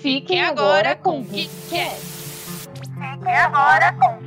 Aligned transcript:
Fiquem 0.00 0.42
agora 0.42 0.96
com 0.96 1.20
o 1.20 1.24
Geekcast. 1.24 2.00
Fiquem 2.70 3.36
agora 3.36 3.92
com 3.92 4.16
o 4.16 4.20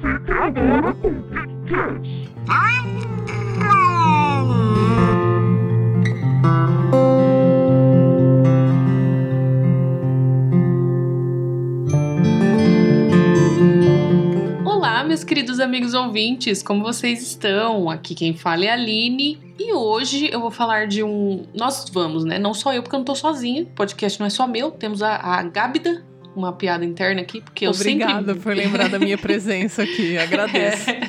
meus 15.14 15.24
queridos 15.24 15.60
amigos 15.60 15.94
ouvintes, 15.94 16.64
como 16.64 16.82
vocês 16.82 17.22
estão? 17.22 17.88
Aqui 17.88 18.16
quem 18.16 18.36
fala 18.36 18.66
é 18.66 18.70
a 18.70 18.74
Aline 18.74 19.40
e 19.60 19.72
hoje 19.72 20.28
eu 20.34 20.40
vou 20.40 20.50
falar 20.50 20.88
de 20.88 21.04
um. 21.04 21.46
Nós 21.54 21.86
vamos, 21.94 22.26
né? 22.26 22.40
Não 22.40 22.52
só 22.52 22.74
eu, 22.74 22.82
porque 22.82 22.96
eu 22.96 22.98
não 22.98 23.06
tô 23.06 23.14
sozinha. 23.14 23.62
O 23.62 23.66
podcast 23.68 24.20
não 24.20 24.26
é 24.26 24.32
só 24.32 24.48
meu. 24.48 24.72
Temos 24.72 25.04
a, 25.04 25.18
a 25.18 25.44
Gábida, 25.44 26.04
uma 26.36 26.52
piada 26.52 26.84
interna 26.84 27.22
aqui, 27.22 27.42
porque 27.42 27.68
eu 27.68 27.70
Obrigada 27.70 28.34
sempre. 28.34 28.42
por 28.42 28.56
lembrar 28.56 28.90
da 28.90 28.98
minha 28.98 29.16
presença 29.16 29.84
aqui, 29.84 30.18
agradeço. 30.18 30.90
É. 30.90 31.02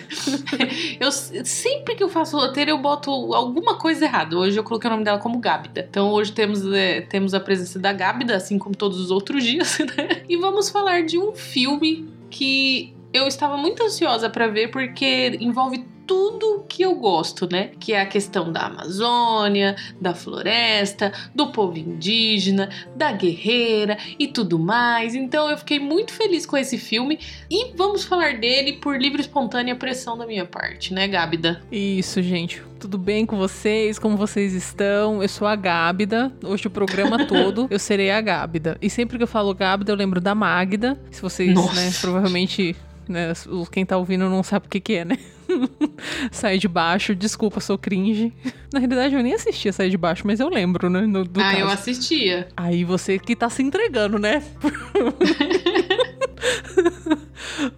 eu 1.01 1.11
sempre 1.11 1.95
que 1.95 2.05
eu 2.05 2.11
faço 2.11 2.37
roteiro 2.37 2.73
eu 2.73 2.79
boto 2.79 3.11
alguma 3.33 3.79
coisa 3.79 4.05
errada. 4.05 4.37
Hoje 4.37 4.59
eu 4.59 4.65
coloquei 4.65 4.87
o 4.87 4.93
nome 4.93 5.05
dela 5.05 5.19
como 5.19 5.39
Gábida. 5.39 5.87
Então 5.89 6.11
hoje 6.11 6.31
temos, 6.31 6.71
é, 6.75 7.01
temos 7.01 7.33
a 7.33 7.41
presença 7.41 7.79
da 7.79 7.91
Gábida, 7.91 8.37
assim 8.37 8.59
como 8.59 8.77
todos 8.77 9.01
os 9.01 9.11
outros 9.11 9.43
dias, 9.43 9.79
né? 9.97 10.25
E 10.29 10.37
vamos 10.37 10.69
falar 10.69 11.05
de 11.05 11.19
um 11.19 11.33
filme 11.33 12.07
que 12.29 12.94
eu 13.15 13.29
estava 13.29 13.57
muito 13.57 13.81
ansiosa 13.83 14.29
para 14.29 14.49
ver 14.49 14.69
porque 14.73 15.39
envolve 15.41 15.87
tudo 16.07 16.65
que 16.69 16.83
eu 16.83 16.95
gosto, 16.95 17.49
né? 17.51 17.71
Que 17.79 17.93
é 17.93 18.01
a 18.01 18.07
questão 18.07 18.53
da 18.53 18.67
Amazônia, 18.67 19.77
da 20.01 20.15
floresta, 20.15 21.13
do 21.35 21.53
povo 21.53 21.79
indígena, 21.79 22.69
da 22.97 23.13
guerreira 23.13 23.97
e 24.19 24.29
tudo 24.29 24.59
mais. 24.59 25.15
Então 25.15 25.51
eu 25.51 25.57
fiquei 25.59 25.79
muito 25.79 26.13
feliz 26.13 26.47
com 26.47 26.57
esse 26.57 26.79
filme 26.79 27.19
e 27.51 27.73
vamos 27.77 28.05
falar 28.05 28.39
dele 28.39 28.75
por 28.75 29.01
livre 29.01 29.21
e 29.21 29.25
espontânea 29.25 29.77
pressão 29.77 30.17
da 30.17 30.27
minha 30.27 30.45
parte, 30.45 30.93
né, 30.93 31.07
Gábida? 31.09 31.63
Isso, 31.71 32.23
gente. 32.23 32.63
Tudo 32.79 32.99
bem 32.99 33.25
com 33.25 33.37
vocês? 33.37 33.99
Como 33.99 34.17
vocês 34.17 34.53
estão? 34.53 35.23
Eu 35.23 35.29
sou 35.29 35.47
a 35.47 35.57
Gábida. 35.57 36.31
Hoje 36.45 36.67
o 36.67 36.71
programa 36.71 37.25
todo 37.27 37.67
eu 37.71 37.79
serei 37.79 38.11
a 38.11 38.21
Gábida. 38.21 38.77
E 38.83 38.91
sempre 38.91 39.17
que 39.17 39.23
eu 39.23 39.29
falo 39.29 39.55
Gábida, 39.55 39.93
eu 39.93 39.97
lembro 39.97 40.21
da 40.21 40.35
Magda. 40.35 40.99
Se 41.11 41.23
vocês, 41.23 41.55
Nossa. 41.55 41.75
né, 41.75 41.91
provavelmente 42.01 42.77
né, 43.09 43.33
quem 43.71 43.87
tá 43.87 43.97
ouvindo 43.97 44.29
não 44.29 44.43
sabe 44.43 44.67
o 44.67 44.69
que 44.69 44.81
que 44.81 44.95
é, 44.95 45.05
né? 45.05 45.19
Sai 46.33 46.59
de 46.59 46.69
baixo, 46.69 47.15
desculpa, 47.15 47.61
sou 47.61 47.79
cringe. 47.79 48.33
Na 48.73 48.79
realidade, 48.81 49.15
eu 49.15 49.23
nem 49.23 49.35
assistia 49.35 49.73
Sai 49.73 49.89
de 49.89 49.97
Baixo, 49.97 50.27
mas 50.27 50.41
eu 50.41 50.49
lembro, 50.49 50.91
né? 50.91 51.03
no- 51.03 51.25
do 51.25 51.41
ah, 51.41 51.45
caso. 51.45 51.59
eu 51.61 51.69
assistia. 51.69 52.49
Aí 52.57 52.85
você 52.85 53.19
que 53.19 53.37
tá 53.37 53.49
se 53.49 53.63
entregando, 53.63 54.19
né? 54.19 54.43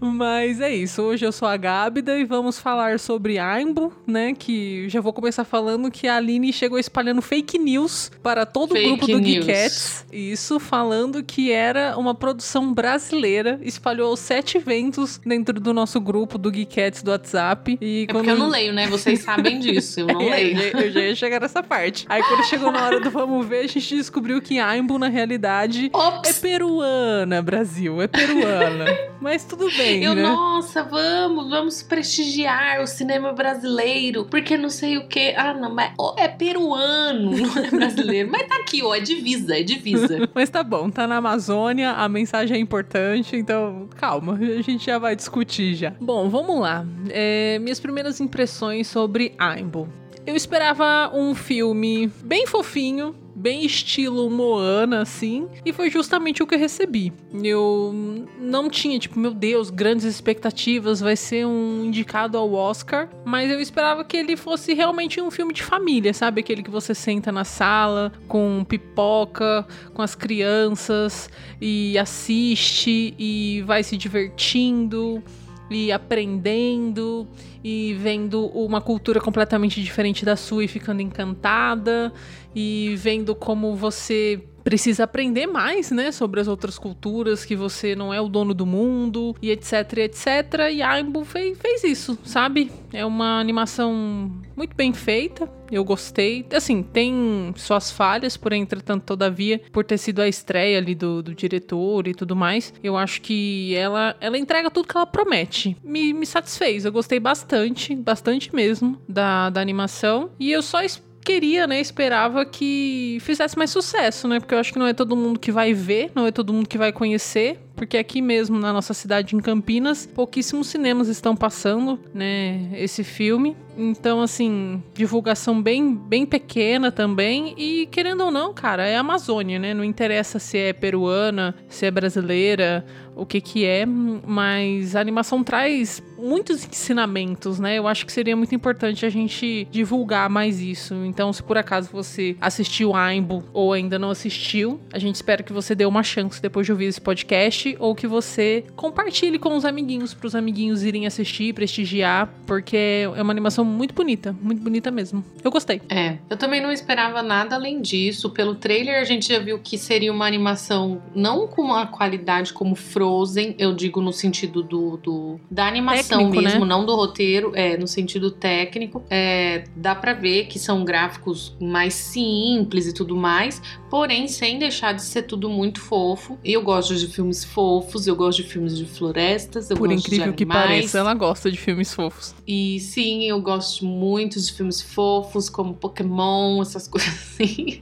Mas 0.00 0.60
é 0.60 0.74
isso, 0.74 1.02
hoje 1.02 1.24
eu 1.24 1.32
sou 1.32 1.46
a 1.48 1.56
Gábida 1.56 2.18
e 2.18 2.24
vamos 2.24 2.58
falar 2.58 2.98
sobre 2.98 3.38
Aimbo, 3.38 3.92
né? 4.06 4.34
Que 4.36 4.88
já 4.88 5.00
vou 5.00 5.12
começar 5.12 5.44
falando 5.44 5.90
que 5.90 6.06
a 6.08 6.16
Aline 6.16 6.52
chegou 6.52 6.78
espalhando 6.78 7.20
fake 7.22 7.58
news 7.58 8.10
para 8.22 8.44
todo 8.46 8.72
Fake 8.74 8.88
o 8.92 8.96
grupo 8.96 9.12
do. 9.12 9.24
Geekettes. 9.24 10.04
Isso, 10.12 10.58
falando 10.60 11.22
que 11.22 11.50
era 11.52 11.96
uma 11.98 12.14
produção 12.14 12.72
brasileira, 12.72 13.58
espalhou 13.62 14.16
sete 14.16 14.56
eventos 14.58 15.18
dentro 15.24 15.58
do 15.60 15.72
nosso 15.72 16.00
grupo 16.00 16.38
do 16.38 16.52
Geekettes 16.52 17.02
do 17.02 17.10
WhatsApp. 17.10 17.78
E 17.80 18.06
É 18.08 18.12
porque 18.12 18.30
eu 18.30 18.36
não 18.36 18.48
leio, 18.48 18.72
né? 18.72 18.86
Vocês 18.88 19.20
sabem 19.20 19.58
disso, 19.58 20.00
eu 20.00 20.06
não 20.06 20.20
é, 20.22 20.30
leio. 20.30 20.58
eu, 20.58 20.70
já- 20.72 20.80
eu 20.80 20.90
já 20.92 21.00
ia 21.00 21.14
chegar 21.14 21.40
nessa 21.40 21.62
parte. 21.62 22.06
Aí 22.08 22.22
quando 22.22 22.44
chegou 22.44 22.70
na 22.72 22.84
hora 22.84 23.00
do 23.00 23.10
vamos 23.10 23.46
ver, 23.46 23.60
a 23.64 23.66
gente 23.66 23.94
descobriu 23.96 24.40
que 24.40 24.58
Aimbo, 24.58 24.98
na 24.98 25.08
realidade, 25.08 25.90
é 25.92 25.96
Ops! 25.96 26.38
peruana, 26.38 27.42
Brasil. 27.42 28.00
É 28.02 28.06
peruana. 28.06 28.84
Mas 29.20 29.44
tudo 29.44 29.55
bem, 29.76 30.02
Eu, 30.04 30.14
né? 30.14 30.22
nossa, 30.22 30.82
vamos, 30.82 31.48
vamos 31.50 31.82
prestigiar 31.82 32.80
o 32.80 32.86
cinema 32.86 33.32
brasileiro, 33.32 34.24
porque 34.26 34.56
não 34.56 34.68
sei 34.70 34.96
o 34.98 35.08
que. 35.08 35.34
Ah, 35.36 35.54
não, 35.54 35.74
mas 35.74 35.92
ó, 35.98 36.14
é 36.18 36.28
peruano, 36.28 37.30
não 37.36 37.64
é 37.64 37.70
brasileiro. 37.70 38.28
mas 38.30 38.46
tá 38.46 38.56
aqui, 38.56 38.82
ó, 38.82 38.94
é 38.94 39.00
divisa, 39.00 39.58
é 39.58 39.62
divisa. 39.62 40.28
Mas 40.34 40.50
tá 40.50 40.62
bom, 40.62 40.90
tá 40.90 41.06
na 41.06 41.16
Amazônia, 41.16 41.92
a 41.92 42.08
mensagem 42.08 42.56
é 42.56 42.60
importante, 42.60 43.36
então 43.36 43.88
calma, 43.96 44.34
a 44.34 44.62
gente 44.62 44.84
já 44.84 44.98
vai 44.98 45.16
discutir 45.16 45.74
já. 45.74 45.92
Bom, 46.00 46.28
vamos 46.28 46.60
lá. 46.60 46.84
É, 47.08 47.58
minhas 47.60 47.80
primeiras 47.80 48.20
impressões 48.20 48.86
sobre 48.86 49.32
Aimbo. 49.38 49.88
Eu 50.26 50.34
esperava 50.36 51.10
um 51.14 51.34
filme 51.34 52.10
bem 52.22 52.46
fofinho, 52.46 53.14
bem 53.36 53.66
estilo 53.66 54.30
Moana, 54.30 55.02
assim, 55.02 55.46
e 55.64 55.72
foi 55.72 55.90
justamente 55.90 56.42
o 56.42 56.46
que 56.46 56.54
eu 56.54 56.58
recebi. 56.58 57.12
Eu 57.44 58.26
não 58.40 58.70
tinha, 58.70 58.98
tipo, 58.98 59.18
meu 59.18 59.34
Deus, 59.34 59.68
grandes 59.68 60.06
expectativas, 60.06 61.00
vai 61.00 61.16
ser 61.16 61.46
um 61.46 61.84
indicado 61.84 62.38
ao 62.38 62.50
Oscar, 62.54 63.10
mas 63.24 63.50
eu 63.50 63.60
esperava 63.60 64.02
que 64.02 64.16
ele 64.16 64.36
fosse 64.36 64.72
realmente 64.72 65.20
um 65.20 65.30
filme 65.30 65.52
de 65.52 65.62
família, 65.62 66.14
sabe? 66.14 66.40
Aquele 66.40 66.62
que 66.62 66.70
você 66.70 66.94
senta 66.94 67.30
na 67.30 67.44
sala 67.44 68.10
com 68.26 68.64
pipoca, 68.66 69.66
com 69.92 70.00
as 70.00 70.14
crianças 70.14 71.28
e 71.60 71.98
assiste 71.98 73.14
e 73.18 73.62
vai 73.66 73.82
se 73.82 73.96
divertindo 73.96 75.22
e 75.70 75.90
aprendendo 75.90 77.26
e 77.62 77.94
vendo 77.94 78.46
uma 78.46 78.80
cultura 78.80 79.20
completamente 79.20 79.82
diferente 79.82 80.24
da 80.24 80.36
sua 80.36 80.64
e 80.64 80.68
ficando 80.68 81.02
encantada 81.02 82.12
e 82.54 82.94
vendo 82.96 83.34
como 83.34 83.74
você 83.74 84.42
precisa 84.66 85.04
aprender 85.04 85.46
mais, 85.46 85.92
né, 85.92 86.10
sobre 86.10 86.40
as 86.40 86.48
outras 86.48 86.76
culturas, 86.76 87.44
que 87.44 87.54
você 87.54 87.94
não 87.94 88.12
é 88.12 88.20
o 88.20 88.28
dono 88.28 88.52
do 88.52 88.66
mundo 88.66 89.32
e 89.40 89.52
etc, 89.52 89.98
etc. 89.98 90.26
E 90.72 90.82
Aimbo 90.82 91.24
fez, 91.24 91.56
fez 91.56 91.84
isso, 91.84 92.18
sabe? 92.24 92.72
É 92.92 93.06
uma 93.06 93.38
animação 93.38 94.28
muito 94.56 94.74
bem 94.74 94.92
feita. 94.92 95.48
Eu 95.70 95.84
gostei. 95.84 96.44
Assim, 96.52 96.82
tem 96.82 97.52
suas 97.56 97.92
falhas, 97.92 98.36
porém, 98.36 98.62
entretanto, 98.62 99.04
todavia, 99.04 99.60
por 99.72 99.84
ter 99.84 99.98
sido 99.98 100.20
a 100.20 100.26
estreia 100.28 100.78
ali 100.78 100.94
do, 100.96 101.22
do 101.22 101.34
diretor 101.34 102.08
e 102.08 102.14
tudo 102.14 102.34
mais, 102.34 102.72
eu 102.82 102.96
acho 102.96 103.20
que 103.20 103.72
ela, 103.76 104.16
ela 104.20 104.36
entrega 104.38 104.68
tudo 104.70 104.88
que 104.88 104.96
ela 104.96 105.06
promete. 105.06 105.76
Me, 105.82 106.12
me 106.12 106.26
satisfez. 106.26 106.84
Eu 106.84 106.90
gostei 106.92 107.20
bastante, 107.20 107.94
bastante 107.94 108.52
mesmo 108.54 109.00
da, 109.08 109.48
da 109.50 109.60
animação. 109.60 110.30
E 110.40 110.50
eu 110.50 110.62
só 110.62 110.82
es- 110.82 111.02
queria, 111.26 111.66
né, 111.66 111.80
esperava 111.80 112.44
que 112.44 113.18
fizesse 113.20 113.58
mais 113.58 113.70
sucesso, 113.70 114.28
né? 114.28 114.38
Porque 114.38 114.54
eu 114.54 114.58
acho 114.58 114.72
que 114.72 114.78
não 114.78 114.86
é 114.86 114.94
todo 114.94 115.16
mundo 115.16 115.40
que 115.40 115.50
vai 115.50 115.74
ver, 115.74 116.12
não 116.14 116.24
é 116.24 116.30
todo 116.30 116.52
mundo 116.52 116.68
que 116.68 116.78
vai 116.78 116.92
conhecer. 116.92 117.58
Porque 117.76 117.98
aqui 117.98 118.22
mesmo 118.22 118.58
na 118.58 118.72
nossa 118.72 118.94
cidade, 118.94 119.36
em 119.36 119.40
Campinas, 119.40 120.06
pouquíssimos 120.06 120.66
cinemas 120.68 121.08
estão 121.08 121.36
passando, 121.36 122.00
né, 122.12 122.70
esse 122.72 123.04
filme. 123.04 123.54
Então, 123.76 124.22
assim, 124.22 124.82
divulgação 124.94 125.60
bem, 125.60 125.94
bem 125.94 126.24
pequena 126.24 126.90
também. 126.90 127.54
E 127.58 127.86
querendo 127.86 128.24
ou 128.24 128.30
não, 128.30 128.54
cara, 128.54 128.86
é 128.86 128.96
Amazônia, 128.96 129.58
né? 129.58 129.74
Não 129.74 129.84
interessa 129.84 130.38
se 130.38 130.56
é 130.56 130.72
peruana, 130.72 131.54
se 131.68 131.84
é 131.84 131.90
brasileira, 131.90 132.86
o 133.14 133.24
que 133.24 133.40
que 133.40 133.64
é, 133.64 133.86
mas 133.86 134.94
a 134.94 135.00
animação 135.00 135.42
traz 135.42 136.02
muitos 136.18 136.66
ensinamentos, 136.66 137.58
né? 137.58 137.78
Eu 137.78 137.88
acho 137.88 138.04
que 138.04 138.12
seria 138.12 138.36
muito 138.36 138.54
importante 138.54 139.06
a 139.06 139.10
gente 139.10 139.66
divulgar 139.70 140.28
mais 140.28 140.60
isso. 140.60 140.94
Então, 141.06 141.32
se 141.32 141.42
por 141.42 141.56
acaso 141.56 141.88
você 141.90 142.36
assistiu 142.40 142.94
Aimbo 142.94 143.42
ou 143.52 143.72
ainda 143.72 143.98
não 143.98 144.10
assistiu, 144.10 144.80
a 144.92 144.98
gente 144.98 145.14
espera 145.14 145.42
que 145.42 145.52
você 145.52 145.74
dê 145.74 145.86
uma 145.86 146.02
chance 146.02 146.40
depois 146.40 146.66
de 146.66 146.72
ouvir 146.72 146.86
esse 146.86 147.00
podcast 147.00 147.65
ou 147.80 147.94
que 147.94 148.06
você 148.06 148.64
compartilhe 148.76 149.38
com 149.38 149.56
os 149.56 149.64
amiguinhos 149.64 150.12
para 150.14 150.26
os 150.26 150.34
amiguinhos 150.34 150.84
irem 150.84 151.06
assistir, 151.06 151.52
prestigiar, 151.54 152.28
porque 152.46 152.76
é 152.76 153.22
uma 153.22 153.32
animação 153.32 153.64
muito 153.64 153.94
bonita, 153.94 154.36
muito 154.40 154.62
bonita 154.62 154.90
mesmo. 154.90 155.24
Eu 155.42 155.50
gostei. 155.50 155.80
É, 155.88 156.18
eu 156.30 156.36
também 156.36 156.60
não 156.60 156.70
esperava 156.70 157.22
nada 157.22 157.56
além 157.56 157.80
disso. 157.80 158.30
Pelo 158.30 158.54
trailer 158.54 159.00
a 159.00 159.04
gente 159.04 159.28
já 159.28 159.38
viu 159.38 159.58
que 159.58 159.78
seria 159.78 160.12
uma 160.12 160.26
animação 160.26 161.02
não 161.14 161.46
com 161.48 161.62
uma 161.62 161.86
qualidade 161.86 162.52
como 162.52 162.74
Frozen, 162.74 163.54
eu 163.58 163.74
digo 163.74 164.00
no 164.00 164.12
sentido 164.12 164.62
do, 164.62 164.96
do- 164.98 165.40
da 165.50 165.66
animação 165.66 166.18
Técnico, 166.18 166.42
mesmo, 166.42 166.60
né? 166.60 166.66
não 166.66 166.84
do 166.84 166.94
roteiro, 166.94 167.52
é 167.54 167.76
no 167.76 167.86
sentido 167.86 168.30
técnico. 168.30 169.02
É, 169.10 169.64
dá 169.74 169.94
pra 169.94 170.12
ver 170.12 170.46
que 170.46 170.58
são 170.58 170.84
gráficos 170.84 171.56
mais 171.60 171.94
simples 171.94 172.86
e 172.86 172.92
tudo 172.94 173.16
mais, 173.16 173.60
porém 173.90 174.28
sem 174.28 174.58
deixar 174.58 174.92
de 174.92 175.02
ser 175.02 175.22
tudo 175.22 175.48
muito 175.48 175.80
fofo. 175.80 176.38
E 176.44 176.52
eu 176.52 176.62
gosto 176.62 176.94
de 176.94 177.06
filmes 177.06 177.44
fofos, 177.56 178.06
eu 178.06 178.14
gosto 178.14 178.42
de 178.42 178.48
filmes 178.50 178.76
de 178.76 178.84
florestas, 178.84 179.70
eu 179.70 179.78
Por 179.78 179.88
gosto 179.88 180.06
incrível 180.06 180.30
de 180.30 180.36
que 180.36 180.44
pareça, 180.44 180.98
ela 180.98 181.14
gosta 181.14 181.50
de 181.50 181.56
filmes 181.56 181.94
fofos. 181.94 182.34
E 182.46 182.78
sim, 182.80 183.24
eu 183.24 183.40
gosto 183.40 183.86
muito 183.86 184.38
de 184.38 184.52
filmes 184.52 184.82
fofos, 184.82 185.48
como 185.48 185.72
Pokémon, 185.72 186.60
essas 186.60 186.86
coisas 186.86 187.08
assim. 187.08 187.80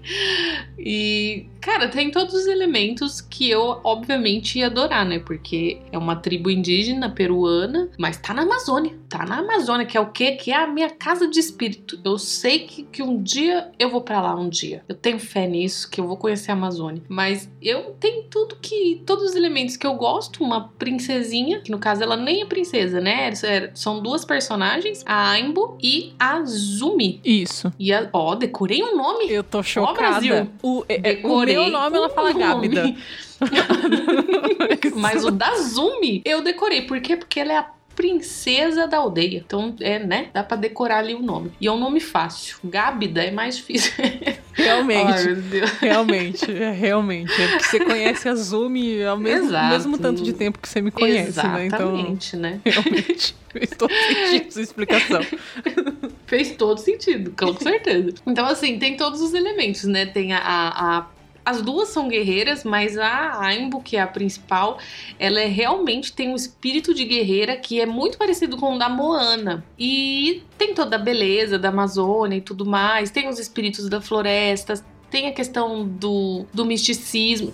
E, 0.78 1.46
cara, 1.60 1.88
tem 1.88 2.10
todos 2.12 2.34
os 2.34 2.46
elementos 2.46 3.20
que 3.20 3.50
eu, 3.50 3.80
obviamente, 3.82 4.60
ia 4.60 4.66
adorar, 4.66 5.04
né? 5.04 5.18
Porque 5.18 5.80
é 5.90 5.98
uma 5.98 6.14
tribo 6.14 6.50
indígena 6.50 7.10
peruana, 7.10 7.88
mas 7.98 8.16
tá 8.16 8.32
na 8.32 8.42
Amazônia. 8.42 8.94
Tá 9.08 9.24
na 9.24 9.38
Amazônia, 9.38 9.86
que 9.86 9.96
é 9.96 10.00
o 10.00 10.10
quê? 10.10 10.32
Que 10.32 10.52
é 10.52 10.56
a 10.56 10.66
minha 10.66 10.90
casa 10.90 11.26
de 11.26 11.40
espírito. 11.40 11.98
Eu 12.04 12.18
sei 12.18 12.60
que, 12.60 12.82
que 12.84 13.02
um 13.02 13.20
dia 13.22 13.70
eu 13.78 13.88
vou 13.88 14.02
pra 14.02 14.20
lá, 14.20 14.36
um 14.36 14.48
dia. 14.48 14.84
Eu 14.88 14.94
tenho 14.94 15.18
fé 15.18 15.46
nisso, 15.46 15.90
que 15.90 16.00
eu 16.00 16.06
vou 16.06 16.16
conhecer 16.16 16.50
a 16.50 16.54
Amazônia. 16.54 17.02
Mas 17.08 17.50
eu 17.62 17.96
tenho 17.98 18.24
tudo 18.24 18.56
que. 18.60 19.02
Todos 19.06 19.30
os 19.30 19.34
elementos 19.34 19.63
que 19.76 19.86
eu 19.86 19.94
gosto. 19.94 20.42
Uma 20.44 20.68
princesinha, 20.78 21.60
que 21.60 21.70
no 21.70 21.78
caso 21.78 22.02
ela 22.02 22.16
nem 22.16 22.42
é 22.42 22.44
princesa, 22.44 23.00
né? 23.00 23.32
É- 23.42 23.70
São 23.74 24.00
duas 24.02 24.24
personagens, 24.24 25.02
a 25.06 25.30
Aimbo 25.30 25.76
e 25.82 26.12
a 26.18 26.42
Zumi. 26.44 27.20
Isso. 27.24 27.72
E 27.78 27.92
a, 27.92 28.08
ó, 28.12 28.34
decorei 28.34 28.82
um 28.82 28.96
nome. 28.96 29.30
Eu 29.30 29.42
tô 29.42 29.62
chocada. 29.62 29.94
Brasil. 29.94 30.50
o, 30.62 30.84
é- 30.88 31.20
é- 31.22 31.26
o 31.26 31.40
meu 31.40 31.70
nome 31.70 31.96
ela 31.96 32.08
fala 32.10 32.32
nome. 32.32 32.68
Gábida. 32.68 32.94
Mas 34.96 35.24
o 35.24 35.30
da 35.30 35.54
Zumi 35.56 36.22
eu 36.24 36.42
decorei. 36.42 36.82
Por 36.82 37.00
quê? 37.00 37.16
Porque 37.16 37.40
ela 37.40 37.52
é 37.52 37.56
a 37.58 37.66
princesa 37.94 38.86
da 38.86 38.98
aldeia. 38.98 39.42
Então, 39.44 39.74
é, 39.80 39.98
né? 39.98 40.28
Dá 40.32 40.42
pra 40.42 40.56
decorar 40.56 40.98
ali 40.98 41.14
o 41.14 41.20
nome. 41.22 41.52
E 41.60 41.66
é 41.66 41.72
um 41.72 41.78
nome 41.78 42.00
fácil. 42.00 42.56
Gábida 42.64 43.22
é 43.24 43.30
mais 43.30 43.56
difícil. 43.56 43.92
Realmente. 44.54 45.34
Deus. 45.34 45.70
Realmente, 45.80 46.50
é, 46.52 46.70
realmente. 46.70 47.32
É 47.42 47.48
porque 47.48 47.64
você 47.64 47.80
conhece 47.84 48.28
a 48.28 48.34
Zumi 48.34 49.02
ao 49.02 49.16
mesmo, 49.18 49.50
mesmo 49.68 49.98
tanto 49.98 50.22
de 50.22 50.32
tempo 50.32 50.58
que 50.58 50.68
você 50.68 50.80
me 50.80 50.90
conhece, 50.92 51.44
né? 51.44 51.66
Então, 51.66 51.94
Exatamente, 51.94 52.36
né? 52.36 52.60
realmente, 52.64 53.34
fez 53.52 53.70
todo 53.70 53.92
sentido 53.92 54.52
sua 54.52 54.62
explicação. 54.62 55.20
Fez 56.26 56.52
todo 56.52 56.78
sentido, 56.78 57.32
com 57.38 57.52
certeza. 57.54 58.14
Então, 58.26 58.46
assim, 58.46 58.78
tem 58.78 58.96
todos 58.96 59.20
os 59.20 59.34
elementos, 59.34 59.84
né? 59.84 60.06
Tem 60.06 60.32
a. 60.32 60.38
a- 60.38 60.98
a- 60.98 61.06
as 61.44 61.60
duas 61.60 61.88
são 61.90 62.08
guerreiras, 62.08 62.64
mas 62.64 62.96
a 62.96 63.40
Aimbo, 63.40 63.82
que 63.82 63.96
é 63.96 64.00
a 64.00 64.06
principal, 64.06 64.78
ela 65.18 65.40
é, 65.40 65.46
realmente 65.46 66.12
tem 66.12 66.30
um 66.30 66.34
espírito 66.34 66.94
de 66.94 67.04
guerreira 67.04 67.56
que 67.56 67.80
é 67.80 67.86
muito 67.86 68.16
parecido 68.16 68.56
com 68.56 68.74
o 68.74 68.78
da 68.78 68.88
Moana. 68.88 69.64
E 69.78 70.42
tem 70.56 70.74
toda 70.74 70.96
a 70.96 70.98
beleza 70.98 71.58
da 71.58 71.68
Amazônia 71.68 72.36
e 72.36 72.40
tudo 72.40 72.64
mais, 72.64 73.10
tem 73.10 73.28
os 73.28 73.38
espíritos 73.38 73.88
da 73.88 74.00
floresta, 74.00 74.82
tem 75.10 75.28
a 75.28 75.32
questão 75.32 75.86
do, 75.86 76.46
do 76.52 76.64
misticismo. 76.64 77.52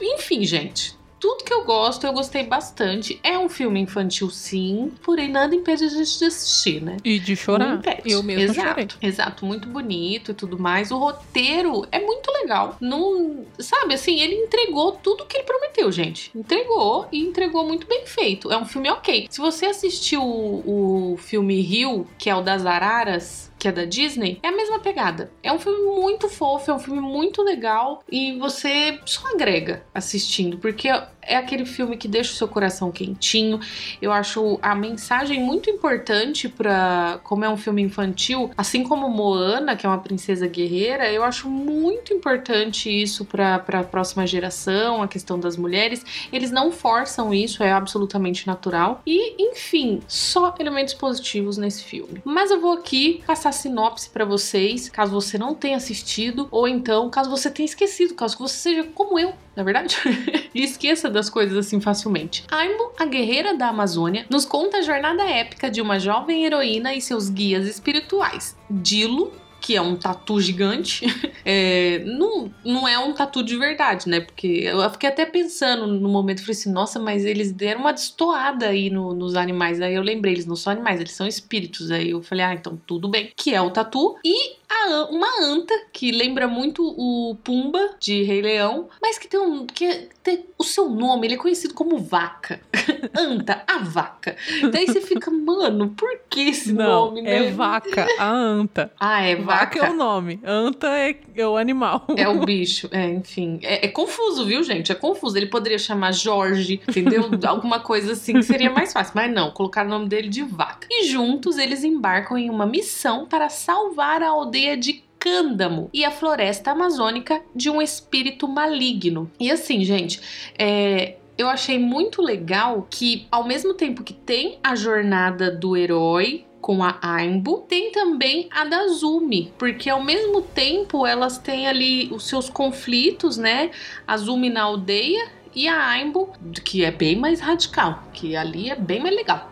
Enfim, 0.00 0.44
gente. 0.44 0.95
Tudo 1.18 1.44
que 1.44 1.52
eu 1.52 1.64
gosto, 1.64 2.06
eu 2.06 2.12
gostei 2.12 2.44
bastante. 2.44 3.18
É 3.22 3.38
um 3.38 3.48
filme 3.48 3.80
infantil, 3.80 4.28
sim, 4.30 4.92
porém 5.02 5.30
nada 5.30 5.54
impede 5.54 5.84
a 5.84 5.88
gente 5.88 6.18
de 6.18 6.24
assistir, 6.26 6.82
né? 6.82 6.96
E 7.04 7.18
de 7.18 7.32
Não 7.32 7.36
chorar. 7.36 7.74
impede. 7.74 8.10
Eu 8.10 8.22
mesmo 8.22 8.42
exato, 8.52 8.68
chorei. 8.68 8.88
Exato, 9.02 9.46
muito 9.46 9.68
bonito 9.68 10.30
e 10.30 10.34
tudo 10.34 10.58
mais. 10.58 10.90
O 10.90 10.98
roteiro 10.98 11.86
é 11.90 11.98
muito 12.00 12.30
legal. 12.32 12.76
Não, 12.80 13.44
sabe, 13.58 13.94
assim, 13.94 14.20
ele 14.20 14.34
entregou 14.34 14.92
tudo 14.92 15.24
que 15.24 15.38
ele 15.38 15.44
prometeu, 15.44 15.90
gente. 15.90 16.30
Entregou 16.34 17.06
e 17.10 17.20
entregou 17.22 17.64
muito 17.66 17.86
bem 17.86 18.04
feito. 18.06 18.52
É 18.52 18.56
um 18.56 18.66
filme 18.66 18.90
ok. 18.90 19.26
Se 19.30 19.40
você 19.40 19.66
assistiu 19.66 20.22
o, 20.22 21.12
o 21.14 21.16
filme 21.16 21.60
Rio, 21.60 22.06
que 22.18 22.28
é 22.28 22.34
o 22.36 22.42
das 22.42 22.66
Araras, 22.66 23.45
que 23.58 23.68
é 23.68 23.72
da 23.72 23.84
Disney, 23.84 24.38
é 24.42 24.48
a 24.48 24.56
mesma 24.56 24.78
pegada. 24.78 25.30
É 25.42 25.52
um 25.52 25.58
filme 25.58 26.00
muito 26.00 26.28
fofo, 26.28 26.70
é 26.70 26.74
um 26.74 26.78
filme 26.78 27.00
muito 27.00 27.42
legal 27.42 28.02
e 28.10 28.38
você 28.38 28.98
só 29.04 29.28
agrega 29.32 29.84
assistindo, 29.94 30.58
porque 30.58 30.88
é 31.26 31.36
aquele 31.36 31.64
filme 31.64 31.96
que 31.96 32.08
deixa 32.08 32.32
o 32.32 32.34
seu 32.34 32.48
coração 32.48 32.90
quentinho. 32.90 33.60
Eu 34.00 34.12
acho 34.12 34.58
a 34.62 34.74
mensagem 34.74 35.40
muito 35.40 35.70
importante 35.70 36.48
para, 36.48 37.20
como 37.22 37.44
é 37.44 37.48
um 37.48 37.56
filme 37.56 37.82
infantil, 37.82 38.50
assim 38.56 38.82
como 38.82 39.08
Moana, 39.08 39.76
que 39.76 39.86
é 39.86 39.88
uma 39.88 39.98
princesa 39.98 40.46
guerreira, 40.46 41.10
eu 41.10 41.22
acho 41.22 41.48
muito 41.48 42.12
importante 42.12 42.90
isso 42.90 43.24
para 43.24 43.56
a 43.56 43.84
próxima 43.84 44.26
geração, 44.26 45.02
a 45.02 45.08
questão 45.08 45.38
das 45.38 45.56
mulheres. 45.56 46.04
Eles 46.32 46.50
não 46.50 46.70
forçam 46.70 47.32
isso, 47.32 47.62
é 47.62 47.72
absolutamente 47.72 48.46
natural. 48.46 49.02
E, 49.06 49.34
enfim, 49.50 50.00
só 50.06 50.54
elementos 50.58 50.94
positivos 50.94 51.56
nesse 51.56 51.84
filme. 51.84 52.20
Mas 52.24 52.50
eu 52.50 52.60
vou 52.60 52.72
aqui 52.72 53.22
passar 53.26 53.52
sinopse 53.52 54.10
para 54.10 54.24
vocês, 54.24 54.88
caso 54.88 55.12
você 55.12 55.38
não 55.38 55.54
tenha 55.54 55.76
assistido, 55.76 56.48
ou 56.50 56.68
então 56.68 57.08
caso 57.10 57.30
você 57.30 57.50
tenha 57.50 57.66
esquecido, 57.66 58.14
caso 58.14 58.36
você 58.38 58.56
seja 58.56 58.84
como 58.94 59.18
eu, 59.18 59.32
na 59.54 59.62
verdade, 59.62 59.96
e 60.54 60.62
esqueça 60.62 61.08
das 61.16 61.28
coisas 61.30 61.56
assim 61.56 61.80
facilmente. 61.80 62.44
Aimbo, 62.50 62.92
a 62.98 63.04
guerreira 63.04 63.54
da 63.56 63.68
Amazônia, 63.68 64.24
nos 64.30 64.44
conta 64.44 64.78
a 64.78 64.82
jornada 64.82 65.24
épica 65.24 65.70
de 65.70 65.80
uma 65.80 65.98
jovem 65.98 66.44
heroína 66.44 66.94
e 66.94 67.00
seus 67.00 67.28
guias 67.28 67.66
espirituais. 67.66 68.56
Dilo, 68.70 69.32
que 69.60 69.74
é 69.74 69.80
um 69.80 69.96
tatu 69.96 70.40
gigante, 70.40 71.06
é, 71.44 71.98
não, 72.04 72.52
não 72.64 72.86
é 72.86 72.96
um 72.98 73.12
tatu 73.12 73.42
de 73.42 73.56
verdade, 73.56 74.08
né? 74.08 74.20
Porque 74.20 74.46
eu 74.64 74.88
fiquei 74.90 75.08
até 75.08 75.24
pensando 75.26 75.86
no 75.86 76.08
momento, 76.08 76.40
falei 76.42 76.52
assim, 76.52 76.70
nossa, 76.70 77.00
mas 77.00 77.24
eles 77.24 77.50
deram 77.50 77.80
uma 77.80 77.92
destoada 77.92 78.66
aí 78.68 78.90
no- 78.90 79.12
nos 79.14 79.34
animais. 79.34 79.80
Aí 79.80 79.94
eu 79.94 80.02
lembrei, 80.02 80.34
eles 80.34 80.46
não 80.46 80.54
são 80.54 80.72
animais, 80.72 81.00
eles 81.00 81.12
são 81.12 81.26
espíritos. 81.26 81.90
Aí 81.90 82.10
eu 82.10 82.22
falei, 82.22 82.44
ah, 82.44 82.54
então 82.54 82.78
tudo 82.86 83.08
bem. 83.08 83.30
Que 83.34 83.54
é 83.54 83.60
o 83.60 83.70
tatu. 83.70 84.16
E 84.24 84.56
a 84.68 85.04
uma 85.10 85.28
anta, 85.42 85.72
que 85.92 86.10
lembra 86.10 86.46
muito 86.48 86.82
o 86.96 87.36
Pumba 87.44 87.90
de 88.00 88.22
Rei 88.22 88.42
Leão, 88.42 88.88
mas 89.00 89.18
que 89.18 89.28
tem 89.28 89.38
um. 89.40 89.66
que 89.66 89.84
é- 89.84 90.08
tem- 90.22 90.44
o 90.58 90.64
seu 90.64 90.88
nome 90.90 91.26
ele 91.26 91.34
é 91.34 91.38
conhecido 91.38 91.72
como 91.74 91.98
vaca. 91.98 92.60
anta, 93.14 93.62
a 93.66 93.78
vaca. 93.78 94.36
Daí 94.72 94.86
você 94.86 95.00
fica, 95.00 95.30
mano, 95.30 95.90
por 95.90 96.08
que 96.28 96.48
esse 96.48 96.72
Não, 96.72 97.06
nome, 97.06 97.22
né? 97.22 97.46
é 97.46 97.50
vaca, 97.50 98.06
a 98.18 98.28
anta. 98.30 98.92
Ah, 98.98 99.22
é 99.22 99.36
Vaca 99.36 99.78
vaca. 99.80 99.86
é 99.86 99.90
o 99.90 99.94
nome, 99.94 100.40
anta 100.44 100.88
é, 100.98 101.16
é 101.36 101.46
o 101.46 101.56
animal. 101.56 102.04
É 102.16 102.28
o 102.28 102.40
bicho, 102.44 102.88
é, 102.90 103.08
enfim. 103.08 103.60
É, 103.62 103.86
é 103.86 103.88
confuso, 103.88 104.44
viu, 104.44 104.62
gente? 104.64 104.90
É 104.90 104.94
confuso. 104.94 105.36
Ele 105.36 105.46
poderia 105.46 105.78
chamar 105.78 106.12
Jorge, 106.12 106.80
entendeu? 106.88 107.30
Alguma 107.46 107.78
coisa 107.80 108.12
assim 108.12 108.32
que 108.34 108.42
seria 108.42 108.70
mais 108.70 108.92
fácil. 108.92 109.12
Mas 109.14 109.32
não, 109.32 109.50
colocar 109.52 109.86
o 109.86 109.88
nome 109.88 110.08
dele 110.08 110.28
de 110.28 110.42
vaca. 110.42 110.88
E 110.90 111.04
juntos 111.06 111.56
eles 111.58 111.84
embarcam 111.84 112.36
em 112.36 112.50
uma 112.50 112.66
missão 112.66 113.26
para 113.26 113.48
salvar 113.48 114.22
a 114.22 114.28
aldeia 114.28 114.55
de 114.76 115.04
Cândamo 115.18 115.90
e 115.92 116.04
a 116.04 116.10
floresta 116.10 116.70
amazônica 116.70 117.42
de 117.54 117.68
um 117.68 117.82
espírito 117.82 118.46
maligno. 118.46 119.30
E 119.40 119.50
assim, 119.50 119.82
gente, 119.82 120.20
é, 120.56 121.16
eu 121.36 121.48
achei 121.48 121.78
muito 121.78 122.22
legal 122.22 122.86
que, 122.88 123.26
ao 123.30 123.44
mesmo 123.44 123.74
tempo 123.74 124.04
que 124.04 124.12
tem 124.14 124.58
a 124.62 124.74
jornada 124.74 125.50
do 125.50 125.76
herói 125.76 126.44
com 126.60 126.82
a 126.82 126.98
Aimbo, 127.02 127.58
tem 127.68 127.92
também 127.92 128.48
a 128.50 128.64
da 128.64 128.88
Zumi, 128.88 129.52
porque 129.58 129.90
ao 129.90 130.02
mesmo 130.02 130.42
tempo 130.42 131.06
elas 131.06 131.38
têm 131.38 131.66
ali 131.66 132.08
os 132.12 132.26
seus 132.26 132.48
conflitos, 132.48 133.36
né? 133.36 133.70
A 134.06 134.16
Zumi 134.16 134.48
na 134.48 134.62
aldeia 134.62 135.35
e 135.56 135.66
a 135.66 135.88
Aimbo, 135.88 136.30
que 136.62 136.84
é 136.84 136.90
bem 136.90 137.16
mais 137.16 137.40
radical, 137.40 138.02
que 138.12 138.36
ali 138.36 138.68
é 138.70 138.76
bem 138.76 139.00
mais 139.02 139.16
legal. 139.16 139.48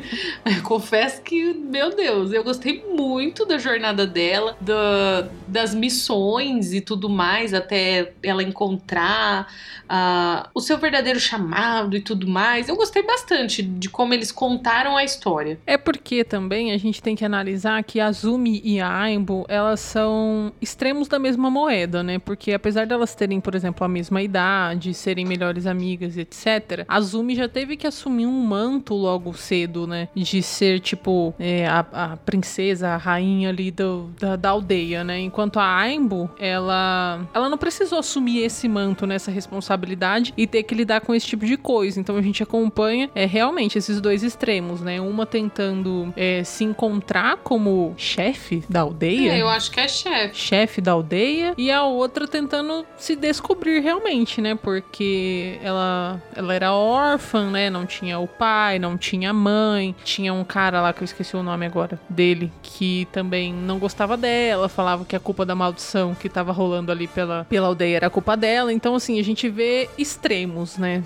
Confesso 0.64 1.20
que, 1.22 1.52
meu 1.52 1.94
Deus, 1.94 2.32
eu 2.32 2.42
gostei 2.42 2.84
muito 2.94 3.44
da 3.44 3.58
jornada 3.58 4.06
dela, 4.06 4.56
da- 4.60 5.28
das 5.46 5.74
missões 5.74 6.72
e 6.72 6.80
tudo 6.80 7.08
mais, 7.08 7.52
até 7.52 8.12
ela 8.22 8.42
encontrar 8.42 9.46
ah, 9.88 10.48
o 10.54 10.60
seu 10.60 10.78
verdadeiro 10.78 11.20
chamado 11.20 11.94
e 11.96 12.00
tudo 12.00 12.26
mais. 12.26 12.68
Eu 12.68 12.76
gostei 12.76 13.02
bastante 13.02 13.62
de 13.62 13.90
como 13.90 14.14
eles 14.14 14.32
contaram 14.32 14.96
a 14.96 15.04
história. 15.04 15.58
É 15.66 15.76
porque 15.76 16.24
também 16.24 16.72
a 16.72 16.78
gente 16.78 17.02
tem 17.02 17.14
que 17.14 17.24
analisar 17.24 17.82
que 17.84 18.00
a 18.00 18.10
Zumi 18.10 18.62
e 18.64 18.80
a 18.80 18.90
Aimbo, 18.90 19.44
elas 19.48 19.80
são 19.80 20.50
extremos 20.62 21.08
da 21.08 21.18
mesma 21.18 21.50
moeda, 21.50 22.02
né? 22.02 22.18
Porque 22.18 22.52
apesar 22.54 22.86
delas 22.86 23.14
terem, 23.14 23.38
por 23.40 23.54
exemplo, 23.54 23.84
a 23.84 23.88
mesma 23.88 24.22
idade, 24.22 24.94
serem 24.94 25.26
melhores 25.42 25.66
amigas, 25.66 26.16
etc., 26.16 26.84
a 26.86 27.00
Zumi 27.00 27.34
já 27.34 27.48
teve 27.48 27.76
que 27.76 27.86
assumir 27.86 28.26
um 28.26 28.40
manto 28.46 28.94
logo 28.94 29.34
cedo, 29.34 29.86
né? 29.86 30.08
De 30.14 30.40
ser, 30.42 30.78
tipo, 30.80 31.34
é, 31.38 31.66
a, 31.66 31.80
a 31.92 32.16
princesa, 32.16 32.90
a 32.90 32.96
rainha 32.96 33.48
ali 33.48 33.70
do- 33.72 34.10
da, 34.20 34.36
da 34.36 34.50
aldeia, 34.50 35.02
né? 35.02 35.18
Enquanto 35.20 35.58
a 35.58 35.76
Aimbo, 35.76 36.30
ela, 36.38 37.26
ela 37.34 37.48
não 37.48 37.58
precisou 37.58 37.98
assumir 37.98 38.38
esse 38.44 38.68
manto, 38.68 39.04
nessa 39.06 39.30
responsabilidade 39.30 40.32
e 40.36 40.46
ter 40.46 40.62
que 40.62 40.74
lidar 40.74 41.00
com 41.00 41.12
esse 41.14 41.26
tipo 41.26 41.44
de 41.44 41.56
coisa. 41.56 41.98
Então 41.98 42.16
a 42.16 42.22
gente 42.22 42.42
acompanha 42.42 43.10
é, 43.14 43.26
realmente 43.26 43.76
esses 43.78 44.00
dois 44.00 44.22
extremos, 44.22 44.80
né? 44.80 45.00
Uma 45.00 45.26
tentando 45.26 46.12
é, 46.16 46.44
se 46.44 46.62
encontrar 46.64 47.38
como 47.38 47.94
chefe 47.96 48.62
da 48.68 48.80
aldeia. 48.80 49.32
É, 49.32 49.42
eu 49.42 49.48
acho 49.48 49.70
que 49.70 49.80
é 49.80 49.88
chefe. 49.88 50.36
Chefe 50.36 50.80
da 50.80 50.92
aldeia 50.92 51.54
e 51.58 51.70
a 51.70 51.82
outra 51.84 52.28
tentando 52.28 52.84
se 52.96 53.16
descobrir 53.16 53.80
realmente, 53.80 54.40
né? 54.40 54.54
Porque 54.54 55.31
porque 55.32 55.58
ela, 55.62 56.22
ela 56.34 56.54
era 56.54 56.72
órfã, 56.72 57.50
né? 57.50 57.70
Não 57.70 57.86
tinha 57.86 58.18
o 58.18 58.26
pai, 58.26 58.78
não 58.78 58.96
tinha 58.96 59.30
a 59.30 59.32
mãe. 59.32 59.94
Tinha 60.04 60.32
um 60.32 60.44
cara 60.44 60.80
lá 60.80 60.92
que 60.92 61.02
eu 61.02 61.04
esqueci 61.04 61.36
o 61.36 61.42
nome 61.42 61.64
agora 61.66 61.98
dele, 62.08 62.52
que 62.62 63.06
também 63.12 63.52
não 63.52 63.78
gostava 63.78 64.16
dela, 64.16 64.68
falava 64.68 65.04
que 65.04 65.16
a 65.16 65.20
culpa 65.20 65.44
da 65.46 65.54
maldição 65.54 66.14
que 66.14 66.28
tava 66.28 66.52
rolando 66.52 66.92
ali 66.92 67.06
pela, 67.08 67.44
pela 67.48 67.66
aldeia 67.68 67.96
era 67.96 68.10
culpa 68.10 68.36
dela. 68.36 68.72
Então, 68.72 68.94
assim, 68.94 69.18
a 69.18 69.24
gente 69.24 69.48
vê 69.48 69.88
extremos, 69.96 70.76
né? 70.76 71.02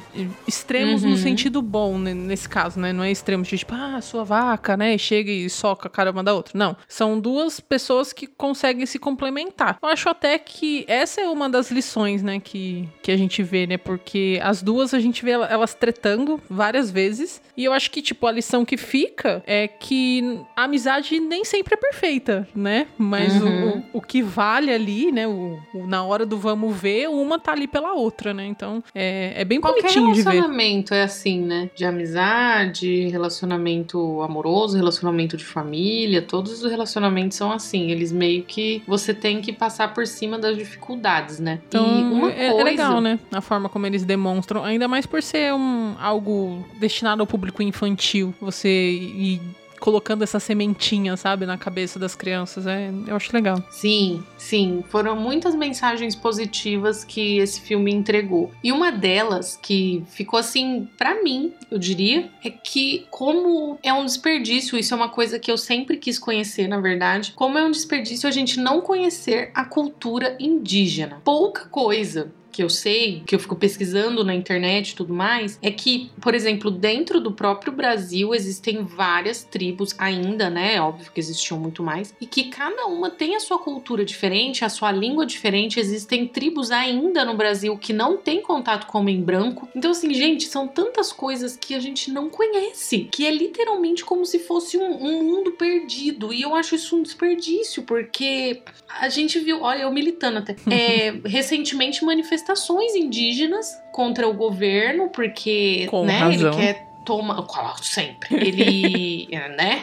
Extremos 0.46 1.02
Uhum. 1.02 1.10
no 1.10 1.16
sentido 1.16 1.60
bom, 1.62 1.98
né, 1.98 2.14
nesse 2.14 2.48
caso, 2.48 2.78
né? 2.80 2.92
Não 2.92 3.04
é 3.04 3.10
extremos 3.10 3.48
de 3.48 3.58
tipo, 3.58 3.74
ah, 3.74 4.00
sua 4.00 4.24
vaca, 4.24 4.76
né? 4.76 4.96
Chega 4.98 5.30
e 5.30 5.48
soca 5.48 5.88
a 5.88 5.90
cara 5.90 6.10
uma 6.10 6.24
da 6.24 6.34
outra. 6.34 6.52
Não. 6.56 6.76
São 6.88 7.18
duas 7.20 7.60
pessoas 7.60 8.12
que 8.12 8.26
conseguem 8.26 8.86
se 8.86 8.98
complementar. 8.98 9.78
Eu 9.82 9.88
acho 9.88 10.08
até 10.08 10.38
que 10.38 10.84
essa 10.88 11.20
é 11.20 11.28
uma 11.28 11.48
das 11.48 11.70
lições, 11.70 12.22
né, 12.22 12.40
que, 12.40 12.88
que 13.02 13.10
a 13.12 13.16
gente 13.16 13.42
vê, 13.42 13.66
né? 13.66 13.76
Porque 13.76 14.15
as 14.42 14.62
duas 14.62 14.92
a 14.94 14.98
gente 15.00 15.24
vê 15.24 15.32
ela- 15.32 15.46
elas 15.46 15.74
tretando 15.74 16.40
várias 16.48 16.90
vezes. 16.90 17.40
E 17.56 17.64
eu 17.64 17.72
acho 17.72 17.90
que, 17.90 18.02
tipo, 18.02 18.26
a 18.26 18.32
lição 18.32 18.64
que 18.64 18.76
fica 18.76 19.42
é 19.46 19.66
que 19.68 20.40
a 20.54 20.64
amizade 20.64 21.18
nem 21.20 21.44
sempre 21.44 21.74
é 21.74 21.76
perfeita, 21.76 22.46
né? 22.54 22.86
Mas 22.98 23.40
o- 23.40 23.46
Uhum. 23.46 23.82
o, 23.92 23.98
o 23.98 24.00
que 24.00 24.22
vale 24.22 24.70
ali, 24.72 25.10
né? 25.10 25.26
O, 25.26 25.58
o- 25.74 25.86
na 25.86 26.02
hora 26.04 26.26
do 26.26 26.36
vamos 26.38 26.76
ver, 26.76 27.08
uma 27.08 27.38
tá 27.38 27.52
ali 27.52 27.66
pela 27.66 27.94
outra, 27.94 28.32
né? 28.34 28.46
Então 28.46 28.82
é, 28.94 29.32
é 29.36 29.44
bem 29.44 29.60
Qualquer 29.60 29.82
bonitinho 29.82 30.12
de 30.12 30.22
ver. 30.22 30.30
relacionamento 30.30 30.94
é 30.94 31.02
assim, 31.02 31.40
né? 31.40 31.70
De 31.74 31.84
amizade, 31.84 33.08
relacionamento 33.08 34.20
amoroso, 34.22 34.76
relacionamento 34.76 35.36
de 35.36 35.44
família, 35.44 36.20
todos 36.22 36.62
os 36.62 36.70
relacionamentos 36.70 37.36
são 37.36 37.52
assim. 37.52 37.90
Eles 37.90 38.12
meio 38.12 38.42
que 38.44 38.82
você 38.86 39.12
tem 39.14 39.40
que 39.40 39.52
passar 39.52 39.92
por 39.94 40.06
cima 40.06 40.38
das 40.38 40.56
dificuldades, 40.56 41.38
né? 41.38 41.60
Então, 41.68 41.86
e 41.86 42.02
uma 42.12 42.30
é, 42.32 42.46
é 42.46 42.50
coisa, 42.50 42.64
legal, 42.64 43.00
né? 43.00 43.18
A 43.32 43.40
forma 43.40 43.68
como 43.68 43.86
eles 43.86 43.95
demonstram, 44.04 44.64
ainda 44.64 44.88
mais 44.88 45.06
por 45.06 45.22
ser 45.22 45.52
um, 45.52 45.94
algo 45.98 46.64
destinado 46.78 47.22
ao 47.22 47.26
público 47.26 47.62
infantil. 47.62 48.34
Você 48.40 48.68
ir 48.68 49.40
colocando 49.78 50.22
essa 50.22 50.40
sementinha, 50.40 51.16
sabe, 51.16 51.46
na 51.46 51.56
cabeça 51.56 51.98
das 51.98 52.14
crianças. 52.14 52.66
É, 52.66 52.90
eu 53.06 53.16
acho 53.16 53.32
legal. 53.32 53.62
Sim, 53.70 54.22
sim. 54.36 54.82
Foram 54.88 55.16
muitas 55.16 55.54
mensagens 55.54 56.14
positivas 56.14 57.04
que 57.04 57.38
esse 57.38 57.60
filme 57.60 57.92
entregou. 57.92 58.50
E 58.62 58.72
uma 58.72 58.90
delas, 58.90 59.58
que 59.60 60.02
ficou 60.08 60.38
assim, 60.38 60.88
pra 60.98 61.22
mim, 61.22 61.52
eu 61.70 61.78
diria, 61.78 62.30
é 62.44 62.50
que 62.50 63.06
como 63.10 63.78
é 63.82 63.92
um 63.92 64.04
desperdício, 64.04 64.78
isso 64.78 64.94
é 64.94 64.96
uma 64.96 65.08
coisa 65.08 65.38
que 65.38 65.50
eu 65.50 65.58
sempre 65.58 65.96
quis 65.96 66.18
conhecer, 66.18 66.66
na 66.66 66.80
verdade, 66.80 67.32
como 67.34 67.58
é 67.58 67.64
um 67.64 67.70
desperdício 67.70 68.28
a 68.28 68.32
gente 68.32 68.58
não 68.58 68.80
conhecer 68.80 69.50
a 69.54 69.64
cultura 69.64 70.36
indígena. 70.40 71.20
Pouca 71.24 71.66
coisa 71.66 72.32
que 72.56 72.62
eu 72.62 72.70
sei, 72.70 73.22
que 73.26 73.34
eu 73.34 73.38
fico 73.38 73.54
pesquisando 73.54 74.24
na 74.24 74.34
internet 74.34 74.88
e 74.92 74.96
tudo 74.96 75.12
mais, 75.12 75.58
é 75.60 75.70
que, 75.70 76.10
por 76.22 76.34
exemplo, 76.34 76.70
dentro 76.70 77.20
do 77.20 77.30
próprio 77.30 77.70
Brasil 77.70 78.34
existem 78.34 78.82
várias 78.82 79.44
tribos 79.44 79.94
ainda, 79.98 80.48
né? 80.48 80.80
Óbvio 80.80 81.12
que 81.12 81.20
existiam 81.20 81.60
muito 81.60 81.82
mais, 81.82 82.14
e 82.18 82.24
que 82.24 82.44
cada 82.44 82.86
uma 82.86 83.10
tem 83.10 83.36
a 83.36 83.40
sua 83.40 83.58
cultura 83.58 84.06
diferente, 84.06 84.64
a 84.64 84.70
sua 84.70 84.90
língua 84.90 85.26
diferente. 85.26 85.78
Existem 85.78 86.26
tribos 86.26 86.70
ainda 86.70 87.26
no 87.26 87.34
Brasil 87.34 87.76
que 87.76 87.92
não 87.92 88.16
têm 88.16 88.40
contato 88.40 88.86
com 88.86 88.96
o 88.96 89.00
homem 89.02 89.20
branco. 89.20 89.68
Então, 89.76 89.90
assim, 89.90 90.14
gente, 90.14 90.46
são 90.46 90.66
tantas 90.66 91.12
coisas 91.12 91.58
que 91.58 91.74
a 91.74 91.78
gente 91.78 92.10
não 92.10 92.30
conhece, 92.30 93.06
que 93.12 93.26
é 93.26 93.30
literalmente 93.30 94.02
como 94.02 94.24
se 94.24 94.38
fosse 94.38 94.78
um, 94.78 94.92
um 94.92 95.22
mundo 95.24 95.52
perdido. 95.52 96.32
E 96.32 96.40
eu 96.40 96.54
acho 96.54 96.74
isso 96.74 96.96
um 96.96 97.02
desperdício, 97.02 97.82
porque 97.82 98.62
a 98.88 99.10
gente 99.10 99.38
viu, 99.40 99.60
olha, 99.60 99.82
eu 99.82 99.92
militando 99.92 100.38
até, 100.38 100.56
é, 100.72 101.20
recentemente 101.26 102.02
manifestações 102.46 102.94
indígenas 102.94 103.82
contra 103.90 104.28
o 104.28 104.32
governo, 104.32 105.08
porque, 105.08 105.86
Com 105.90 106.04
né, 106.04 106.18
razão. 106.18 106.48
ele 106.52 106.56
quer 106.56 106.85
tomar, 107.06 107.40
claro, 107.42 107.82
sempre, 107.82 108.34
ele, 108.34 109.28
né, 109.56 109.82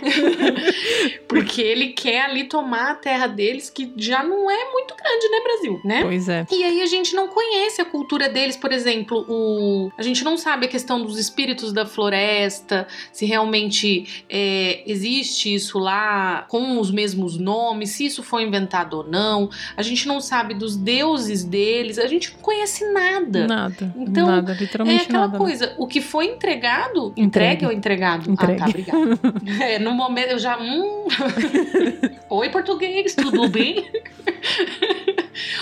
porque 1.27 1.62
ele 1.62 1.88
quer 1.88 2.25
ali 2.25 2.44
tomar 2.44 2.92
a 2.92 2.96
terra 2.96 3.27
deles, 3.27 3.70
que 3.70 3.92
já 3.96 4.22
não 4.22 4.51
é 4.51 4.72
muito 4.72 4.94
grande, 4.96 5.30
né, 5.30 5.39
Brasil, 5.44 5.82
né? 5.86 6.03
Pois 6.03 6.30
é. 6.30 6.46
E 6.51 6.63
aí 6.63 6.82
a 6.82 6.86
gente 6.86 7.15
não 7.15 7.30
conhece 7.30 7.82
a 7.82 7.86
cultura 7.86 8.27
deles, 8.30 8.58
por 8.58 8.72
exemplo, 8.74 9.25
o... 9.30 9.89
a 9.98 10.03
gente 10.03 10.24
não 10.24 10.38
sabe 10.38 10.65
a 10.65 10.70
questão 10.70 11.01
dos 11.01 11.18
espíritos 11.18 11.72
da 11.72 11.86
floresta, 11.86 12.86
se 13.12 13.25
realmente 13.25 14.25
é, 14.30 14.84
existe 14.86 15.53
isso 15.53 15.80
lá 15.80 16.46
com 16.50 16.77
os 16.80 16.92
mesmos 16.92 17.38
nomes, 17.38 17.92
se 17.92 18.06
isso 18.06 18.22
foi 18.22 18.44
inventado 18.44 18.98
ou 18.98 19.03
não. 19.08 19.50
A 19.77 19.82
gente 19.82 20.08
não 20.08 20.20
sabe 20.20 20.53
dos 20.53 20.75
deuses 20.75 21.44
deles, 21.44 21.98
a 21.98 22.08
gente 22.08 22.34
não 22.34 22.39
conhece 22.39 22.92
nada. 22.92 23.48
Nada. 23.48 23.94
Então, 23.96 24.27
nada, 24.27 24.51
É 24.51 24.56
literalmente 24.56 25.03
aquela 25.03 25.20
nada. 25.20 25.34
né? 25.34 25.38
coisa, 25.38 25.75
o 25.77 25.88
que 25.88 26.01
foi 26.01 26.25
entregado, 26.25 27.12
Entregue. 27.15 27.25
entregue 27.53 27.65
ou 27.65 27.72
entregado? 27.72 28.29
Entregue. 28.32 28.53
Ah, 28.53 28.65
tá, 28.65 28.70
obrigada. 28.70 29.20
é, 29.63 29.79
no 29.79 29.91
momento 29.93 30.29
eu 30.32 30.39
já. 30.39 30.60
Hum... 30.60 31.05
Oi, 32.29 32.50
português, 32.50 33.13
tudo 33.15 33.48
bem? 33.50 33.86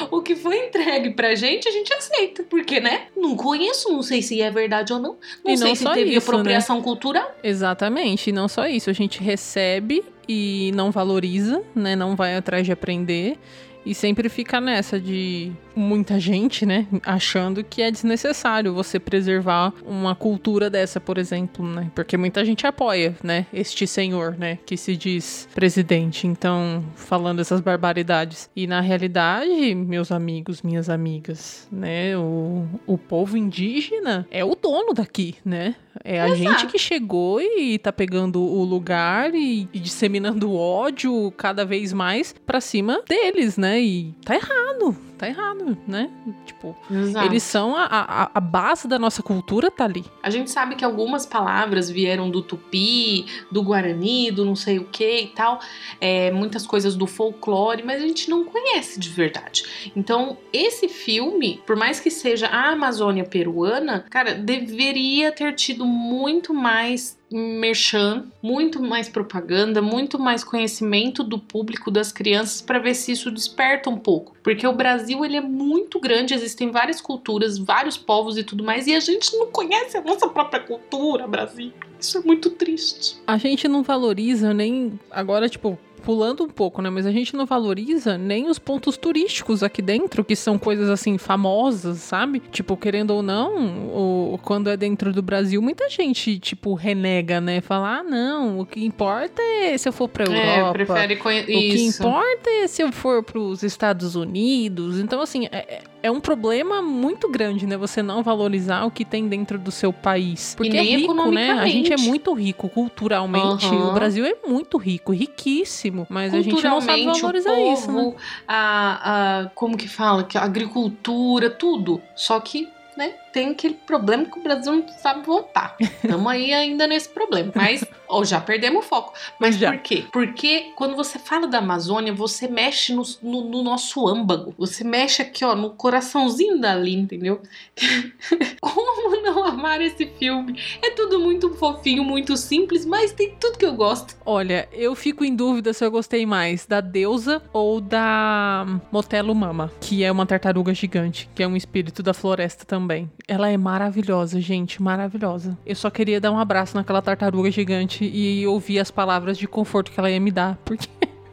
o 0.10 0.22
que 0.22 0.36
foi 0.36 0.68
entregue 0.68 1.12
pra 1.12 1.36
gente, 1.36 1.68
a 1.68 1.72
gente 1.72 1.94
aceita. 1.94 2.44
Porque, 2.50 2.80
né? 2.80 3.04
Não 3.16 3.36
conheço, 3.36 3.92
não 3.92 4.02
sei 4.02 4.22
se 4.22 4.42
é 4.42 4.50
verdade 4.50 4.94
ou 4.94 5.00
não. 5.00 5.18
Não 5.44 5.54
E 5.54 5.58
sei 5.58 5.68
não 5.68 5.76
se 5.76 5.84
teve 5.86 6.02
isso, 6.12 6.12
né? 6.12 6.18
apropriação 6.18 6.82
cultural. 6.82 7.30
Exatamente, 7.44 8.30
e 8.30 8.34
não 8.34 8.48
só 8.48 8.68
isso, 8.68 8.90
a 8.90 8.94
gente 8.94 9.22
recebe 9.22 10.04
e 10.28 10.72
não 10.76 10.92
valoriza, 10.92 11.62
né? 11.76 11.96
Não 11.96 12.16
vai 12.16 12.36
atrás 12.36 12.66
de 12.66 12.72
aprender 12.72 13.38
e 13.86 13.94
sempre 13.96 14.30
fica 14.30 14.62
nessa 14.62 15.00
de 15.00 15.52
muita 15.76 16.20
gente, 16.20 16.66
né, 16.66 16.88
achando 17.04 17.64
que 17.64 17.82
é 17.82 17.90
desnecessário 17.90 18.74
você 18.74 19.00
preservar 19.00 19.74
uma 19.86 20.16
cultura 20.16 20.70
dessa, 20.70 21.00
por 21.00 21.18
exemplo, 21.18 21.66
né? 21.66 21.90
Porque 21.96 22.18
muita 22.18 22.44
gente 22.44 22.68
apoia, 22.68 23.16
né, 23.24 23.46
este 23.54 23.88
senhor, 23.88 24.36
né, 24.38 24.60
que 24.66 24.76
se 24.76 24.96
diz 24.96 25.48
presidente. 25.54 26.28
Então, 26.28 26.84
falando 26.96 27.40
essas 27.40 27.62
barbaridades. 27.62 28.50
E 28.56 28.68
na 28.68 28.82
realidade, 28.82 29.74
meus 29.76 30.12
amigos, 30.12 30.62
minhas 30.62 30.90
amigas, 30.90 31.68
né, 31.72 32.18
o, 32.18 32.68
o 32.86 32.98
povo 32.98 33.38
indígena 33.38 34.28
é 34.30 34.44
o 34.44 34.56
dono 34.56 34.94
daqui, 34.94 35.36
né? 35.46 35.76
É 36.04 36.22
a 36.22 36.36
gente 36.36 36.68
que 36.68 36.78
chegou 36.78 37.42
e 37.42 37.78
tá 37.78 37.92
pegando 37.92 38.42
o 38.42 38.64
lugar 38.64 39.34
e, 39.34 39.68
e 39.74 39.80
disseminando 39.80 40.54
ódio 40.54 41.32
cada 41.38 41.66
vez 41.66 41.92
mais 41.92 42.34
pra 42.46 42.62
cima 42.62 43.02
deles, 43.08 43.58
né? 43.58 43.82
E 43.82 44.14
tá 44.24 44.36
errado, 44.36 44.96
tá 45.22 45.28
errado, 45.28 45.78
né? 45.88 46.10
Tipo, 46.48 46.76
Exato. 46.90 47.28
eles 47.28 47.44
são 47.44 47.76
a, 47.76 47.86
a, 47.86 48.32
a 48.34 48.40
base 48.40 48.88
da 48.88 48.98
nossa 48.98 49.22
cultura, 49.22 49.70
tá 49.70 49.84
ali. 49.84 50.04
A 50.24 50.32
gente 50.32 50.50
sabe 50.50 50.76
que 50.76 50.84
algumas 50.84 51.28
palavras 51.28 51.92
vieram 51.92 52.28
do 52.32 52.42
tupi, 52.42 53.28
do 53.52 53.62
guarani, 53.62 54.32
do 54.32 54.44
não 54.44 54.56
sei 54.56 54.80
o 54.80 54.86
que 54.86 55.22
e 55.22 55.28
tal, 55.28 55.60
é, 56.00 56.32
muitas 56.32 56.66
coisas 56.66 56.96
do 56.96 57.06
folclore, 57.06 57.84
mas 57.84 58.02
a 58.02 58.08
gente 58.08 58.32
não 58.32 58.46
conhece 58.46 59.00
de 59.00 59.10
verdade. 59.10 59.92
Então, 59.96 60.40
esse 60.52 60.90
filme, 60.90 61.62
por 61.68 61.76
mais 61.76 62.00
que 62.00 62.10
seja 62.10 62.48
a 62.48 62.72
Amazônia 62.72 63.24
peruana, 63.24 64.04
cara, 64.10 64.34
deveria 64.34 65.32
ter 65.32 65.54
tido 65.54 65.86
muito 65.86 66.52
mais 66.52 67.21
merchan, 67.32 68.26
muito 68.42 68.82
mais 68.82 69.08
propaganda, 69.08 69.82
muito 69.82 70.20
mais 70.20 70.44
conhecimento 70.44 71.24
do 71.24 71.40
público 71.40 71.90
das 71.90 72.12
crianças 72.12 72.62
para 72.62 72.80
ver 72.80 72.94
se 72.94 73.12
isso 73.12 73.32
desperta 73.32 73.90
um 73.90 73.98
pouco, 73.98 74.36
porque 74.44 74.68
o 74.68 74.74
Brasil 74.74 75.24
ele 75.24 75.38
é 75.38 75.42
muito 75.42 76.00
grande, 76.00 76.34
existem 76.34 76.72
várias 76.72 77.00
culturas, 77.00 77.58
vários 77.58 77.98
povos 77.98 78.38
e 78.38 78.44
tudo 78.44 78.64
mais, 78.64 78.88
e 78.88 78.96
a 78.96 79.00
gente 79.00 79.36
não 79.38 79.48
conhece 79.48 79.98
a 79.98 80.02
nossa 80.02 80.28
própria 80.28 80.60
cultura, 80.60 81.28
Brasil. 81.28 81.72
Isso 82.00 82.18
é 82.18 82.22
muito 82.22 82.50
triste. 82.50 83.18
A 83.28 83.38
gente 83.38 83.68
não 83.68 83.84
valoriza 83.84 84.54
nem. 84.56 85.00
Agora, 85.12 85.48
tipo, 85.48 85.78
pulando 86.02 86.44
um 86.44 86.50
pouco, 86.50 86.82
né? 86.82 86.90
Mas 86.90 87.06
a 87.06 87.12
gente 87.12 87.36
não 87.36 87.46
valoriza 87.46 88.18
nem 88.18 88.50
os 88.50 88.60
pontos 88.60 88.98
turísticos 88.98 89.64
aqui 89.64 89.82
dentro, 89.82 90.24
que 90.24 90.36
são 90.36 90.58
coisas 90.58 90.90
assim 90.90 91.18
famosas, 91.18 92.00
sabe? 92.00 92.42
Tipo, 92.52 92.76
querendo 92.76 93.12
ou 93.12 93.22
não, 93.22 93.78
o, 93.88 94.40
quando 94.44 94.70
é 94.70 94.76
dentro 94.78 95.14
do 95.14 95.22
Brasil, 95.22 95.62
muita 95.62 95.90
gente, 95.90 96.40
tipo, 96.40 96.74
renega, 96.74 97.40
né? 97.40 97.62
Fala, 97.62 98.00
ah, 98.00 98.04
não, 98.04 98.60
o 98.60 98.66
que 98.66 98.84
importa 98.86 99.42
é 99.42 99.78
se 99.78 99.88
eu 99.88 99.94
for 99.94 100.08
pra 100.08 100.26
É, 100.26 100.60
Europa. 100.60 100.74
prefere 100.74 101.16
conhecer. 101.18 101.52
O 101.56 101.60
que 101.60 101.82
importa 101.84 102.50
é 102.50 102.68
se 102.68 102.82
eu 102.82 102.92
for 102.92 103.24
pros 103.24 103.64
Estados 103.64 104.16
Unidos. 104.16 105.00
Então, 105.00 105.22
assim, 105.22 105.48
é, 105.52 105.82
é 106.04 106.10
um 106.12 106.20
problema 106.20 106.82
muito 106.82 107.30
grande, 107.30 107.66
né? 107.66 107.78
Você 107.78 108.02
não 108.02 108.24
valorizar 108.24 108.86
o 108.86 108.92
que 108.92 109.06
tem 109.06 109.28
dentro 109.28 109.58
do 109.58 109.72
seu 109.72 109.92
país. 109.94 110.54
Porque 110.56 110.76
é 110.78 110.82
rico, 110.82 111.32
né? 111.32 111.52
A 111.52 111.68
gente 111.68 111.94
é 111.94 111.98
muito 111.98 112.34
rico 112.34 112.68
culturalmente. 112.70 113.66
Aham. 113.66 113.90
O 113.90 113.94
Brasil 113.94 114.26
é 114.26 114.36
muito 114.48 114.78
rico, 114.78 115.12
riquíssimo. 115.12 116.06
Mas 116.10 116.34
a 116.34 116.42
gente 116.42 116.64
não 116.64 116.82
sabe 116.82 117.06
valorizar 117.06 117.52
povo, 117.54 117.74
isso, 117.74 117.92
né? 117.92 118.14
a, 118.48 119.40
a- 119.44 119.50
como 119.56 119.78
que 119.78 119.88
fala? 119.88 120.28
A 120.36 120.44
agricultura, 120.44 121.50
tudo. 121.50 122.02
Só 122.16 122.40
que 122.40 122.70
né, 122.98 123.14
tem 123.34 123.50
aquele 123.50 123.74
problema 123.76 124.26
que 124.26 124.40
o 124.40 124.44
Brasil 124.44 124.74
não 124.74 124.88
sabe 124.90 125.26
votar. 125.26 125.76
Estamos 125.80 126.28
aí 126.32 126.54
ainda 126.54 126.86
nesse 126.88 127.10
problema. 127.10 127.52
Mas, 127.56 127.84
ou 128.08 128.24
já 128.26 128.40
perdemos 128.42 128.86
o 128.86 128.88
foco. 128.88 129.14
Mas 129.40 129.56
Já. 129.58 129.72
por 129.72 129.80
quê? 129.82 130.06
Porque 130.12 130.72
quando 130.76 130.96
você 130.96 131.18
fala 131.18 131.48
da 131.48 131.60
Amazônia, 131.60 132.14
você 132.14 132.48
mexe 132.48 132.94
no, 132.94 133.04
no- 133.22 133.44
no 133.50 133.64
nosso 133.64 134.08
âmago. 134.08 134.54
Você 134.58 134.84
mexe 134.84 135.22
aqui, 135.22 135.44
ó, 135.46 135.56
no 135.56 135.72
coraçãozinho 135.72 136.60
dali, 136.60 136.94
entendeu? 136.96 137.42
Como 138.60 139.22
não 139.22 139.44
amar 139.44 139.82
esse 139.82 140.06
filme? 140.06 140.60
É 140.82 140.92
tudo 140.92 141.20
muito 141.20 141.54
fofinho, 141.56 142.04
muito 142.04 142.36
simples, 142.38 142.86
mas 142.86 143.12
tem 143.12 143.36
tudo 143.40 143.58
que 143.58 143.66
eu 143.66 143.74
gosto. 143.74 144.16
Olha, 144.26 144.68
eu 144.72 144.96
fico 144.96 145.24
em 145.24 145.36
dúvida 145.36 145.74
se 145.74 145.84
eu 145.86 145.92
gostei 145.92 146.26
mais 146.26 146.66
da 146.66 146.82
deusa 146.82 147.42
ou 147.54 147.80
da 147.82 148.66
Motelo 148.92 149.34
Mama, 149.34 149.72
que 149.80 150.04
é 150.04 150.12
uma 150.12 150.26
tartaruga 150.26 150.74
gigante, 150.74 151.30
que 151.34 151.44
é 151.44 151.48
um 151.48 151.56
espírito 151.56 152.02
da 152.04 152.14
floresta 152.14 152.66
também. 152.66 153.10
Ela 153.28 153.50
é 153.50 153.58
maravilhosa, 153.58 154.40
gente, 154.42 154.82
maravilhosa. 154.82 155.58
Eu 155.66 155.76
só 155.76 155.90
queria 155.90 156.20
dar 156.20 156.32
um 156.32 156.40
abraço 156.40 156.76
naquela 156.76 157.02
tartaruga 157.02 157.52
gigante 157.52 158.04
e 158.04 158.46
ouvir 158.48 158.80
as 158.80 158.92
palavras 158.92 159.38
de 159.38 159.48
conforto 159.48 159.92
que 159.92 160.00
ela 160.00 160.10
ia 160.10 160.20
me 160.20 160.32
dar, 160.32 160.58
porque 160.66 160.88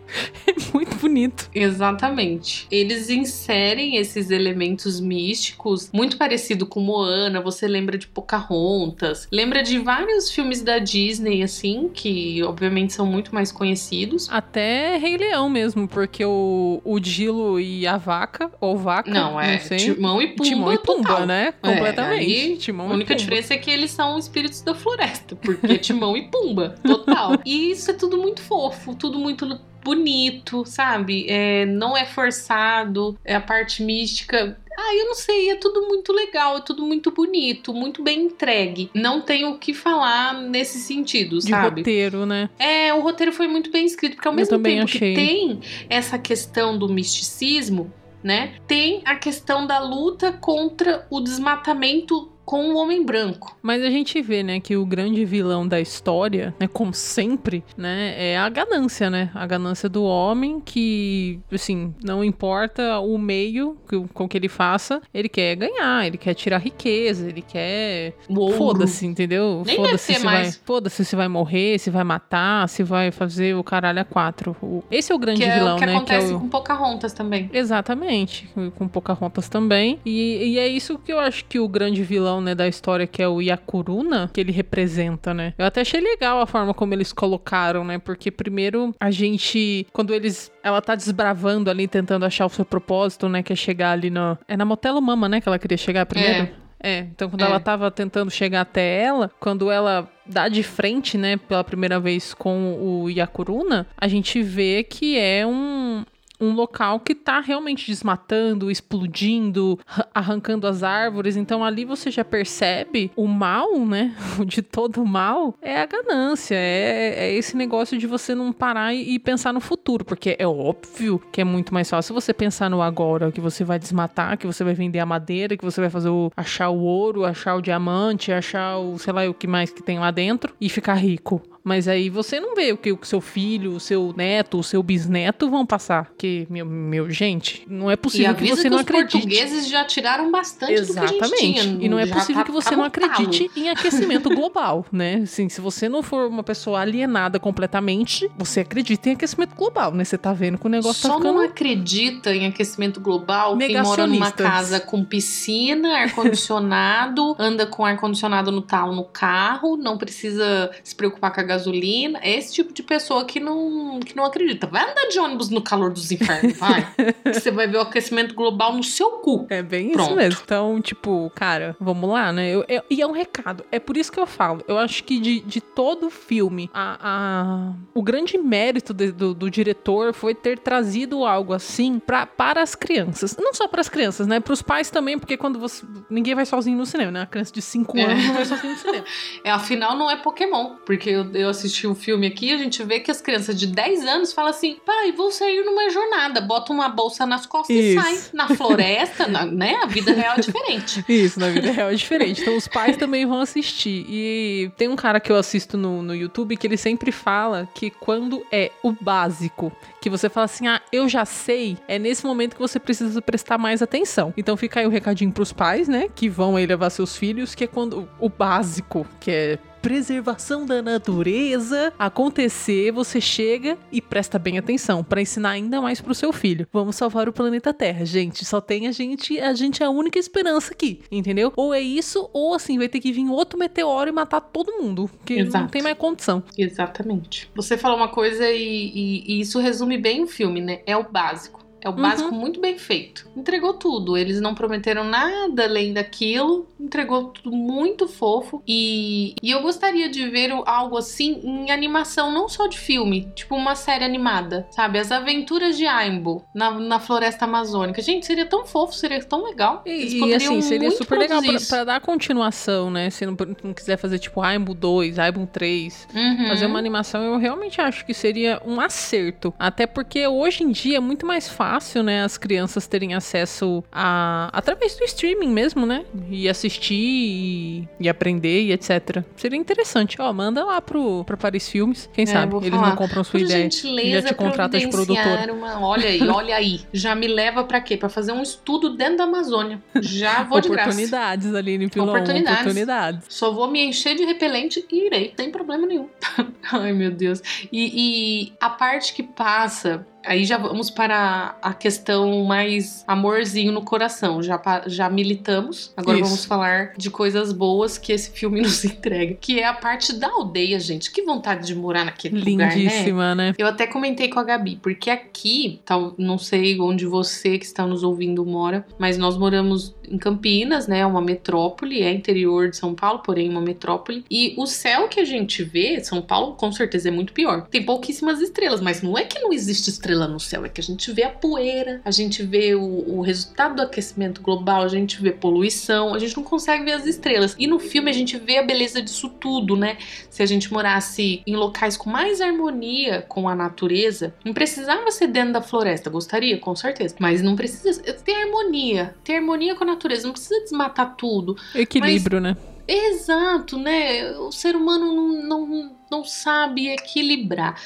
é 0.46 0.54
muito 0.72 0.96
bonito. 0.96 1.48
Exatamente. 1.54 2.66
Eles 2.70 3.10
inserem 3.10 3.96
esses 3.96 4.30
elementos 4.30 5.00
místicos, 5.00 5.90
muito 5.92 6.16
parecido 6.16 6.66
com 6.66 6.80
Moana, 6.80 7.40
você 7.40 7.66
lembra 7.66 7.98
de 7.98 8.06
Pocahontas, 8.06 9.28
lembra 9.30 9.62
de 9.62 9.78
vários 9.78 10.30
filmes 10.30 10.62
da 10.62 10.78
Disney, 10.78 11.42
assim, 11.42 11.90
que 11.92 12.42
obviamente 12.42 12.92
são 12.92 13.06
muito 13.06 13.34
mais 13.34 13.52
conhecidos. 13.52 14.28
Até 14.30 14.96
Rei 14.96 15.16
Leão 15.16 15.48
mesmo, 15.48 15.86
porque 15.86 16.24
o, 16.24 16.80
o 16.84 16.98
Dilo 16.98 17.60
e 17.60 17.86
a 17.86 17.96
vaca, 17.96 18.50
ou 18.60 18.76
vaca, 18.76 19.10
Não, 19.10 19.40
é 19.40 19.58
sei. 19.58 19.78
Timão 19.78 20.20
e 20.20 20.28
Pumba. 20.28 20.44
Timão 20.44 20.72
e 20.72 20.78
Pumba, 20.78 21.08
total. 21.08 21.26
né? 21.26 21.54
É, 21.62 21.68
Completamente. 21.74 22.20
aí, 22.20 22.56
Timão 22.56 22.90
A 22.90 22.94
única 22.94 23.14
diferença 23.14 23.54
é 23.54 23.58
que 23.58 23.70
eles 23.70 23.90
são 23.90 24.18
espíritos 24.18 24.60
da 24.62 24.74
floresta, 24.74 25.36
porque 25.36 25.66
é 25.72 25.78
Timão 25.78 26.16
e 26.16 26.28
Pumba, 26.30 26.74
total. 26.82 27.32
E 27.44 27.70
isso 27.70 27.90
é 27.90 27.94
tudo 27.94 28.18
muito 28.18 28.42
fofo, 28.42 28.94
tudo 28.94 29.18
muito 29.18 29.58
bonito, 29.82 30.64
sabe? 30.66 31.26
É, 31.28 31.64
não 31.66 31.96
é 31.96 32.04
forçado, 32.04 33.18
é 33.24 33.34
a 33.34 33.40
parte 33.40 33.82
mística. 33.82 34.58
Ah, 34.80 34.94
eu 34.94 35.06
não 35.06 35.14
sei, 35.14 35.50
é 35.50 35.56
tudo 35.56 35.88
muito 35.88 36.12
legal, 36.12 36.58
é 36.58 36.60
tudo 36.60 36.84
muito 36.84 37.10
bonito, 37.10 37.74
muito 37.74 38.00
bem 38.02 38.26
entregue. 38.26 38.88
Não 38.94 39.20
tenho 39.20 39.50
o 39.50 39.58
que 39.58 39.74
falar 39.74 40.34
nesse 40.40 40.78
sentido, 40.78 41.38
De 41.40 41.50
sabe? 41.50 41.80
roteiro, 41.80 42.24
né? 42.24 42.48
É, 42.58 42.94
o 42.94 43.00
roteiro 43.00 43.32
foi 43.32 43.48
muito 43.48 43.72
bem 43.72 43.84
escrito, 43.86 44.14
porque 44.14 44.28
ao 44.28 44.34
Eu 44.34 44.36
mesmo 44.36 44.58
tempo 44.60 44.84
achei. 44.84 45.14
que 45.14 45.20
tem 45.20 45.60
essa 45.90 46.16
questão 46.16 46.78
do 46.78 46.88
misticismo, 46.88 47.92
né? 48.22 48.54
Tem 48.68 49.02
a 49.04 49.16
questão 49.16 49.66
da 49.66 49.80
luta 49.80 50.32
contra 50.32 51.04
o 51.10 51.20
desmatamento 51.20 52.30
com 52.48 52.70
o 52.70 52.78
homem 52.78 53.04
branco. 53.04 53.54
Mas 53.60 53.82
a 53.82 53.90
gente 53.90 54.22
vê, 54.22 54.42
né, 54.42 54.58
que 54.58 54.74
o 54.74 54.86
grande 54.86 55.22
vilão 55.26 55.68
da 55.68 55.78
história, 55.78 56.54
né, 56.58 56.66
como 56.66 56.94
sempre, 56.94 57.62
né, 57.76 58.14
é 58.16 58.38
a 58.38 58.48
ganância, 58.48 59.10
né? 59.10 59.30
A 59.34 59.46
ganância 59.46 59.86
do 59.86 60.02
homem 60.02 60.58
que, 60.58 61.38
assim, 61.52 61.92
não 62.02 62.24
importa 62.24 63.00
o 63.00 63.18
meio 63.18 63.76
que- 63.86 64.02
com 64.14 64.26
que 64.26 64.38
ele 64.38 64.48
faça, 64.48 65.02
ele 65.12 65.28
quer 65.28 65.56
ganhar, 65.56 66.06
ele 66.06 66.16
quer 66.16 66.32
tirar 66.32 66.56
riqueza, 66.56 67.28
ele 67.28 67.42
quer. 67.42 68.14
Foda-se, 68.56 69.04
entendeu? 69.04 69.62
Foda-se 69.76 70.14
se 70.14 70.20
vai, 70.24 70.34
mais. 70.34 70.62
foda-se 70.64 71.04
se 71.04 71.14
vai 71.14 71.28
morrer, 71.28 71.78
se 71.78 71.90
vai 71.90 72.02
matar, 72.04 72.66
se 72.68 72.82
vai 72.82 73.10
fazer 73.10 73.56
o 73.56 73.62
caralho 73.62 74.00
a 74.00 74.04
quatro. 74.04 74.56
Esse 74.90 75.12
é 75.12 75.14
o 75.14 75.18
grande 75.18 75.42
Que 75.42 75.46
é 75.48 75.54
vilão, 75.58 75.76
o 75.76 75.78
que 75.78 75.84
né? 75.84 75.94
acontece 75.96 76.26
que 76.28 76.32
é 76.32 76.36
o... 76.36 76.40
com 76.40 76.48
Pocahontas 76.48 77.12
também. 77.12 77.50
Exatamente, 77.52 78.48
com 78.76 78.88
Pocahontas 78.88 79.50
também. 79.50 79.98
E, 80.06 80.52
e 80.54 80.58
é 80.58 80.66
isso 80.66 80.98
que 80.98 81.12
eu 81.12 81.18
acho 81.18 81.44
que 81.44 81.58
o 81.58 81.68
grande 81.68 82.02
vilão, 82.02 82.37
né, 82.40 82.54
da 82.54 82.66
história, 82.68 83.06
que 83.06 83.22
é 83.22 83.28
o 83.28 83.40
Yakuruna, 83.40 84.30
que 84.32 84.40
ele 84.40 84.52
representa, 84.52 85.32
né? 85.34 85.54
Eu 85.58 85.66
até 85.66 85.80
achei 85.80 86.00
legal 86.00 86.40
a 86.40 86.46
forma 86.46 86.72
como 86.74 86.94
eles 86.94 87.12
colocaram, 87.12 87.84
né? 87.84 87.98
Porque 87.98 88.30
primeiro 88.30 88.94
a 89.00 89.10
gente, 89.10 89.86
quando 89.92 90.12
eles, 90.14 90.50
ela 90.62 90.80
tá 90.80 90.94
desbravando 90.94 91.70
ali, 91.70 91.86
tentando 91.88 92.24
achar 92.24 92.46
o 92.46 92.50
seu 92.50 92.64
propósito, 92.64 93.28
né, 93.28 93.42
que 93.42 93.52
é 93.52 93.56
chegar 93.56 93.92
ali 93.92 94.10
no, 94.10 94.36
é 94.46 94.56
na 94.56 94.64
Motelo 94.64 95.00
Mama, 95.00 95.28
né, 95.28 95.40
que 95.40 95.48
ela 95.48 95.58
queria 95.58 95.76
chegar 95.76 96.06
primeiro. 96.06 96.48
É, 96.80 97.00
então 97.00 97.28
quando 97.28 97.42
É. 97.42 97.44
ela 97.46 97.58
tava 97.58 97.90
tentando 97.90 98.30
chegar 98.30 98.60
até 98.60 99.02
ela, 99.02 99.28
quando 99.40 99.68
ela 99.68 100.08
dá 100.24 100.48
de 100.48 100.62
frente, 100.62 101.18
né, 101.18 101.36
pela 101.36 101.64
primeira 101.64 101.98
vez 101.98 102.32
com 102.34 102.78
o 102.80 103.10
Yakuruna, 103.10 103.84
a 103.96 104.06
gente 104.06 104.40
vê 104.42 104.84
que 104.84 105.18
é 105.18 105.44
um, 105.44 106.04
um 106.40 106.52
local 106.52 107.00
que 107.00 107.14
tá 107.14 107.40
realmente 107.40 107.86
desmatando, 107.86 108.70
explodindo, 108.70 109.78
ra- 109.86 110.06
arrancando 110.14 110.66
as 110.66 110.82
árvores. 110.82 111.36
Então 111.36 111.64
ali 111.64 111.84
você 111.84 112.10
já 112.10 112.24
percebe 112.24 113.10
o 113.16 113.26
mal, 113.26 113.78
né? 113.86 114.14
De 114.46 114.62
todo 114.62 115.04
mal 115.04 115.54
é 115.60 115.80
a 115.80 115.86
ganância, 115.86 116.54
é, 116.54 117.14
é 117.28 117.34
esse 117.34 117.56
negócio 117.56 117.98
de 117.98 118.06
você 118.06 118.34
não 118.34 118.52
parar 118.52 118.94
e, 118.94 119.14
e 119.14 119.18
pensar 119.18 119.52
no 119.52 119.60
futuro, 119.60 120.04
porque 120.04 120.36
é 120.38 120.46
óbvio 120.46 121.20
que 121.32 121.40
é 121.40 121.44
muito 121.44 121.72
mais 121.74 121.88
fácil 121.90 122.14
você 122.14 122.32
pensar 122.32 122.70
no 122.70 122.80
agora, 122.82 123.32
que 123.32 123.40
você 123.40 123.64
vai 123.64 123.78
desmatar, 123.78 124.38
que 124.38 124.46
você 124.46 124.62
vai 124.64 124.74
vender 124.74 124.98
a 124.98 125.06
madeira, 125.06 125.56
que 125.56 125.64
você 125.64 125.80
vai 125.80 125.90
fazer 125.90 126.08
o 126.08 126.30
achar 126.36 126.68
o 126.70 126.78
ouro, 126.80 127.24
achar 127.24 127.56
o 127.56 127.60
diamante, 127.62 128.32
achar 128.32 128.78
o 128.78 128.98
sei 128.98 129.12
lá 129.12 129.28
o 129.28 129.34
que 129.34 129.46
mais 129.46 129.70
que 129.70 129.82
tem 129.82 129.98
lá 129.98 130.10
dentro 130.10 130.54
e 130.60 130.68
ficar 130.68 130.94
rico. 130.94 131.42
Mas 131.68 131.86
aí 131.86 132.08
você 132.08 132.40
não 132.40 132.54
vê 132.54 132.72
o 132.72 132.78
que 132.78 132.90
o 132.90 132.98
seu 133.02 133.20
filho, 133.20 133.72
o 133.74 133.80
seu 133.80 134.14
neto, 134.16 134.58
o 134.58 134.62
seu 134.62 134.82
bisneto 134.82 135.50
vão 135.50 135.66
passar. 135.66 136.10
Que, 136.16 136.46
meu, 136.48 136.64
meu 136.64 137.10
gente, 137.10 137.66
não 137.68 137.90
é 137.90 137.96
possível 137.96 138.34
que 138.34 138.48
você 138.48 138.62
que 138.62 138.70
não 138.70 138.76
os 138.78 138.82
acredite. 138.82 139.12
portugueses 139.12 139.68
já 139.68 139.84
tiraram 139.84 140.30
bastante 140.30 140.80
do 140.80 140.94
que 140.94 140.98
a 140.98 141.06
gente 141.06 141.16
Exatamente. 141.18 141.60
tinha. 141.60 141.84
E 141.84 141.88
não 141.90 141.98
é 141.98 142.06
possível 142.06 142.42
tá- 142.42 142.44
que 142.44 142.50
você 142.50 142.70
tá 142.70 142.76
não 142.76 142.84
acredite 142.84 143.50
em 143.54 143.68
aquecimento 143.68 144.30
global, 144.30 144.86
né? 144.90 145.16
Assim, 145.24 145.50
se 145.50 145.60
você 145.60 145.90
não 145.90 146.02
for 146.02 146.26
uma 146.28 146.42
pessoa 146.42 146.80
alienada 146.80 147.38
completamente, 147.38 148.30
você 148.38 148.60
acredita 148.60 149.10
em 149.10 149.12
aquecimento 149.12 149.54
global, 149.54 149.92
né? 149.92 150.04
Você 150.04 150.16
tá 150.16 150.32
vendo 150.32 150.56
que 150.56 150.66
o 150.66 150.70
negócio 150.70 151.02
Só 151.02 151.08
tá 151.08 151.14
ficando 151.16 151.34
não 151.34 151.42
acredita 151.44 152.34
em 152.34 152.46
aquecimento 152.46 152.98
global 152.98 153.58
quem 153.58 153.82
mora 153.82 154.06
numa 154.06 154.32
casa 154.32 154.80
com 154.80 155.04
piscina, 155.04 155.98
ar-condicionado, 155.98 157.36
anda 157.38 157.66
com 157.66 157.84
ar-condicionado 157.84 158.50
no 158.50 158.62
talo 158.62 158.94
no 158.94 159.04
carro, 159.04 159.76
não 159.76 159.98
precisa 159.98 160.70
se 160.82 160.94
preocupar 160.94 161.32
com 161.32 161.40
a 161.40 161.44
gasolina. 161.58 162.18
É 162.22 162.36
esse 162.38 162.54
tipo 162.54 162.72
de 162.72 162.82
pessoa 162.82 163.24
que 163.24 163.40
não, 163.40 164.00
que 164.00 164.16
não 164.16 164.24
acredita. 164.24 164.66
Vai 164.66 164.82
andar 164.90 165.08
de 165.08 165.18
ônibus 165.18 165.50
no 165.50 165.60
calor 165.60 165.92
dos 165.92 166.10
infernos, 166.10 166.56
vai. 166.56 166.86
Você 167.32 167.50
vai 167.50 167.66
ver 167.66 167.78
o 167.78 167.80
aquecimento 167.82 168.34
global 168.34 168.72
no 168.74 168.82
seu 168.82 169.10
cu. 169.18 169.46
É 169.50 169.62
bem 169.62 169.90
Pronto. 169.92 170.06
isso 170.08 170.16
mesmo. 170.16 170.40
Então, 170.44 170.80
tipo, 170.80 171.30
cara, 171.34 171.76
vamos 171.80 172.08
lá, 172.08 172.32
né? 172.32 172.50
Eu- 172.50 172.64
eu- 172.68 172.82
e 172.88 173.02
é 173.02 173.06
um 173.06 173.12
recado. 173.12 173.64
É 173.70 173.78
por 173.78 173.96
isso 173.96 174.10
que 174.12 174.20
eu 174.20 174.26
falo. 174.26 174.62
Eu 174.68 174.78
acho 174.78 175.02
que 175.04 175.18
de, 175.18 175.40
de 175.40 175.60
todo 175.60 176.06
o 176.06 176.10
filme, 176.10 176.70
a, 176.72 176.98
a- 177.00 177.72
o 177.94 178.02
grande 178.02 178.38
mérito 178.38 178.94
de- 178.94 179.12
do, 179.12 179.34
do 179.34 179.50
diretor 179.50 180.12
foi 180.14 180.34
ter 180.34 180.58
trazido 180.58 181.24
algo 181.24 181.52
assim 181.52 181.98
pra, 181.98 182.24
para 182.26 182.62
as 182.62 182.74
crianças. 182.74 183.36
Não 183.38 183.52
só 183.52 183.66
para 183.68 183.80
as 183.80 183.88
crianças, 183.88 184.26
né? 184.26 184.40
Para 184.40 184.52
os 184.52 184.62
pais 184.62 184.90
também, 184.90 185.18
porque 185.18 185.36
quando 185.36 185.58
você. 185.58 185.84
Ninguém 186.08 186.34
vai 186.34 186.46
sozinho 186.46 186.76
no 186.78 186.86
cinema, 186.86 187.10
né? 187.10 187.22
A 187.22 187.26
criança 187.26 187.52
de 187.52 187.60
5 187.62 187.96
É. 187.98 188.04
anos 188.04 188.24
não 188.26 188.34
vai 188.34 188.44
sozinho 188.44 188.72
no 188.72 188.78
cinema. 188.78 189.04
É, 189.44 189.50
afinal, 189.50 189.96
não 189.96 190.10
é 190.10 190.16
Pokémon. 190.16 190.76
Porque 190.84 191.08
eu, 191.10 191.30
eu 191.34 191.47
assisti 191.48 191.86
o 191.86 191.94
filme 191.94 192.26
aqui, 192.26 192.52
a 192.52 192.58
gente 192.58 192.82
vê 192.84 193.00
que 193.00 193.10
as 193.10 193.20
crianças 193.20 193.58
de 193.58 193.66
10 193.66 194.04
anos 194.06 194.32
falam 194.32 194.50
assim: 194.50 194.76
pai, 194.84 195.12
vou 195.12 195.30
sair 195.30 195.64
numa 195.64 195.88
jornada. 195.90 196.40
Bota 196.40 196.72
uma 196.72 196.88
bolsa 196.88 197.24
nas 197.26 197.46
costas 197.46 197.76
Isso. 197.76 197.98
e 197.98 198.02
sai. 198.02 198.18
Na 198.32 198.48
floresta, 198.48 199.26
na- 199.26 199.46
né? 199.46 199.78
A 199.82 199.86
vida 199.86 200.12
real 200.12 200.36
é 200.36 200.40
diferente. 200.40 201.04
Isso, 201.08 201.38
na 201.40 201.48
vida 201.48 201.70
real 201.70 201.90
é 201.90 201.94
diferente. 201.94 202.40
Então 202.42 202.56
os 202.56 202.68
pais 202.68 202.96
também 202.96 203.24
vão 203.26 203.40
assistir. 203.40 204.04
E 204.08 204.70
tem 204.76 204.88
um 204.88 204.96
cara 204.96 205.20
que 205.20 205.30
eu 205.32 205.36
assisto 205.36 205.76
no, 205.76 206.02
no 206.02 206.14
YouTube 206.14 206.56
que 206.56 206.66
ele 206.66 206.76
sempre 206.76 207.10
fala 207.12 207.68
que 207.74 207.90
quando 207.90 208.44
é 208.52 208.70
o 208.82 208.92
básico, 208.92 209.72
que 210.00 210.08
você 210.10 210.28
fala 210.28 210.44
assim, 210.44 210.66
ah, 210.68 210.80
eu 210.92 211.08
já 211.08 211.24
sei, 211.24 211.76
é 211.88 211.98
nesse 211.98 212.24
momento 212.24 212.54
que 212.54 212.60
você 212.60 212.78
precisa 212.78 213.20
prestar 213.22 213.58
mais 213.58 213.82
atenção. 213.82 214.32
Então 214.36 214.56
fica 214.56 214.80
aí 214.80 214.86
o 214.86 214.90
recadinho 214.90 215.32
pros 215.32 215.52
pais, 215.52 215.88
né, 215.88 216.08
que 216.14 216.28
vão 216.28 216.56
aí 216.56 216.66
levar 216.66 216.90
seus 216.90 217.16
filhos, 217.16 217.54
que 217.54 217.64
é 217.64 217.66
quando 217.66 218.08
o 218.18 218.28
básico, 218.28 219.06
que 219.20 219.30
é 219.30 219.58
preservação 219.92 220.66
da 220.66 220.82
natureza 220.82 221.94
acontecer, 221.98 222.92
você 222.92 223.22
chega 223.22 223.78
e 223.90 224.02
presta 224.02 224.38
bem 224.38 224.58
atenção 224.58 225.02
pra 225.02 225.22
ensinar 225.22 225.48
ainda 225.52 225.80
mais 225.80 225.98
pro 225.98 226.14
seu 226.14 226.30
filho. 226.30 226.66
Vamos 226.70 226.94
salvar 226.94 227.26
o 227.26 227.32
planeta 227.32 227.72
Terra, 227.72 228.04
gente. 228.04 228.44
Só 228.44 228.60
tem 228.60 228.86
a 228.86 228.92
gente, 228.92 229.40
a 229.40 229.54
gente 229.54 229.82
é 229.82 229.86
a 229.86 229.90
única 229.90 230.18
esperança 230.18 230.74
aqui, 230.74 231.00
entendeu? 231.10 231.54
Ou 231.56 231.72
é 231.72 231.80
isso, 231.80 232.28
ou 232.34 232.52
assim 232.52 232.76
vai 232.76 232.86
ter 232.86 233.00
que 233.00 233.10
vir 233.10 233.26
outro 233.30 233.58
meteoro 233.58 234.10
e 234.10 234.12
matar 234.12 234.42
todo 234.42 234.72
mundo, 234.82 235.10
que 235.24 235.36
não 235.36 235.46
Exato. 235.46 235.70
tem 235.72 235.80
mais 235.80 235.96
condição. 235.96 236.42
Exatamente. 236.58 237.50
Você 237.54 237.78
falou 237.78 237.96
uma 237.96 238.08
coisa 238.08 238.46
e, 238.50 238.58
e- 238.94 239.24
e 239.38 239.40
isso 239.40 239.58
resume 239.58 239.96
bem 239.96 240.22
o 240.22 240.26
filme, 240.26 240.60
né? 240.60 240.80
É 240.84 240.94
o 240.98 241.10
básico. 241.10 241.66
É 241.82 241.88
o 241.88 241.92
básico 241.92 242.32
muito 242.34 242.60
bem 242.60 242.78
feito. 242.78 243.28
Entregou 243.36 243.74
tudo. 243.74 244.16
Eles 244.16 244.40
não 244.40 244.54
prometeram 244.54 245.04
nada 245.04 245.64
além 245.64 245.92
daquilo. 245.92 246.66
Entregou 246.80 247.24
tudo 247.28 247.54
muito 247.54 248.08
fofo. 248.08 248.62
E, 248.66 249.34
e 249.42 249.50
eu 249.50 249.62
gostaria 249.62 250.08
de 250.08 250.28
ver 250.28 250.50
algo 250.66 250.96
assim 250.96 251.40
em 251.44 251.70
animação, 251.70 252.32
não 252.32 252.48
só 252.48 252.66
de 252.66 252.78
filme. 252.78 253.28
Tipo 253.34 253.54
uma 253.54 253.74
série 253.74 254.04
animada, 254.04 254.66
sabe? 254.70 254.98
As 254.98 255.12
aventuras 255.12 255.76
de 255.76 255.86
Aimbo 255.86 256.44
na, 256.54 256.70
na 256.70 256.98
floresta 256.98 257.44
amazônica. 257.44 258.02
Gente, 258.02 258.26
seria 258.26 258.46
tão 258.46 258.66
fofo, 258.66 258.94
seria 258.94 259.22
tão 259.22 259.44
legal. 259.44 259.82
Eles 259.84 260.12
E, 260.12 260.18
e, 260.18 260.34
assim, 260.34 260.60
seria 260.60 260.90
super 260.90 261.18
legal 261.18 261.42
pra, 261.42 261.58
pra 261.68 261.84
dar 261.84 262.00
continuação, 262.00 262.90
né? 262.90 263.10
Se 263.10 263.24
não, 263.24 263.36
não 263.62 263.72
quiser 263.72 263.96
fazer 263.96 264.18
tipo 264.18 264.40
Aimbo 264.40 264.74
2, 264.74 265.18
Aimbo 265.18 265.46
3, 265.46 266.08
Uhum. 266.14 266.48
fazer 266.48 266.66
uma 266.66 266.78
animação, 266.78 267.22
eu 267.24 267.38
realmente 267.38 267.80
acho 267.80 268.04
que 268.04 268.12
seria 268.14 268.60
um 268.64 268.80
acerto. 268.80 269.52
Até 269.58 269.86
porque 269.86 270.26
hoje 270.26 270.62
em 270.64 270.70
dia 270.70 270.96
é 270.96 271.00
muito 271.00 271.26
mais 271.26 271.48
fácil, 271.68 272.02
né, 272.02 272.22
as 272.24 272.38
crianças 272.38 272.86
terem 272.86 273.14
acesso 273.14 273.84
a 273.92 274.48
através 274.52 274.96
do 274.96 275.04
streaming 275.04 275.50
mesmo, 275.50 275.84
né? 275.84 276.04
E 276.30 276.48
assistir 276.48 276.94
e, 276.94 277.88
e 278.00 278.08
aprender 278.08 278.62
e 278.62 278.72
etc. 278.72 279.22
Seria 279.36 279.58
interessante. 279.58 280.20
Ó, 280.20 280.32
manda 280.32 280.64
lá 280.64 280.80
pro, 280.80 281.24
pro 281.24 281.36
Paris 281.36 281.68
Filmes. 281.68 282.08
Quem 282.12 282.22
É, 282.24 282.26
sabe? 282.26 282.56
Eles 282.56 282.70
falar. 282.70 282.88
não 282.88 282.96
compram 282.96 283.22
sua 283.22 283.32
Por 283.38 283.44
ideia. 283.44 283.62
gentileza, 283.64 284.22
já 284.22 284.28
te 284.28 284.34
contrata 284.34 284.78
de 284.78 284.88
produtora. 284.88 285.52
Uma... 285.52 285.80
Olha 285.80 286.08
aí, 286.08 286.22
olha 286.28 286.56
aí. 286.56 286.80
Já 286.92 287.14
me 287.14 287.26
leva 287.26 287.64
pra 287.64 287.80
quê? 287.80 287.96
Pra 287.96 288.08
fazer 288.08 288.32
um 288.32 288.42
estudo 288.42 288.96
dentro 288.96 289.18
da 289.18 289.24
Amazônia. 289.24 289.82
Já 290.00 290.42
vou 290.44 290.60
de 290.60 290.68
graça. 290.70 290.88
Oportunidades, 290.90 291.54
Aline 291.54 291.88
Pilon. 291.88 292.08
Oportunidades. 292.08 292.60
Oportunidades. 292.60 293.26
Só 293.28 293.52
vou 293.52 293.68
me 293.70 293.84
encher 293.84 294.16
de 294.16 294.24
repelente 294.24 294.84
e 294.90 295.06
irei, 295.06 295.34
sem 295.36 295.50
problema 295.50 295.86
nenhum. 295.86 296.08
Ai, 296.72 296.92
meu 296.92 297.10
Deus. 297.10 297.42
E, 297.70 298.48
e 298.48 298.52
a 298.60 298.70
parte 298.70 299.12
que 299.12 299.22
passa. 299.22 300.06
Aí 300.24 300.44
já 300.44 300.58
vamos 300.58 300.90
para 300.90 301.56
a 301.62 301.72
questão 301.72 302.44
mais 302.44 303.04
amorzinho 303.06 303.72
no 303.72 303.82
coração. 303.82 304.42
Já, 304.42 304.60
já 304.86 305.08
militamos. 305.08 305.92
Agora 305.96 306.18
Isso. 306.18 306.28
vamos 306.28 306.44
falar 306.44 306.92
de 306.96 307.10
coisas 307.10 307.52
boas 307.52 307.96
que 307.96 308.12
esse 308.12 308.30
filme 308.30 308.60
nos 308.62 308.84
entrega. 308.84 309.36
Que 309.40 309.60
é 309.60 309.66
a 309.66 309.74
parte 309.74 310.12
da 310.12 310.28
aldeia, 310.28 310.78
gente. 310.78 311.10
Que 311.10 311.22
vontade 311.22 311.66
de 311.66 311.74
morar 311.74 312.04
naquele 312.04 312.38
lugar, 312.38 312.68
né? 312.68 312.74
Lindíssima, 312.76 313.34
né? 313.34 313.54
Eu 313.56 313.66
até 313.66 313.86
comentei 313.86 314.28
com 314.28 314.38
a 314.38 314.44
Gabi, 314.44 314.78
porque 314.82 315.10
aqui, 315.10 315.80
tal, 315.84 316.14
não 316.18 316.38
sei 316.38 316.78
onde 316.80 317.06
você 317.06 317.58
que 317.58 317.64
está 317.64 317.86
nos 317.86 318.02
ouvindo 318.02 318.44
mora, 318.44 318.86
mas 318.98 319.16
nós 319.16 319.36
moramos 319.36 319.94
em 320.08 320.18
Campinas, 320.18 320.86
né? 320.86 321.06
Uma 321.06 321.20
metrópole, 321.20 322.02
é 322.02 322.12
interior 322.12 322.70
de 322.70 322.76
São 322.76 322.94
Paulo, 322.94 323.20
porém 323.20 323.48
uma 323.48 323.60
metrópole. 323.60 324.24
E 324.30 324.54
o 324.58 324.66
céu 324.66 325.08
que 325.08 325.20
a 325.20 325.24
gente 325.24 325.62
vê, 325.62 326.02
São 326.02 326.20
Paulo 326.20 326.54
com 326.54 326.70
certeza 326.72 327.08
é 327.08 327.10
muito 327.10 327.32
pior. 327.32 327.66
Tem 327.68 327.82
pouquíssimas 327.82 328.40
estrelas, 328.40 328.80
mas 328.80 329.02
não 329.02 329.16
é 329.16 329.24
que 329.24 329.38
não 329.38 329.52
existe 329.52 329.88
estrela 329.88 330.07
no 330.14 330.40
céu, 330.40 330.64
é 330.64 330.68
que 330.68 330.80
a 330.80 330.84
gente 330.84 331.10
vê 331.12 331.24
a 331.24 331.30
poeira, 331.30 332.00
a 332.04 332.10
gente 332.10 332.42
vê 332.42 332.74
o, 332.74 333.18
o 333.18 333.20
resultado 333.20 333.76
do 333.76 333.82
aquecimento 333.82 334.40
global, 334.40 334.82
a 334.82 334.88
gente 334.88 335.20
vê 335.20 335.32
poluição, 335.32 336.14
a 336.14 336.18
gente 336.18 336.36
não 336.36 336.44
consegue 336.44 336.84
ver 336.84 336.92
as 336.92 337.06
estrelas. 337.06 337.54
E 337.58 337.66
no 337.66 337.78
filme 337.78 338.10
a 338.10 338.14
gente 338.14 338.38
vê 338.38 338.58
a 338.58 338.62
beleza 338.62 339.00
disso 339.02 339.28
tudo, 339.28 339.76
né? 339.76 339.98
se 340.38 340.42
a 340.42 340.46
gente 340.46 340.72
morasse 340.72 341.42
em 341.44 341.56
locais 341.56 341.96
com 341.96 342.08
mais 342.08 342.40
harmonia 342.40 343.22
com 343.28 343.48
a 343.48 343.56
natureza, 343.56 344.32
não 344.44 344.52
precisava 344.52 345.10
ser 345.10 345.26
dentro 345.26 345.54
da 345.54 345.60
floresta, 345.60 346.08
gostaria, 346.08 346.58
com 346.58 346.76
certeza, 346.76 347.16
mas 347.18 347.42
não 347.42 347.56
precisa 347.56 348.00
ter 348.00 348.34
harmonia, 348.34 349.16
ter 349.24 349.34
harmonia 349.34 349.74
com 349.74 349.82
a 349.82 349.86
natureza, 349.88 350.26
não 350.26 350.32
precisa 350.32 350.60
desmatar 350.60 351.16
tudo. 351.16 351.56
Equilíbrio, 351.74 352.40
né? 352.40 352.56
Exato, 352.86 353.78
né? 353.78 354.30
O 354.38 354.50
ser 354.50 354.74
humano 354.74 355.12
não, 355.12 355.42
não, 355.42 355.87
não 356.10 356.24
sabe 356.24 356.88
equilibrar. 356.88 357.80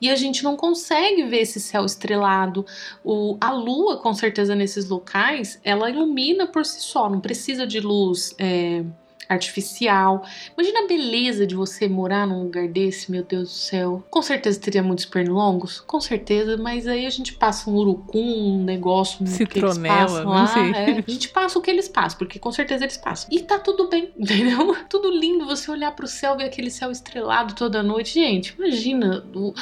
E 0.00 0.10
a 0.10 0.14
gente 0.14 0.44
não 0.44 0.56
consegue 0.56 1.24
ver 1.24 1.40
esse 1.40 1.60
céu 1.60 1.84
estrelado. 1.84 2.64
O, 3.04 3.36
a 3.40 3.50
lua, 3.52 3.98
com 3.98 4.14
certeza, 4.14 4.54
nesses 4.54 4.88
locais, 4.88 5.60
ela 5.64 5.90
ilumina 5.90 6.46
por 6.46 6.64
si 6.64 6.80
só, 6.80 7.08
não 7.08 7.20
precisa 7.20 7.66
de 7.66 7.80
luz. 7.80 8.34
é, 8.38 8.84
artificial. 9.28 10.24
Imagina 10.56 10.84
a 10.84 10.86
beleza 10.86 11.46
de 11.46 11.54
você 11.54 11.88
morar 11.88 12.26
num 12.26 12.42
lugar 12.44 12.66
desse, 12.68 13.10
meu 13.10 13.22
Deus 13.22 13.48
do 13.48 13.54
céu. 13.54 14.02
Com 14.10 14.22
certeza 14.22 14.58
teria 14.58 14.82
muitos 14.82 15.04
pernilongos, 15.04 15.80
com 15.80 16.00
certeza, 16.00 16.56
mas 16.56 16.86
aí 16.86 17.04
a 17.06 17.10
gente 17.10 17.34
passa 17.34 17.68
um 17.68 17.74
urucum, 17.74 18.18
um 18.20 18.64
negócio 18.64 19.26
Citronela, 19.26 20.22
não 20.22 20.30
lá. 20.30 20.46
sei. 20.46 20.72
é. 20.72 21.04
A 21.06 21.10
gente 21.10 21.28
passa 21.28 21.58
o 21.58 21.62
que 21.62 21.70
eles 21.70 21.88
passam, 21.88 22.18
porque 22.18 22.38
com 22.38 22.50
certeza 22.50 22.84
eles 22.84 22.96
passam. 22.96 23.28
E 23.30 23.40
tá 23.40 23.58
tudo 23.58 23.88
bem, 23.88 24.12
entendeu? 24.18 24.76
Tudo 24.88 25.10
lindo 25.10 25.44
você 25.44 25.70
olhar 25.70 25.92
pro 25.92 26.06
céu, 26.06 26.36
ver 26.36 26.44
aquele 26.44 26.70
céu 26.70 26.90
estrelado 26.90 27.54
toda 27.54 27.82
noite. 27.82 28.14
Gente, 28.14 28.54
imagina 28.58 29.24
o. 29.34 29.52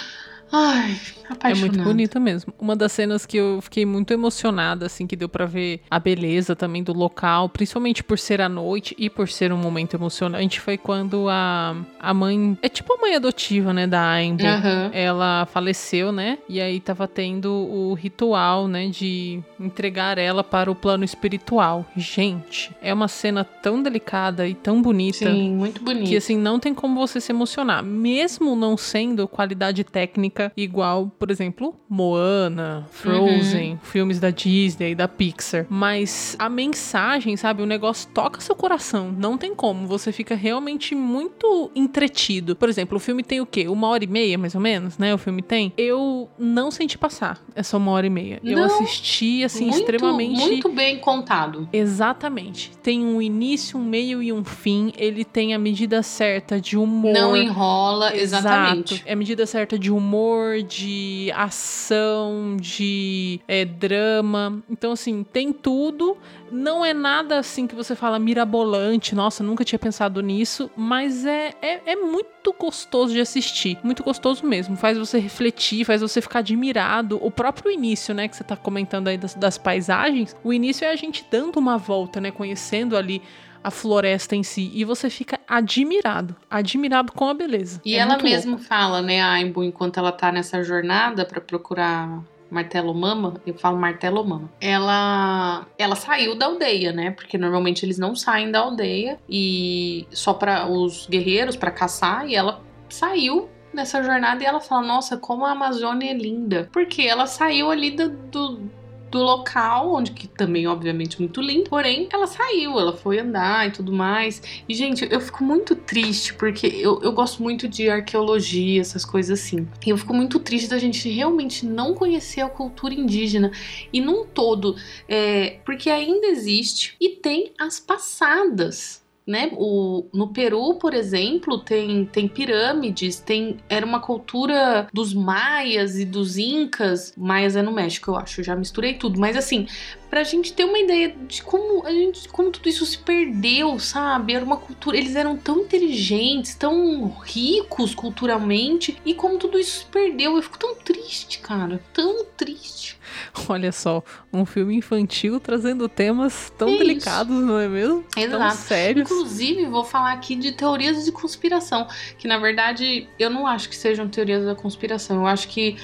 Ai, 0.53 0.97
É 1.29 1.33
apaixonada. 1.33 1.73
muito 1.73 1.83
bonita 1.85 2.21
mesmo. 2.21 2.53
Uma 2.59 2.77
das 2.77 2.93
cenas 2.93 3.27
que 3.27 3.37
eu 3.37 3.61
fiquei 3.61 3.85
muito 3.85 4.13
emocionada, 4.13 4.87
assim, 4.87 5.07
que 5.07 5.17
deu 5.17 5.29
pra 5.29 5.45
ver 5.45 5.81
a 5.91 5.99
beleza 5.99 6.55
também 6.55 6.83
do 6.85 6.93
local, 6.93 7.49
principalmente 7.49 8.05
por 8.05 8.19
ser 8.19 8.41
à 8.41 8.49
noite 8.49 8.95
e 8.99 9.11
por 9.11 9.29
ser 9.29 9.53
um 9.53 9.57
momento 9.57 9.95
emocionante, 9.95 10.61
foi 10.61 10.79
quando 10.79 11.29
a, 11.29 11.75
a 11.99 12.15
mãe. 12.15 12.57
É 12.63 12.69
tipo 12.69 12.93
a 12.95 12.97
mãe 12.99 13.17
adotiva, 13.17 13.73
né, 13.73 13.87
da 13.87 14.01
Aimbo. 14.09 14.45
Aham. 14.47 14.91
Ela 14.93 15.47
faleceu, 15.47 16.13
né? 16.13 16.39
E 16.49 16.61
aí 16.61 16.79
tava 16.79 17.09
tendo 17.09 17.51
o 17.53 17.95
ritual, 17.95 18.69
né, 18.69 18.87
de 18.89 19.41
entregar 19.59 20.17
ela 20.19 20.45
para 20.45 20.71
o 20.71 20.75
plano 20.75 21.05
espiritual. 21.05 21.85
Gente, 21.97 22.71
é 22.81 22.95
uma 22.95 23.09
cena 23.09 23.43
tão 23.45 23.83
delicada 23.83 24.47
e 24.47 24.55
tão 24.55 24.81
bonita. 24.81 25.31
Sim, 25.31 25.57
muito 25.57 25.83
bonito. 25.83 26.09
Que 26.09 26.17
assim, 26.17 26.37
não 26.37 26.61
tem 26.61 26.73
como 26.73 27.01
você 27.01 27.21
se 27.21 27.33
emocionar. 27.33 27.83
Mesmo 27.83 28.55
não 28.55 28.77
sendo 28.77 29.27
qualidade 29.27 29.83
técnica 29.83 30.36
igual, 30.57 31.11
por 31.19 31.31
exemplo, 31.31 31.75
Moana, 31.89 32.87
Frozen, 32.91 33.79
filmes 33.83 34.19
da 34.21 34.31
Disney, 34.31 34.95
da 34.95 35.09
Pixar. 35.09 35.67
Mas 35.69 36.37
a 36.39 36.49
mensagem, 36.49 37.37
sabe? 37.37 37.63
O 37.63 37.67
negócio 37.67 38.09
toca 38.13 38.41
seu 38.41 38.55
coração. 38.55 39.15
Não 39.17 39.37
tem 39.39 39.55
como. 39.55 39.87
Você 39.87 40.13
fica 40.13 40.35
realmente 40.35 40.95
muito 40.95 41.71
entretido. 41.75 42.55
Por 42.57 42.69
exemplo, 42.69 42.97
o 42.97 43.01
filme 43.01 43.23
tem 43.23 43.41
o 43.41 43.47
quê? 43.47 43.69
Uma 43.69 43.89
hora 43.89 44.05
e 44.05 44.07
meia, 44.07 44.37
mais 44.39 44.55
ou 44.55 44.61
menos, 44.61 44.99
né? 44.99 45.15
O 45.15 45.19
filme 45.19 45.43
tem. 45.43 45.73
Eu 45.77 46.29
não 46.39 46.71
senti 46.71 46.97
passar 46.99 47.41
essa 47.55 47.77
uma 47.77 47.93
hora 47.93 48.07
e 48.07 48.11
meia. 48.11 48.41
Eu 48.45 48.59
Não. 48.59 48.65
assisti, 48.67 49.45
assim, 49.45 49.67
muito, 49.67 49.79
extremamente. 49.79 50.41
Muito 50.41 50.69
bem 50.71 50.99
contado. 50.99 51.69
Exatamente. 51.73 52.73
Tem 52.83 53.05
um 53.05 53.21
início, 53.21 53.79
um 53.79 53.85
meio 53.85 54.23
e 54.23 54.33
um 54.33 54.45
fim. 54.45 54.93
Ele 54.97 55.25
tem 55.25 55.55
a 55.55 55.59
medida 55.59 56.03
certa 56.03 56.61
de 56.61 56.77
humor. 56.77 57.13
Não 57.13 57.37
enrola, 57.37 58.15
exatamente. 58.17 58.95
Exato. 58.95 59.09
É 59.09 59.13
a 59.13 59.17
medida 59.17 59.47
certa 59.47 59.79
de 59.79 59.91
humor, 59.91 60.26
de 60.67 61.31
ação, 61.35 62.57
de 62.59 63.41
é, 63.47 63.65
drama. 63.65 64.63
Então, 64.71 64.93
assim, 64.93 65.25
tem 65.25 65.53
tudo. 65.53 66.17
Não 66.51 66.85
é 66.85 66.95
nada 66.95 67.39
assim 67.39 67.67
que 67.67 67.75
você 67.75 67.95
fala 67.95 68.19
mirabolante. 68.19 69.15
Nossa, 69.15 69.43
nunca 69.43 69.65
tinha 69.65 69.79
pensado 69.79 70.21
nisso. 70.21 70.71
Mas 70.77 71.25
é, 71.25 71.55
é, 71.61 71.93
é 71.93 71.97
muito 71.97 72.55
gostoso 72.59 73.13
de 73.13 73.21
assistir. 73.21 73.79
Muito 73.83 74.03
gostoso 74.03 74.47
mesmo. 74.47 74.77
Faz 74.77 74.97
você 74.97 75.19
refletir, 75.19 75.85
faz 75.85 76.01
você 76.01 76.21
ficar 76.21 76.41
admirado. 76.41 77.19
O 77.23 77.31
próprio 77.31 77.71
início, 77.71 78.15
né, 78.15 78.29
que 78.29 78.37
você 78.37 78.45
tá 78.45 78.57
comentando 78.57 79.09
aí 79.09 79.19
das, 79.19 79.35
das 79.35 79.59
paisagens. 79.59 80.37
O 80.45 80.53
início 80.53 80.85
é 80.85 80.91
a 80.91 80.97
gente 80.97 81.25
dando 81.31 81.59
uma 81.59 81.77
volta, 81.77 82.21
né, 82.21 82.31
conhecendo 82.31 82.97
ali 82.97 83.23
a 83.67 83.71
floresta 83.71 84.37
em 84.37 84.45
si. 84.45 84.71
E 84.73 84.85
você 84.85 85.11
fica 85.11 85.41
admirado. 85.49 86.37
Admirado 86.49 87.11
com 87.13 87.29
a 87.29 87.35
beleza. 87.35 87.81
E 87.85 87.95
É 87.95 87.99
ela 87.99 88.11
muito 88.13 88.23
louco. 88.23 88.37
mesma 88.37 88.59
fala, 88.59 89.03
né, 89.03 89.21
a 89.21 89.33
Aimbo, 89.33 89.65
enquanto 89.65 89.99
ela 89.99 90.13
tá 90.13 90.31
nessa 90.31 90.63
jornada 90.63 91.25
pra 91.25 91.41
procurar 91.41 92.23
martelo 92.49 92.95
mama, 92.95 93.35
eu 93.45 93.55
falo 93.55 93.77
martelo 93.77 94.25
mama. 94.25 94.49
Ela 94.61 95.67
ela 95.77 95.97
saiu 95.97 96.37
da 96.37 96.47
aldeia, 96.47 96.93
né? 96.93 97.11
Porque 97.11 97.37
normalmente 97.37 97.85
eles 97.85 97.99
não 97.99 98.15
saem 98.15 98.53
da 98.53 98.61
aldeia 98.61 99.19
e 99.29 100.07
só 100.13 100.33
para 100.33 100.69
os 100.69 101.09
guerreiros 101.09 101.57
para 101.57 101.73
caçar 101.73 102.25
e 102.29 102.37
ela 102.37 102.63
saiu 102.89 103.49
nessa 103.75 104.01
jornada 104.03 104.43
e 104.43 104.47
ela 104.47 104.61
fala: 104.61 104.87
"Nossa, 104.87 105.17
como 105.17 105.45
a 105.45 105.51
Amazônia 105.51 106.11
é 106.13 106.15
linda". 106.15 106.69
Porque 106.73 107.03
ela 107.03 107.27
saiu 107.27 107.69
ali 107.69 107.91
do, 107.91 108.11
do 108.11 108.61
do 109.11 109.19
local, 109.19 109.95
onde 109.95 110.11
que 110.11 110.27
também, 110.27 110.67
obviamente, 110.67 111.21
muito 111.21 111.41
lindo. 111.41 111.71
Porém, 111.71 112.09
ela 112.13 112.27
saiu, 112.27 112.79
ela 112.79 112.97
foi 112.97 113.19
andar 113.19 113.69
e 113.69 113.71
tudo 113.71 113.93
mais. 113.93 114.43
E, 114.69 114.75
gente, 114.75 115.07
eu 115.11 115.21
fico 115.21 115.45
muito 115.45 115.75
triste, 115.75 116.35
porque 116.35 116.67
eu, 116.67 117.01
eu 117.03 117.13
gosto 117.13 117.43
muito 117.43 117.69
de 117.69 117.89
arqueologia, 117.89 118.81
essas 118.81 119.05
coisas 119.05 119.41
assim. 119.41 119.67
E 119.87 119.91
eu 119.91 119.99
fico 119.99 120.15
muito 120.15 120.39
triste 120.41 120.69
da 120.69 120.79
gente 120.79 121.09
realmente 121.09 121.65
não 121.65 121.95
conhecer 121.95 122.41
a 122.41 122.49
cultura 122.49 122.95
indígena. 122.95 123.51
E 123.93 124.01
num 124.01 124.27
todo, 124.27 124.77
é, 125.09 125.59
porque 125.65 125.91
ainda 125.91 126.27
existe 126.27 126.97
e 127.01 127.11
tem 127.11 127.53
as 127.59 127.79
passadas. 127.81 129.06
Né? 129.27 129.51
O, 129.55 130.09
no 130.15 130.29
Peru, 130.33 130.75
por 130.79 130.95
exemplo, 130.95 131.59
tem, 131.59 132.07
tem 132.07 132.29
pirâmides, 132.29 133.19
tem 133.19 133.57
era 133.69 133.85
uma 133.85 133.99
cultura 133.99 134.87
dos 134.93 135.13
maias 135.13 135.99
e 135.99 136.05
dos 136.05 136.39
incas. 136.39 137.13
Maias 137.17 137.57
é 137.57 137.63
no 137.63 137.73
México, 137.73 138.13
eu 138.13 138.17
acho, 138.17 138.45
já 138.45 138.55
misturei 138.55 138.95
tudo. 138.95 139.19
Mas 139.19 139.37
assim, 139.37 139.67
pra 140.09 140.25
gente 140.25 140.53
ter 140.53 140.65
uma 140.65 140.79
ideia 140.79 141.15
de 141.27 141.43
como 141.43 141.87
a 141.87 141.91
gente, 141.91 142.29
como 142.29 142.51
tudo 142.51 142.69
isso 142.69 142.85
se 142.87 142.99
perdeu, 142.99 143.79
sabe? 143.79 144.35
Era 144.35 144.45
uma 144.45 144.57
cultura, 144.57 144.97
eles 144.97 145.17
eram 145.17 145.37
tão 145.37 145.61
inteligentes, 145.61 146.55
tão 146.55 147.09
ricos 147.09 147.95
culturalmente 147.95 148.97
e 149.05 149.15
como 149.15 149.39
tudo 149.39 149.59
isso 149.59 149.81
se 149.81 149.87
perdeu. 149.87 150.37
Eu 150.37 150.43
fico 150.43 150.59
tão 150.59 150.75
triste, 150.75 151.39
cara, 151.41 151.81
tão 151.93 152.25
triste. 152.37 152.99
Olha 153.49 153.73
só, 153.73 154.03
um 154.33 154.45
filme 154.45 154.77
infantil 154.77 155.41
trazendo 155.41 155.89
temas 155.89 156.53
tão 156.57 156.69
Isso. 156.71 156.79
delicados, 156.79 157.37
não 157.37 157.59
é 157.59 157.69
mesmo? 157.69 158.05
Tão 158.15 158.23
Exato. 158.23 158.57
sérios. 158.57 159.11
Inclusive, 159.11 159.67
vou 159.67 159.85
falar 159.85 160.13
aqui 160.13 160.37
de 160.37 160.53
teorias 160.53 161.05
de 161.05 161.13
conspiração, 161.13 161.87
que 162.19 162.29
na 162.29 162.39
verdade 162.39 163.09
eu 163.19 163.31
não 163.31 163.47
acho 163.47 163.69
que 163.69 163.77
sejam 163.77 164.09
teorias 164.09 164.45
da 164.45 164.55
conspiração. 164.55 165.19
Eu 165.19 165.27
acho 165.27 165.49
que 165.49 165.77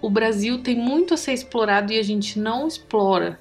o 0.00 0.10
Brasil 0.10 0.62
tem 0.62 0.76
muito 0.76 1.14
a 1.14 1.16
ser 1.16 1.32
explorado 1.32 1.92
e 1.92 1.98
a 1.98 2.02
gente 2.02 2.38
não 2.38 2.66
explora 2.66 3.38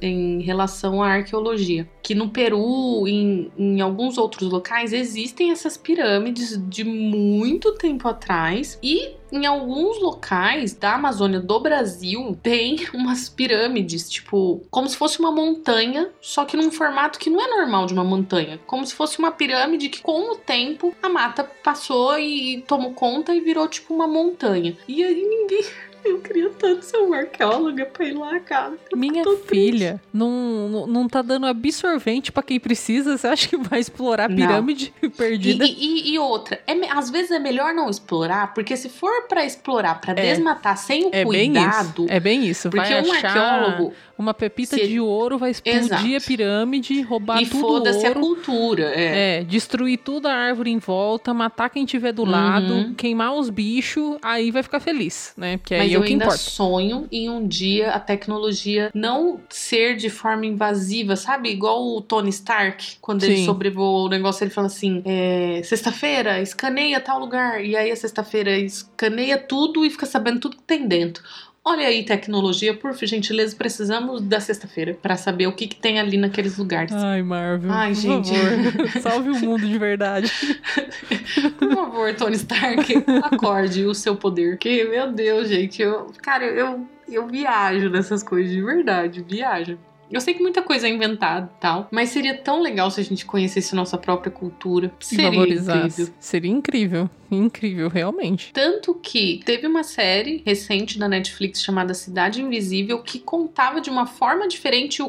em 0.00 0.40
relação 0.40 1.02
à 1.02 1.08
arqueologia. 1.08 1.88
Que 2.02 2.14
no 2.14 2.30
Peru, 2.30 3.06
em, 3.06 3.50
em 3.58 3.80
alguns 3.80 4.16
outros 4.16 4.50
locais, 4.50 4.92
existem 4.92 5.50
essas 5.50 5.76
pirâmides 5.76 6.60
de 6.68 6.84
muito 6.84 7.72
tempo 7.74 8.08
atrás 8.08 8.78
e 8.82 9.19
em 9.32 9.46
alguns 9.46 10.00
locais 10.00 10.74
da 10.74 10.94
Amazônia 10.94 11.40
do 11.40 11.60
Brasil 11.60 12.38
tem 12.42 12.76
umas 12.94 13.28
pirâmides, 13.28 14.08
tipo, 14.08 14.62
como 14.70 14.88
se 14.88 14.96
fosse 14.96 15.20
uma 15.20 15.30
montanha, 15.30 16.10
só 16.20 16.44
que 16.44 16.56
num 16.56 16.70
formato 16.70 17.18
que 17.18 17.30
não 17.30 17.40
é 17.40 17.48
normal 17.48 17.86
de 17.86 17.92
uma 17.92 18.04
montanha. 18.04 18.58
Como 18.66 18.86
se 18.86 18.94
fosse 18.94 19.18
uma 19.18 19.30
pirâmide 19.30 19.88
que, 19.88 20.02
com 20.02 20.32
o 20.32 20.36
tempo, 20.36 20.94
a 21.02 21.08
mata 21.08 21.44
passou 21.44 22.18
e 22.18 22.62
tomou 22.66 22.92
conta 22.92 23.34
e 23.34 23.40
virou 23.40 23.68
tipo 23.68 23.94
uma 23.94 24.06
montanha. 24.06 24.76
E 24.86 25.02
aí 25.02 25.22
ninguém. 25.22 25.64
Eu 26.04 26.18
queria 26.20 26.50
tanto 26.50 26.84
ser 26.84 26.96
uma 26.98 27.18
arqueóloga 27.18 27.84
pra 27.86 28.04
ir 28.06 28.14
lá, 28.14 28.38
cara. 28.40 28.72
Eu 28.90 28.96
Minha 28.98 29.22
tô 29.22 29.36
triste. 29.36 29.48
filha 29.48 30.00
não, 30.12 30.68
não, 30.68 30.86
não 30.86 31.08
tá 31.08 31.22
dando 31.22 31.46
absorvente 31.46 32.32
pra 32.32 32.42
quem 32.42 32.58
precisa. 32.58 33.16
Você 33.16 33.26
acha 33.26 33.48
que 33.48 33.56
vai 33.56 33.80
explorar 33.80 34.24
a 34.24 34.28
Não. 34.28 34.36
pirâmide 34.36 34.92
E, 35.02 35.08
perdida? 35.08 35.64
e- 35.64 35.68
e- 35.78 36.14
e 36.14 36.18
outra, 36.18 36.60
é 36.66 36.72
às 36.90 37.10
vezes 37.10 37.30
é 37.30 37.38
melhor 37.38 37.74
não 37.74 37.88
explorar, 37.90 38.54
porque 38.54 38.76
se 38.76 38.88
for 38.88 39.26
pra 39.28 39.44
explorar, 39.44 40.00
pra 40.00 40.14
desmatar 40.14 40.76
sem 40.76 41.04
o 41.06 41.10
é 41.12 41.24
bem 41.24 41.52
isso. 41.52 41.60
cuidado, 41.62 42.06
É 42.08 42.20
bem 42.20 42.44
isso. 42.46 42.70
porque 42.70 42.88
vai 42.88 43.02
um 43.06 43.12
achar 43.12 43.36
arqueólogo 43.36 43.92
uma 44.20 44.34
pepita 44.34 44.76
se- 44.76 44.86
de 44.86 45.00
ouro, 45.00 45.38
vai 45.38 45.50
explodir 45.50 45.78
Exato. 45.80 46.16
a 46.16 46.20
pirâmide, 46.20 47.00
roubar 47.02 47.42
e 47.42 47.46
tudo 47.46 47.64
o 47.64 47.68
foda-se 47.68 48.04
a 48.06 48.08
ouro. 48.10 48.20
cultura. 48.20 48.92
É. 48.94 49.40
É, 49.40 49.44
destruir 49.44 49.98
toda 49.98 50.30
a 50.32 50.34
árvore 50.36 50.70
em 50.70 50.78
volta, 50.78 51.32
matar 51.34 51.68
quem 51.70 51.84
tiver 51.84 52.12
do 52.12 52.22
Uhum. 52.22 52.30
lado, 52.30 52.94
queimar 52.96 53.34
os 53.34 53.48
bichos, 53.50 54.16
aí 54.22 54.50
vai 54.50 54.62
ficar 54.62 54.80
feliz, 54.80 55.32
né? 55.36 55.56
Porque 55.56 55.74
Mas 55.74 55.86
aí 55.86 55.92
é 55.92 55.96
eu 55.96 56.00
o 56.00 56.04
que 56.04 56.12
ainda 56.12 56.24
importa. 56.24 56.40
sonho 56.42 57.08
em 57.10 57.28
um 57.30 57.46
dia 57.46 57.90
a 57.90 58.00
tecnologia 58.00 58.90
não 58.94 59.40
ser 59.48 59.96
de 59.96 60.10
forma 60.10 60.44
invasiva, 60.46 61.16
sabe? 61.16 61.50
Igual 61.50 61.82
o 61.96 62.00
Tony 62.00 62.28
Stark, 62.30 62.96
quando 63.00 63.24
ele 63.24 63.38
Sim. 63.38 63.44
sobrevoou 63.46 64.06
o 64.06 64.08
negócio, 64.08 64.44
ele 64.44 64.50
fala 64.50 64.66
assim: 64.66 65.02
é, 65.04 65.60
sexta-feira, 65.64 66.40
escaneia 66.40 67.00
tal 67.00 67.18
lugar. 67.18 67.64
E 67.64 67.76
aí 67.76 67.90
a 67.90 67.96
sexta-feira 67.96 68.58
escaneia 68.58 69.38
tudo 69.38 69.84
e 69.84 69.90
fica 69.90 70.06
sabendo 70.06 70.40
tudo 70.40 70.56
que 70.56 70.62
tem 70.62 70.86
dentro. 70.86 71.22
Olha 71.62 71.86
aí, 71.86 72.04
tecnologia, 72.04 72.74
por 72.74 72.94
gentileza, 72.96 73.54
precisamos 73.54 74.22
da 74.22 74.40
sexta-feira 74.40 74.94
pra 74.94 75.14
saber 75.14 75.46
o 75.46 75.52
que, 75.52 75.66
que 75.66 75.76
tem 75.76 76.00
ali 76.00 76.16
naqueles 76.16 76.56
lugares. 76.56 76.92
Ai, 76.92 77.22
Marvel. 77.22 77.70
Ai, 77.70 77.92
por 77.92 78.00
gente. 78.00 78.30
favor. 78.30 78.88
Salve 79.02 79.30
o 79.30 79.38
mundo 79.40 79.66
de 79.66 79.78
verdade. 79.78 80.32
Por 81.58 81.74
favor, 81.74 82.14
Tony 82.14 82.36
Stark, 82.36 83.04
acorde 83.22 83.84
o 83.84 83.94
seu 83.94 84.16
poder. 84.16 84.58
Que, 84.58 84.84
meu 84.84 85.12
Deus, 85.12 85.48
gente, 85.48 85.80
eu, 85.82 86.10
cara, 86.22 86.44
eu, 86.44 86.86
eu 87.08 87.26
viajo 87.26 87.88
nessas 87.90 88.22
coisas 88.22 88.50
de 88.50 88.62
verdade, 88.62 89.22
viajo. 89.22 89.78
Eu 90.10 90.20
sei 90.20 90.34
que 90.34 90.42
muita 90.42 90.62
coisa 90.62 90.88
é 90.88 90.90
inventada 90.90 91.50
e 91.56 91.60
tal, 91.60 91.88
mas 91.90 92.08
seria 92.08 92.36
tão 92.36 92.60
legal 92.60 92.90
se 92.90 93.00
a 93.00 93.04
gente 93.04 93.24
conhecesse 93.24 93.74
nossa 93.74 93.96
própria 93.96 94.30
cultura. 94.30 94.92
Seria 95.00 95.30
valorizasse. 95.30 96.02
incrível. 96.02 96.14
Seria 96.18 96.50
incrível. 96.50 97.10
Incrível, 97.30 97.88
realmente. 97.88 98.52
Tanto 98.52 98.92
que 98.94 99.40
teve 99.44 99.66
uma 99.66 99.84
série 99.84 100.42
recente 100.44 100.98
da 100.98 101.08
Netflix 101.08 101.62
chamada 101.62 101.94
Cidade 101.94 102.42
Invisível 102.42 103.02
que 103.02 103.20
contava 103.20 103.80
de 103.80 103.88
uma 103.88 104.04
forma 104.04 104.48
diferente 104.48 105.00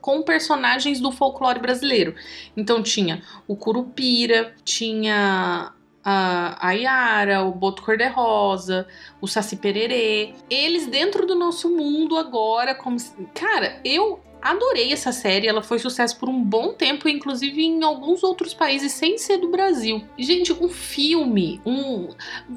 com 0.00 0.22
personagens 0.22 1.00
do 1.00 1.10
folclore 1.10 1.58
brasileiro. 1.58 2.14
Então 2.56 2.80
tinha 2.80 3.22
o 3.48 3.56
Curupira, 3.56 4.54
tinha 4.64 5.72
a, 6.04 6.72
Yara, 6.72 7.42
o 7.42 7.52
Boto 7.52 7.82
Cor-de-Rosa, 7.82 8.86
o 9.20 9.26
Saci 9.26 9.56
Pererê. 9.56 10.34
Eles 10.50 10.86
dentro 10.86 11.26
do 11.26 11.34
nosso 11.34 11.70
mundo 11.70 12.16
agora, 12.16 12.74
como 12.74 12.98
se... 12.98 13.12
Cara, 13.34 13.80
eu 13.84 14.20
adorei 14.44 14.92
essa 14.92 15.10
série, 15.10 15.46
ela 15.46 15.62
foi 15.62 15.78
sucesso 15.78 16.16
por 16.18 16.28
um 16.28 16.42
bom 16.42 16.72
tempo, 16.72 17.08
inclusive 17.08 17.62
em 17.62 17.82
alguns 17.82 18.22
outros 18.22 18.54
países, 18.54 18.92
sem 18.92 19.18
ser 19.18 19.38
do 19.38 19.50
Brasil. 19.50 20.04
Gente, 20.18 20.52
um 20.52 20.68
filme, 20.68 21.60
um... 21.64 22.08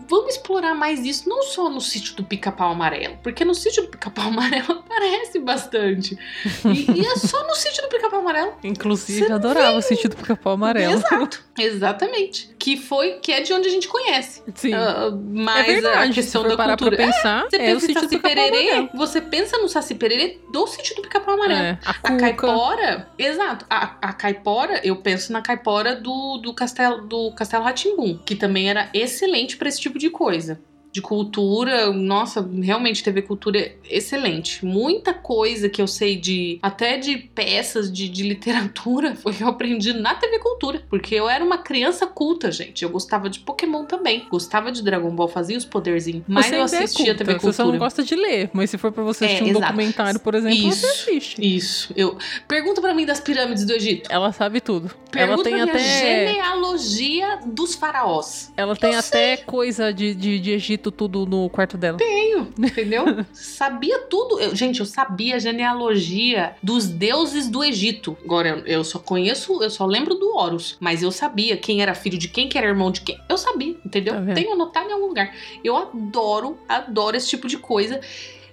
Vamos 0.07 0.35
explorar 0.35 0.75
mais 0.75 1.05
isso, 1.05 1.27
não 1.27 1.41
só 1.43 1.69
no 1.69 1.81
sítio 1.81 2.15
do 2.15 2.23
Pica-Pau 2.23 2.71
Amarelo, 2.71 3.17
porque 3.23 3.45
no 3.45 3.55
sítio 3.55 3.83
do 3.83 3.89
Pica-Pau 3.89 4.27
Amarelo 4.27 4.71
aparece 4.71 5.39
bastante. 5.39 6.17
E, 6.65 6.99
e 6.99 7.05
é 7.05 7.15
só 7.15 7.47
no 7.47 7.55
sítio 7.55 7.81
do 7.83 7.89
Pica-Pau 7.89 8.19
Amarelo. 8.19 8.53
Inclusive, 8.63 9.31
adorava 9.31 9.77
o 9.77 9.81
sítio 9.81 10.09
do 10.09 10.15
pica-pau 10.15 10.53
amarelo. 10.53 10.93
Exato, 10.93 11.43
exatamente. 11.57 12.49
Que 12.59 12.77
foi, 12.77 13.13
que 13.13 13.31
é 13.31 13.41
de 13.41 13.53
onde 13.53 13.67
a 13.67 13.71
gente 13.71 13.87
conhece. 13.87 14.43
Sim. 14.55 14.73
É 14.73 15.11
mas 15.33 15.65
verdade. 15.65 16.11
a 16.11 16.13
questão 16.13 16.43
da 16.43 16.57
parar 16.57 16.77
cultura. 16.77 16.97
pra 16.97 17.05
pensar, 17.05 17.45
Você 17.49 17.55
é 17.57 17.59
o 17.59 17.61
pensa 17.61 17.75
em 17.75 17.79
sítio 17.79 18.01
do 18.01 18.09
Saci 18.09 18.19
Pererê, 18.19 18.89
você 18.93 19.21
pensa 19.21 19.57
no 19.57 19.69
Saci 19.69 19.95
Pererê 19.95 20.39
do 20.51 20.67
sítio 20.67 20.95
do 20.95 21.01
Pica-Pau 21.03 21.35
Amarelo. 21.35 21.59
É, 21.59 21.76
a 21.85 22.17
caipora, 22.17 23.09
exato. 23.17 23.65
A, 23.69 23.95
a 24.01 24.13
caipora, 24.13 24.81
eu 24.83 24.95
penso 24.97 25.31
na 25.31 25.41
caipora 25.41 25.95
do, 25.95 26.37
do 26.37 26.53
castelo 26.53 27.07
do 27.07 27.31
Castelo 27.33 27.63
Ratimbum, 27.63 28.17
que 28.17 28.35
também 28.35 28.69
era 28.69 28.89
excelente 28.93 29.57
pra 29.57 29.69
esse 29.69 29.79
tipo 29.79 29.97
de 29.97 30.09
coisa. 30.09 30.59
De 30.97 31.01
cultura, 31.03 31.91
nossa, 31.93 32.41
realmente 32.59 33.03
TV 33.03 33.21
Cultura 33.21 33.71
excelente. 33.87 34.65
Muita 34.65 35.13
coisa 35.13 35.69
que 35.69 35.79
eu 35.79 35.85
sei 35.85 36.15
de. 36.15 36.57
até 36.59 36.97
de 36.97 37.17
peças 37.17 37.91
de, 37.91 38.09
de 38.09 38.23
literatura 38.23 39.13
foi 39.21 39.31
que 39.33 39.43
eu 39.43 39.47
aprendi 39.47 39.93
na 39.93 40.15
TV 40.15 40.39
Cultura. 40.39 40.81
Porque 40.89 41.13
eu 41.13 41.29
era 41.29 41.45
uma 41.45 41.59
criança 41.59 42.07
culta, 42.07 42.51
gente. 42.51 42.81
Eu 42.83 42.89
gostava 42.89 43.29
de 43.29 43.41
Pokémon 43.41 43.85
também. 43.85 44.25
Gostava 44.27 44.71
de 44.71 44.81
Dragon 44.83 45.11
Ball, 45.11 45.27
fazia 45.27 45.55
os 45.55 45.65
poderzinhos. 45.65 46.23
Mas 46.27 46.47
Você 46.47 46.55
eu 46.55 46.59
é 46.61 46.63
assistia 46.63 47.05
culta, 47.13 47.25
TV 47.25 47.33
Você 47.39 47.53
só 47.53 47.63
não 47.63 47.71
Cultura. 47.73 47.77
gosta 47.85 48.03
de 48.03 48.15
ler, 48.15 48.49
mas 48.51 48.71
se 48.71 48.77
for 48.79 48.91
pra 48.91 49.03
você 49.03 49.25
É, 49.25 49.27
assistir 49.27 49.43
um 49.43 49.47
exato. 49.49 49.65
documentário, 49.67 50.19
por 50.19 50.33
exemplo, 50.33 50.57
você 50.57 50.67
Isso. 50.67 50.85
assiste. 50.87 51.55
Isso. 51.57 51.93
Eu... 51.95 52.17
Pergunta 52.47 52.81
pra 52.81 52.95
mim 52.95 53.05
das 53.05 53.19
pirâmides 53.19 53.65
do 53.65 53.73
Egito. 53.73 54.11
Ela 54.11 54.31
sabe 54.31 54.59
tudo. 54.61 54.87
ela 55.15 55.27
Pergunta 55.27 55.43
tem 55.43 55.53
pra 55.53 55.65
mim 55.65 55.69
a 55.69 55.73
até. 55.75 55.79
genealogia 55.99 57.39
dos 57.45 57.75
faraós. 57.75 58.51
Ela 58.57 58.75
tem 58.75 58.93
Eu 58.93 58.99
até 58.99 59.37
coisa 59.37 59.93
de, 59.93 60.15
de, 60.15 60.39
de 60.39 60.51
Egito 60.51 60.86
tudo 60.91 61.25
no 61.25 61.49
quarto 61.49 61.77
dela. 61.77 61.97
Tenho, 61.97 62.49
entendeu? 62.57 63.05
sabia 63.33 63.99
tudo. 63.99 64.39
Eu- 64.39 64.55
gente, 64.55 64.79
eu 64.79 64.85
sabia 64.85 65.35
a 65.35 65.39
genealogia 65.39 66.55
dos 66.61 66.87
deuses 66.87 67.49
do 67.49 67.63
Egito. 67.63 68.17
Agora, 68.23 68.49
eu, 68.49 68.65
eu 68.65 68.83
só 68.83 68.99
conheço, 68.99 69.61
eu 69.61 69.69
só 69.69 69.85
lembro 69.85 70.15
do 70.15 70.35
Horus. 70.35 70.77
Mas 70.79 71.01
eu 71.03 71.11
sabia 71.11 71.57
quem 71.57 71.81
era 71.81 71.93
filho 71.95 72.17
de 72.17 72.27
quem, 72.27 72.47
quem 72.49 72.59
era 72.59 72.67
irmão 72.69 72.91
de 72.91 73.01
quem. 73.01 73.19
Eu 73.29 73.37
sabia, 73.37 73.75
entendeu? 73.85 74.13
Tá? 74.13 74.33
Tenho 74.33 74.53
anotado 74.53 74.89
em 74.89 74.93
algum 74.93 75.07
lugar. 75.07 75.33
Eu 75.63 75.75
adoro, 75.75 76.57
adoro 76.67 77.15
esse 77.17 77.27
tipo 77.29 77.47
de 77.47 77.57
coisa. 77.57 77.99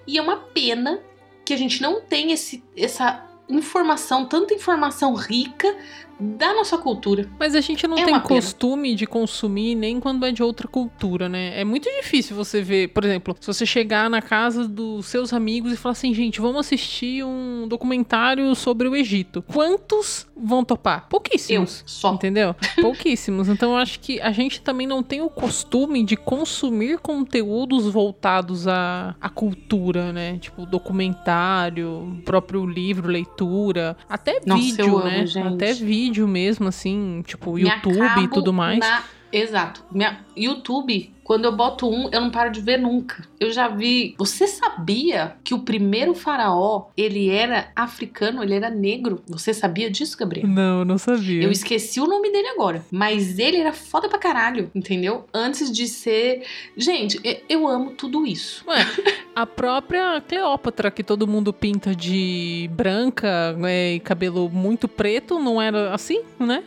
E 0.06 0.18
é 0.18 0.22
uma 0.22 0.36
pena 0.36 1.00
que 1.44 1.52
a 1.52 1.56
gente 1.56 1.80
não 1.82 2.00
tem 2.00 2.32
esse, 2.32 2.62
essa 2.76 3.24
informação, 3.48 4.24
tanta 4.26 4.54
informação 4.54 5.14
rica 5.14 5.76
da 6.18 6.54
nossa 6.54 6.78
cultura. 6.78 7.28
Mas 7.38 7.54
a 7.54 7.60
gente 7.60 7.86
não 7.86 7.96
É 7.98 8.04
tem 8.04 8.14
pena. 8.14 8.20
costume 8.20 8.94
de 8.94 9.06
consumir 9.06 9.74
nem 9.74 9.98
quando 10.00 10.24
é 10.24 10.32
de 10.32 10.42
outra 10.42 10.68
cultura, 10.68 11.28
né? 11.28 11.60
É 11.60 11.64
muito 11.64 11.88
difícil 11.90 12.36
você 12.36 12.62
ver, 12.62 12.88
por 12.88 13.04
exemplo, 13.04 13.36
se 13.40 13.46
você 13.46 13.66
chegar 13.66 14.08
na 14.08 14.22
casa 14.22 14.66
dos 14.68 15.06
seus 15.06 15.32
amigos 15.32 15.72
e 15.72 15.76
falar 15.76 15.92
assim, 15.92 16.14
gente, 16.14 16.40
vamos 16.40 16.58
assistir 16.60 17.24
um 17.24 17.66
documentário 17.68 18.54
sobre 18.54 18.88
o 18.88 18.94
Egito. 18.96 19.42
Quantos 19.42 20.26
vão 20.36 20.64
topar? 20.64 21.02
Eu 21.04 21.08
Pouquíssimos. 21.08 21.82
só. 21.86 22.14
Entendeu? 22.14 22.54
Pouquíssimos. 22.80 23.48
Então 23.48 23.72
eu 23.72 23.76
acho 23.76 23.98
que 24.00 24.20
a 24.20 24.30
gente 24.32 24.60
também 24.60 24.86
não 24.86 25.02
tem 25.02 25.20
o 25.20 25.28
costume 25.28 26.04
de 26.04 26.16
consumir 26.16 26.98
conteúdos 26.98 27.86
voltados 27.92 28.68
à, 28.68 29.14
à 29.20 29.28
cultura, 29.28 30.12
né? 30.12 30.38
Tipo, 30.38 30.64
documentário, 30.64 32.20
próprio 32.24 32.64
livro, 32.66 33.08
leitura, 33.08 33.96
até 34.08 34.40
Nossa, 34.46 34.62
vídeo, 34.62 34.84
eu 34.86 34.98
amo, 34.98 35.08
né? 35.08 35.54
Até 35.54 35.72
vídeo 35.72 36.03
mesmo, 36.28 36.68
assim, 36.68 37.22
tipo, 37.26 37.58
YouTube 37.58 38.24
e 38.24 38.28
tudo 38.28 38.52
mais. 38.52 38.78
na- 38.80 39.02
Exato. 39.32 39.84
Minha 39.90 40.23
YouTube, 40.36 41.12
quando 41.24 41.46
eu 41.46 41.52
boto 41.52 41.88
um, 41.88 42.08
eu 42.12 42.20
não 42.20 42.30
paro 42.30 42.52
de 42.52 42.60
ver 42.60 42.78
nunca. 42.78 43.26
Eu 43.40 43.50
já 43.50 43.66
vi. 43.66 44.14
Você 44.18 44.46
sabia 44.46 45.36
que 45.42 45.54
o 45.54 45.60
primeiro 45.60 46.14
faraó 46.14 46.88
ele 46.96 47.30
era 47.30 47.68
africano, 47.74 48.42
ele 48.42 48.54
era 48.54 48.68
negro? 48.68 49.22
Você 49.26 49.54
sabia 49.54 49.90
disso, 49.90 50.16
Gabriel? 50.18 50.46
Não, 50.46 50.80
eu 50.80 50.84
não 50.84 50.98
sabia. 50.98 51.42
Eu 51.42 51.50
esqueci 51.50 51.98
o 51.98 52.06
nome 52.06 52.30
dele 52.30 52.48
agora. 52.48 52.84
Mas 52.90 53.38
ele 53.38 53.56
era 53.56 53.72
foda 53.72 54.08
pra 54.08 54.18
caralho, 54.18 54.70
entendeu? 54.74 55.24
Antes 55.32 55.72
de 55.72 55.88
ser. 55.88 56.42
Gente, 56.76 57.18
eu 57.48 57.66
amo 57.66 57.92
tudo 57.92 58.26
isso. 58.26 58.62
Ué, 58.68 58.86
a 59.34 59.46
própria 59.46 60.20
Cleópatra, 60.20 60.90
que 60.90 61.02
todo 61.02 61.26
mundo 61.26 61.52
pinta 61.52 61.94
de 61.94 62.68
branca 62.72 63.56
é, 63.64 63.94
e 63.94 64.00
cabelo 64.00 64.50
muito 64.50 64.86
preto, 64.86 65.38
não 65.38 65.60
era 65.60 65.94
assim, 65.94 66.20
né? 66.38 66.62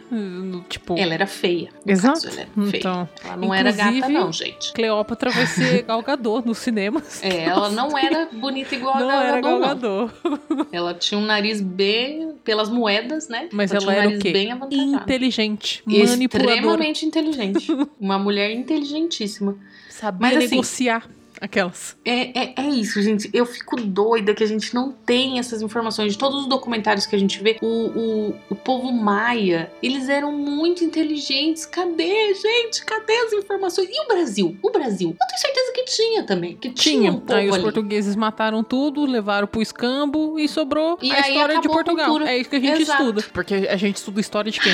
Tipo. 0.68 0.98
Ela 0.98 1.14
era 1.14 1.28
feia. 1.28 1.70
Exato. 1.86 2.24
caso, 2.24 2.40
era 2.40 2.50
feia. 2.50 2.80
Então, 2.80 3.10
Ela 3.24 3.38
não 3.38 3.54
era 3.60 3.72
gata, 3.72 4.10
não, 4.10 4.32
gente. 4.32 4.74
Cleópatra 4.74 5.32
vai 5.32 5.46
ser 5.46 5.84
galgador 5.88 6.46
nos 6.46 6.58
cinemas. 6.58 7.24
É, 7.24 7.46
ela 7.46 7.70
não 7.70 7.98
era 7.98 8.28
bonita 8.32 8.76
igual 8.76 9.00
Não 9.00 9.10
a 9.10 9.24
era 9.24 9.42
Gal 9.42 9.60
Gadot, 9.60 9.82
não. 9.82 10.08
galgador. 10.10 10.68
Ela 10.72 10.94
tinha 10.94 11.20
um 11.20 11.26
nariz 11.26 11.62
bem 11.62 12.34
pelas 12.44 12.70
moedas, 12.70 13.28
né? 13.28 13.50
Mas 13.52 13.72
tinha 13.72 13.82
ela 13.82 13.88
um 13.88 13.92
era 13.92 14.04
nariz 14.04 14.20
o 14.20 14.22
quê? 14.22 14.32
bem 14.32 14.52
avantajado. 14.52 14.96
Inteligente, 14.96 15.84
manipuladora. 15.86 16.56
Extremamente 16.56 17.06
inteligente. 17.06 17.68
Uma 18.00 18.18
mulher 18.20 18.52
inteligentíssima. 18.52 19.58
Sabia 19.90 20.28
Mas, 20.28 20.38
assim, 20.38 20.50
negociar 20.50 21.10
aquelas. 21.42 21.98
É, 22.04 22.40
é, 22.40 22.54
é 22.58 22.70
isso, 22.70 23.02
gente. 23.02 23.30
Eu 23.34 23.46
fico 23.46 23.76
doida 23.78 24.34
que 24.34 24.44
a 24.44 24.48
gente 24.48 24.74
não 24.74 24.92
tem 24.92 25.40
essas 25.40 25.62
informações. 25.62 26.14
De 26.14 26.18
todos 26.18 26.42
os 26.42 26.48
documentários 26.48 27.06
que 27.06 27.16
a 27.16 27.20
gente 27.20 27.42
vê, 27.42 27.58
o, 27.62 27.66
o, 27.66 28.36
o 28.50 28.56
povo 28.56 28.92
maia, 28.92 29.72
eles 29.82 30.10
eram 30.10 30.32
muito 30.32 30.84
inteligentes. 30.84 31.66
Cadê, 31.66 32.34
gente? 32.34 32.86
Cadê 32.86 33.14
as 33.14 33.34
informações? 33.34 33.90
E 33.92 34.06
o 34.06 34.08
Brasil? 34.08 34.58
O 34.62 34.72
Brasil? 34.72 35.10
Eu 35.10 35.28
tenho 35.28 35.42
certeza 35.42 35.72
que 35.74 35.84
tinha 35.86 36.24
também. 36.24 36.56
Que 36.56 36.70
tinha, 36.70 37.12
Tinha. 37.12 37.12
um 37.12 37.24
aí 37.36 37.48
os 37.48 37.56
ali. 37.56 37.64
portugueses 37.64 38.16
mataram 38.16 38.64
tudo, 38.64 39.06
levaram 39.06 39.48
pro 39.48 39.62
escambo 39.62 40.40
e 40.40 40.48
sobrou 40.48 40.98
E 41.02 41.12
a 41.12 41.20
história 41.22 41.60
de 41.60 41.68
Portugal. 41.68 42.22
É 42.22 42.38
isso 42.38 42.50
que 42.50 42.56
a 42.56 42.60
gente 42.60 42.82
Exato. 42.82 43.04
estuda. 43.04 43.26
Porque 43.34 43.54
a 43.56 43.76
gente 43.76 43.98
estuda 43.98 44.20
história 44.20 44.52
de 44.52 44.60
quem? 44.60 44.74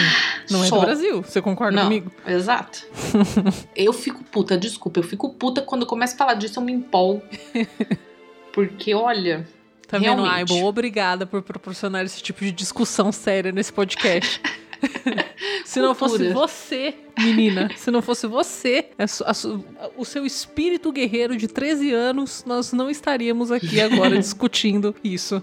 Não 0.49 0.63
é 0.63 0.67
Só. 0.67 0.75
do 0.77 0.81
Brasil. 0.81 1.23
Você 1.23 1.41
concorda 1.41 1.75
Não. 1.75 1.83
comigo? 1.83 2.11
Exato. 2.25 2.85
eu 3.75 3.93
fico 3.93 4.23
puta, 4.23 4.57
desculpa. 4.57 4.99
Eu 4.99 5.03
fico 5.03 5.29
puta 5.29 5.61
quando 5.61 5.85
começo 5.85 6.15
a 6.15 6.17
falar 6.17 6.33
disso, 6.35 6.52
eu 6.59 6.63
me 6.63 6.71
empolgo. 6.71 7.23
Porque, 8.53 8.93
olha. 8.93 9.47
Tá 9.87 9.97
vendo, 9.97 10.23
Realmente. 10.23 10.53
Aibo? 10.53 10.65
Obrigada 10.65 11.25
por 11.25 11.41
proporcionar 11.41 12.05
esse 12.05 12.21
tipo 12.21 12.41
de 12.41 12.51
discussão 12.51 13.11
séria 13.11 13.51
nesse 13.51 13.71
podcast. 13.71 14.41
se 15.65 15.79
não 15.79 15.93
fosse 15.93 16.31
você, 16.31 16.95
menina, 17.17 17.69
se 17.75 17.91
não 17.91 18.01
fosse 18.01 18.25
você, 18.27 18.85
a 18.97 19.07
su- 19.07 19.23
a 19.25 19.33
su- 19.33 19.63
o 19.97 20.03
seu 20.05 20.25
espírito 20.25 20.91
guerreiro 20.91 21.35
de 21.37 21.47
13 21.47 21.91
anos, 21.91 22.43
nós 22.45 22.73
não 22.73 22.89
estaríamos 22.89 23.51
aqui 23.51 23.79
agora 23.81 24.17
discutindo 24.19 24.95
isso. 25.03 25.41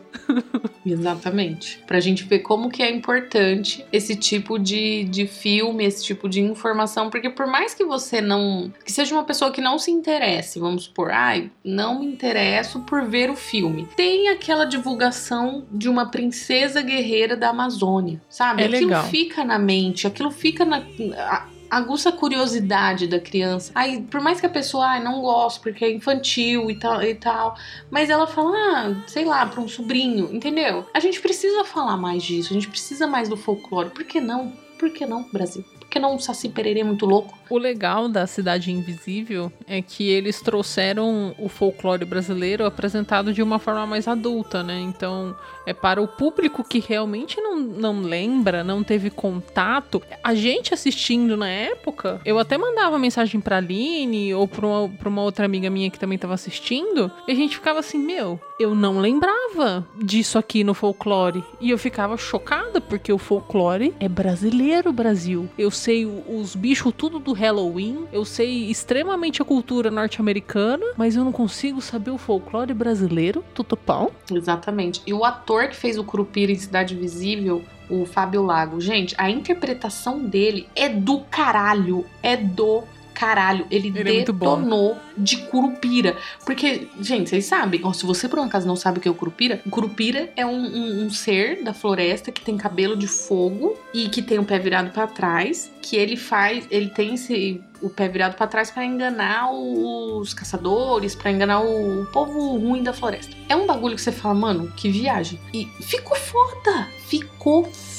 Exatamente. 0.85 1.83
Pra 1.87 2.00
gente 2.00 2.24
ver 2.24 2.40
como 2.40 2.70
que 2.70 2.83
é 2.83 2.90
importante 2.90 3.85
esse 3.92 4.16
tipo 4.16 4.59
de, 4.59 5.04
de 5.04 5.26
filme, 5.26 5.85
esse 5.85 6.02
tipo 6.04 6.28
de 6.28 6.40
informação, 6.40 7.11
porque 7.11 7.28
por 7.30 7.46
mais 7.46 7.74
que 7.74 7.85
você 7.85 8.20
não. 8.20 8.72
que 8.85 8.92
seja 8.92 9.14
uma 9.14 9.24
pessoa 9.24 9.50
que 9.50 9.61
não 9.61 9.78
se 9.78 9.90
interesse, 9.90 10.59
vamos 10.59 10.85
supor, 10.85 11.11
ai, 11.11 11.50
não 11.64 12.00
me 12.00 12.06
interesso 12.06 12.80
por 12.80 13.04
ver 13.04 13.30
o 13.30 13.37
filme. 13.37 13.87
Tem 13.96 14.28
aquela 14.28 14.64
divulgação 14.64 15.64
de 15.70 15.88
uma 15.88 16.06
princesa 16.11 16.80
guerreira 16.83 17.37
da 17.37 17.50
Amazônia, 17.50 18.20
sabe? 18.28 18.62
É 18.62 18.66
aquilo 18.66 18.87
legal. 18.88 19.04
fica 19.09 19.44
na 19.44 19.59
mente, 19.59 20.06
aquilo 20.06 20.30
fica 20.30 20.64
na. 20.64 20.78
a- 21.18 21.46
aguça 21.70 22.09
a 22.09 22.12
curiosidade 22.12 23.06
da 23.06 23.20
criança. 23.20 23.70
Aí, 23.74 24.02
por 24.02 24.20
mais 24.20 24.40
que 24.40 24.46
a 24.46 24.50
pessoa, 24.50 24.87
ai, 24.87 25.02
não 25.02 25.20
goste 25.20 25.61
porque 25.61 25.85
é 25.85 25.92
infantil 25.92 26.70
e 26.70 26.74
tal, 26.74 27.02
e 27.02 27.14
tal, 27.14 27.56
mas 27.90 28.11
ela 28.11 28.26
fala, 28.26 28.56
ah, 28.56 29.02
sei 29.06 29.24
lá, 29.24 29.46
pra 29.46 29.61
um 29.61 29.68
sobrinho, 29.68 30.35
entendeu? 30.35 30.87
A 30.92 31.00
gente 31.00 31.20
precisa 31.20 31.64
falar 31.64 31.96
mais 31.96 32.22
disso, 32.22 32.52
a 32.52 32.54
gente 32.54 32.68
precisa 32.68 33.06
mais 33.06 33.28
do 33.28 33.37
folclore. 33.37 33.90
Por 33.90 34.04
que 34.04 34.20
não? 34.20 34.52
Por 34.78 34.90
que 34.90 35.06
não, 35.06 35.22
Brasil? 35.30 35.64
Por 35.90 35.94
que 35.94 35.98
não 35.98 36.14
o 36.14 36.20
Saci 36.20 36.48
Pererê 36.48 36.85
muito 36.85 37.05
louco? 37.05 37.37
O 37.50 37.59
legal 37.59 38.09
da 38.09 38.24
Cidade 38.24 38.70
Invisível 38.70 39.53
é 39.66 39.83
que 39.83 40.09
eles 40.09 40.40
trouxeram 40.40 41.35
o 41.37 41.48
folclore 41.48 42.05
brasileiro 42.05 42.64
apresentado 42.64 43.33
de 43.33 43.42
uma 43.42 43.59
forma 43.59 43.85
mais 43.88 44.07
adulta, 44.07 44.62
né? 44.62 44.79
Então, 44.79 45.35
é 45.66 45.74
para 45.74 46.00
o 46.00 46.07
público 46.07 46.62
que 46.62 46.79
realmente 46.79 47.40
não, 47.40 47.59
não 47.59 48.03
lembra, 48.03 48.62
não 48.62 48.85
teve 48.85 49.11
contato. 49.11 50.00
A 50.22 50.33
gente 50.33 50.72
assistindo 50.72 51.37
na 51.37 51.48
época, 51.48 52.20
eu 52.24 52.38
até 52.38 52.57
mandava 52.57 52.96
mensagem 52.96 53.40
pra 53.40 53.57
Aline 53.57 54.33
ou 54.33 54.46
pra 54.46 54.64
uma, 54.64 54.88
pra 54.88 55.09
uma 55.09 55.22
outra 55.22 55.44
amiga 55.44 55.68
minha 55.68 55.90
que 55.90 55.98
também 55.98 56.18
tava 56.18 56.35
assistindo, 56.35 57.11
e 57.26 57.33
a 57.33 57.35
gente 57.35 57.57
ficava 57.57 57.81
assim, 57.81 57.98
meu, 57.98 58.38
eu 58.61 58.76
não 58.76 59.00
lembrava 59.00 59.85
disso 60.00 60.38
aqui 60.38 60.62
no 60.62 60.72
folclore. 60.72 61.42
E 61.61 61.70
eu 61.70 61.79
ficava 61.79 62.16
chocada, 62.16 62.81
porque 62.81 63.12
o 63.12 63.18
folclore 63.18 63.92
é 63.98 64.09
brasileiro, 64.09 64.92
Brasil. 64.92 65.48
Eu 65.59 65.70
sei 65.81 66.05
os 66.05 66.55
bichos 66.55 66.93
tudo 66.97 67.19
do 67.19 67.33
Halloween, 67.33 68.07
eu 68.12 68.25
sei 68.25 68.71
extremamente 68.71 69.40
a 69.40 69.45
cultura 69.45 69.90
norte-americana, 69.90 70.85
mas 70.97 71.16
eu 71.16 71.25
não 71.25 71.33
consigo 71.33 71.81
saber 71.81 72.11
o 72.11 72.19
folclore 72.19 72.75
brasileiro, 72.75 73.43
tutupão. 73.55 74.11
Exatamente. 74.31 75.01
E 75.07 75.14
o 75.14 75.25
ator 75.25 75.69
que 75.69 75.77
fez 75.77 75.97
o 75.97 76.05
Curupira 76.05 76.53
em 76.53 76.59
Cidade 76.59 76.95
Visível, 76.95 77.64
o 77.88 78.05
Fábio 78.05 78.43
Lago, 78.43 78.81
gente, 78.81 79.14
a 79.19 79.31
interpretação 79.31 80.23
dele 80.23 80.69
é 80.77 80.88
do 80.88 81.21
caralho. 81.31 82.05
É 82.23 82.37
do 82.37 82.85
caralho. 83.20 83.66
Ele, 83.70 83.88
Ele 83.94 84.20
é 84.20 84.24
detonou 84.24 84.96
de 85.16 85.37
Curupira. 85.37 86.16
Porque, 86.46 86.88
gente, 87.00 87.28
vocês 87.28 87.44
sabem, 87.44 87.80
ó, 87.85 87.92
se 87.92 88.06
você 88.06 88.26
por 88.28 88.38
um 88.38 88.44
acaso 88.44 88.66
não 88.66 88.76
sabe 88.76 88.98
o 88.98 89.00
que 89.02 89.09
é 89.09 89.11
o 89.11 89.14
Curupira, 89.14 89.61
o 89.66 89.70
Curupira 89.70 90.33
é 90.35 90.46
um, 90.46 90.56
um- 90.59 91.04
um 91.04 91.11
ser 91.11 91.62
da 91.62 91.74
floresta 91.74 92.33
que 92.33 92.40
tem 92.40 92.56
cabelo 92.56 92.96
de 92.96 93.06
fogo 93.06 93.76
e 93.92 94.09
que 94.09 94.22
tem 94.22 94.38
o 94.38 94.44
pé 94.44 94.59
virado 94.59 94.90
pra 94.90 95.06
trás, 95.06 95.70
que 95.83 95.96
ele 95.96 96.16
faz, 96.16 96.66
ele 96.70 96.88
tem 96.88 97.14
esse 97.14 97.61
o 97.83 97.88
pé 97.88 98.09
virado 98.09 98.35
pra 98.37 98.46
trás 98.46 98.70
pra 98.70 98.85
enganar 98.85 99.50
os 99.52 100.35
caçadores, 100.35 101.14
pra 101.14 101.30
enganar 101.30 101.61
o 101.62 102.04
povo 102.12 102.56
ruim 102.59 102.83
da 102.83 102.92
floresta. 102.92 103.35
É 103.48 103.56
um 103.56 103.66
bagulho 103.66 103.96
que 103.96 104.02
você 104.02 104.12
fala, 104.12 104.35
mano, 104.35 104.70
que 104.76 104.90
viagem. 104.90 105.38
E 105.54 105.66
ficou 105.83 106.14
foda, 106.16 106.87
ficou 107.09 107.64
foda, 107.64 107.89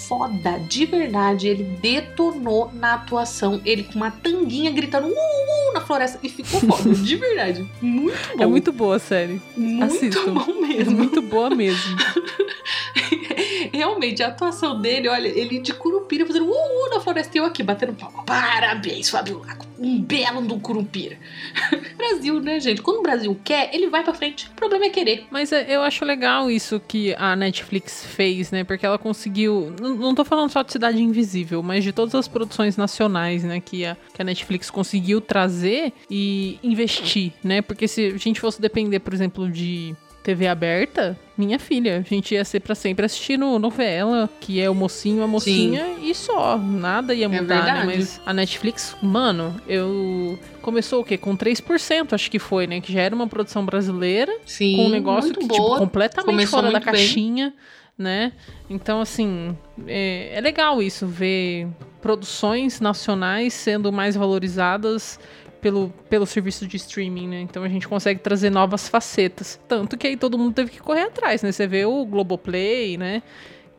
de 0.68 0.86
verdade. 0.86 1.48
Ele 1.48 1.64
detonou 1.64 2.72
na 2.74 2.96
atuação, 2.96 3.62
ele 3.66 3.84
com 3.84 3.96
uma 3.96 4.12
tanguinha 4.12 4.72
gritando 4.72 5.08
uh, 5.08 5.12
uh, 5.12 5.74
na 5.74 5.82
floresta 5.82 6.20
e 6.24 6.30
ficou 6.30 6.60
foda, 6.62 6.90
de 6.96 7.16
verdade. 7.16 7.70
Muito 7.82 8.18
bom. 8.38 8.44
É 8.44 8.46
muito 8.46 8.72
boa 8.72 8.96
a 8.96 9.00
série. 9.00 9.42
muito 9.56 9.84
assistam. 9.84 10.34
bom 10.34 10.64
É 10.66 10.68
mesmo. 10.68 10.98
muito 10.98 11.22
boa 11.22 11.50
mesmo. 11.50 11.98
Realmente, 13.74 14.24
a 14.24 14.28
atuação 14.28 14.80
dele, 14.80 15.08
olha, 15.08 15.28
ele 15.28 15.60
de 15.60 15.74
curupira 15.74 16.26
fazendo 16.26 16.46
uh, 16.46 16.52
uh 16.52 16.90
na 16.90 17.00
floresta 17.00 17.38
eu 17.38 17.46
aqui 17.46 17.64
batendo 17.64 17.94
palma. 17.94 18.24
Parabéns, 18.24 19.10
Fábio 19.10 19.40
Lago. 19.40 19.66
Um 19.80 20.00
belo 20.00 20.42
do 20.42 20.60
curupira. 20.60 21.18
Brasil, 21.98 22.40
né, 22.40 22.60
gente? 22.60 22.82
Quando 22.82 23.00
o 23.00 23.02
Brasil 23.02 23.40
quer, 23.44 23.74
ele 23.74 23.88
vai 23.88 24.04
pra 24.04 24.14
frente. 24.14 24.48
O 24.48 24.56
problema 24.56 24.86
é 24.86 24.90
querer. 24.90 25.26
Mas 25.32 25.52
é, 25.52 25.66
eu 25.76 25.82
acho 25.82 26.06
legal 26.06 26.52
isso 26.52 26.80
que 26.80 27.16
a 27.16 27.36
Netflix 27.36 28.06
fez, 28.06 28.52
né? 28.52 28.64
Porque 28.64 28.86
ela 28.86 28.98
conseguiu. 28.98 29.74
Não, 29.80 29.96
não 29.96 30.16
tô 30.16 30.24
falando 30.24 30.52
só 30.52 30.62
de 30.62 30.72
Cidade 30.72 31.02
Invisível, 31.02 31.64
mas 31.64 31.84
de 31.84 31.92
todas 31.92 32.14
as 32.14 32.28
produções 32.28 32.78
nacionais, 32.78 33.44
né? 33.44 33.60
Que 33.60 33.86
a, 33.86 33.98
que 34.14 34.22
a 34.22 34.26
Netflix 34.26 34.70
conseguiu 34.70 35.20
trazer 35.20 35.94
e 36.10 36.60
investir, 36.64 37.34
né? 37.44 37.62
Porque 37.62 37.88
se 37.88 38.08
a 38.08 38.18
gente 38.18 38.40
fosse 38.40 38.62
depender, 38.62 39.00
por 39.00 39.14
exemplo, 39.14 39.50
de. 39.50 39.96
TV 40.24 40.48
aberta, 40.48 41.18
minha 41.38 41.58
filha, 41.58 41.98
a 41.98 42.02
gente 42.08 42.36
ia 42.36 42.46
ser 42.46 42.60
pra 42.60 42.76
sempre 42.76 43.06
assistindo 43.06 43.58
novela, 43.58 44.30
que 44.40 44.62
é 44.62 44.70
o 44.70 44.76
mocinho, 44.76 45.24
a 45.24 45.28
mocinha 45.28 45.96
e 46.02 46.14
só, 46.14 46.58
nada 46.58 47.14
ia 47.14 47.28
mudar, 47.28 47.42
né? 47.42 47.64
verdade. 47.64 47.86
Mas 47.88 48.22
a 48.26 48.34
Netflix, 48.34 48.96
mano, 49.02 49.60
eu 49.68 50.38
começou 50.62 51.02
o 51.02 51.04
quê? 51.04 51.18
Com 51.18 51.36
3%, 51.36 52.14
acho 52.14 52.30
que 52.30 52.38
foi, 52.38 52.68
né? 52.68 52.80
Que 52.80 52.94
já 52.94 53.02
era 53.02 53.16
uma 53.16 53.28
produção 53.28 53.66
brasileira, 53.66 54.32
Sim, 54.46 54.76
com 54.76 54.86
um 54.86 54.90
negócio 54.90 55.34
que, 55.34 55.48
tipo, 55.48 55.78
completamente 55.78 56.26
Começou 56.26 56.60
fora 56.60 56.72
da 56.72 56.80
bem. 56.80 56.86
caixinha, 56.86 57.54
né? 57.98 58.34
Então, 58.70 59.02
assim, 59.02 59.58
é, 59.88 60.32
é 60.34 60.42
legal 60.42 60.82
isso, 60.82 61.08
ver 61.08 61.68
produções 62.02 62.80
nacionais 62.80 63.54
sendo 63.54 63.92
mais 63.92 64.16
valorizadas 64.16 65.20
pelo, 65.62 65.94
pelo 66.10 66.26
serviço 66.26 66.68
de 66.68 66.76
streaming, 66.78 67.28
né? 67.28 67.42
Então 67.42 67.64
a 67.64 67.70
gente 67.70 67.88
consegue 67.88 68.20
trazer 68.20 68.50
novas 68.50 68.90
facetas. 68.90 69.60
Tanto 69.68 69.98
que 69.98 70.08
aí 70.08 70.18
todo 70.18 70.38
mundo 70.38 70.54
teve 70.54 70.72
que 70.72 70.80
correr 70.80 71.04
atrás, 71.04 71.44
né? 71.44 71.52
Você 71.52 71.68
vê 71.68 71.86
o 71.86 72.06
Globoplay, 72.06 72.98
né? 72.98 73.22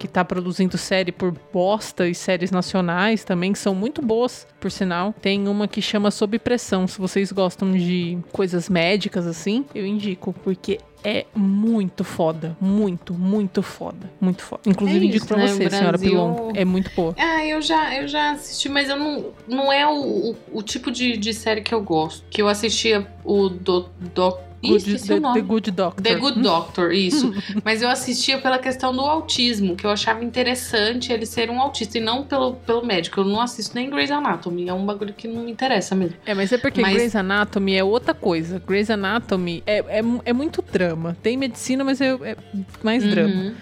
que 0.03 0.09
tá 0.09 0.25
produzindo 0.25 0.77
série 0.77 1.13
por 1.13 1.33
bosta 1.53 2.09
e 2.09 2.15
séries 2.15 2.51
nacionais 2.51 3.23
também, 3.23 3.53
que 3.53 3.59
são 3.61 3.73
muito 3.73 4.03
boas, 4.03 4.49
por 4.59 4.69
sinal. 4.69 5.15
Tem 5.23 5.47
uma 5.47 5.69
que 5.69 5.81
chama 5.81 6.11
Sob 6.11 6.41
Pressão. 6.41 6.89
Se 6.89 6.99
vocês 6.99 7.31
gostam 7.31 7.71
de 7.71 8.19
coisas 8.33 8.69
médicas 8.69 9.29
assim, 9.29 9.65
eu 9.73 9.87
indico, 9.87 10.33
porque 10.43 10.81
é 11.05 11.27
muito 11.35 12.05
foda. 12.05 12.57
Muito, 12.61 13.13
muito 13.15 13.63
foda. 13.63 14.11
Muito 14.21 14.43
foda. 14.43 14.63
Inclusive, 14.67 14.99
É 15.05 15.09
indico 15.09 15.17
isso, 15.25 15.27
pra 15.27 15.37
né? 15.37 15.47
você, 15.49 15.67
O 15.67 15.71
senhora 15.71 15.99
Brasil- 15.99 16.11
Pilon. 16.11 16.53
É 16.55 16.65
muito 16.65 16.91
boa. 16.95 17.15
Ah, 17.19 17.45
eu 17.45 17.61
já, 17.61 17.95
eu 17.97 18.07
já 18.09 18.33
assisti, 18.33 18.69
mas 18.69 18.89
eu 18.89 18.97
não, 18.97 19.27
não 19.49 19.73
é 19.73 19.87
o, 19.87 20.31
o, 20.31 20.37
o 20.59 20.63
tipo 20.63 20.91
de, 20.91 21.17
de 21.17 21.33
série 21.35 21.61
que 21.63 21.75
eu 21.75 21.83
gosto. 21.83 22.25
Que 22.31 22.41
eu 22.43 22.49
assistia 22.49 23.07
o 23.25 23.49
do, 23.49 23.89
do, 24.15 24.37
Good- 24.69 24.77
esqueci 24.95 25.09
the. 25.21 25.33
The 25.35 25.41
Good 25.41 25.71
Doctor. 25.71 26.03
The 26.03 26.15
Good 26.17 26.41
Doctor, 26.41 26.93
isso. 26.93 27.33
Mas 27.65 27.83
eu 27.83 27.89
assistia 27.89 28.39
pela 28.39 28.59
questão 28.59 28.93
do 28.95 29.01
autismo, 29.01 29.77
que 29.77 29.85
eu 29.87 29.91
achava 29.91 30.25
interessante 30.25 31.13
ele 31.13 31.27
ser 31.27 31.51
um 31.51 31.61
autista 31.61 31.99
e 31.99 32.01
não 32.01 32.23
pelo, 32.25 32.55
pelo 32.55 32.85
médico. 32.85 33.21
Eu 33.21 33.25
não 33.25 33.41
assisto 33.41 33.75
nem 33.75 33.91
Grey's 33.91 34.11
Anatomy, 34.11 34.69
é 34.69 34.73
um 34.73 34.85
bagulho 34.87 35.13
que 35.15 35.27
não 35.29 35.45
me 35.45 35.51
interessa 35.53 35.95
mesmo. 35.95 36.17
É, 36.25 36.35
mas 36.35 36.53
é 36.53 36.59
porque 36.59 36.81
Mas- 36.81 36.95
Grey's 36.95 37.17
Anatomy 37.17 37.75
é 37.77 37.85
outra 37.85 38.15
coisa. 38.15 38.63
Grey's 38.67 38.91
Anatomy 38.91 39.63
é, 39.67 39.79
é, 39.79 40.03
é 40.25 40.33
muito 40.33 40.63
drama. 40.73 41.17
Tem 41.23 41.37
medicina, 41.37 41.85
mas 41.85 42.01
é, 42.01 42.11
é 42.13 42.37
mais 42.83 43.03
drama. 43.05 43.55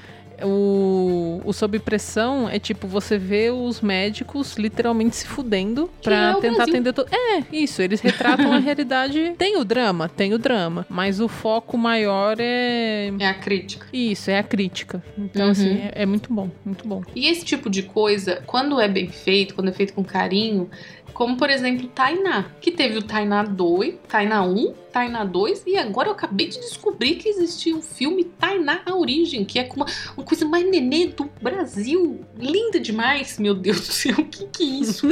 O, 0.45 1.41
o 1.45 1.53
Sob 1.53 1.79
Pressão 1.79 2.49
é 2.49 2.59
tipo, 2.59 2.87
você 2.87 3.19
vê 3.19 3.51
os 3.51 3.81
médicos 3.81 4.57
literalmente 4.57 5.17
se 5.17 5.27
fudendo 5.27 5.91
pra 6.03 6.31
é 6.31 6.41
tentar 6.41 6.65
atender 6.65 6.93
todo. 6.93 7.09
É, 7.15 7.43
isso, 7.53 7.83
eles 7.83 8.01
retratam 8.01 8.53
a 8.53 8.59
realidade. 8.61 9.35
Tem 9.39 9.57
o 9.57 9.65
drama, 9.65 10.09
tem 10.09 10.35
o 10.35 10.39
drama. 10.39 10.87
Mas 10.89 11.21
o 11.21 11.29
foco 11.29 11.77
maior 11.79 12.37
é. 12.39 13.13
É 13.19 13.27
a 13.29 13.35
crítica. 13.35 13.87
Isso, 13.93 14.31
é 14.31 14.39
a 14.39 14.43
crítica. 14.43 15.03
Então, 15.19 15.47
Uhum. 15.47 15.51
assim, 15.53 15.79
é, 15.79 16.03
é 16.03 16.07
muito 16.07 16.33
bom, 16.33 16.51
muito 16.65 16.87
bom. 16.87 17.03
E 17.15 17.27
esse 17.29 17.45
tipo 17.45 17.69
de 17.71 17.83
coisa, 17.83 18.43
quando 18.47 18.79
é 18.81 18.89
bem 18.89 19.09
feito, 19.09 19.55
quando 19.55 19.69
é 19.69 19.73
feito 19.73 19.93
com 19.95 20.05
carinho, 20.05 20.69
como 21.13 21.37
por 21.37 21.51
exemplo 21.51 21.89
Tainá, 21.89 22.47
que 22.61 22.71
teve 22.71 22.99
o 22.99 23.03
Tainá 23.03 23.43
2, 23.43 23.95
Tainá 24.09 24.43
1, 24.43 24.73
Tainá 24.93 25.25
2, 25.25 25.63
e 25.67 25.77
agora 25.77 26.09
eu 26.09 26.13
acabei 26.13 26.49
de 26.49 26.59
descobrir 26.61 27.17
que 27.17 27.29
existia 27.29 27.75
um 27.75 27.83
filme 27.83 28.25
Tainá 28.25 28.83
a 28.85 28.95
Origem, 28.95 29.45
que 29.45 29.59
é 29.59 29.65
com 29.65 29.77
uma, 29.77 29.87
uma 30.17 30.25
coisa 30.27 30.45
mais 30.45 30.69
nenê 30.69 31.07
do 31.07 31.31
Brasil. 31.41 32.25
Linda 32.37 32.81
demais, 32.81 33.39
meu 33.39 33.55
Deus 33.55 33.81
do 33.81 33.93
céu, 33.93 34.15
o 34.19 34.25
que 34.27 34.47
que 34.47 34.63
é 34.63 34.67
isso? 34.67 35.07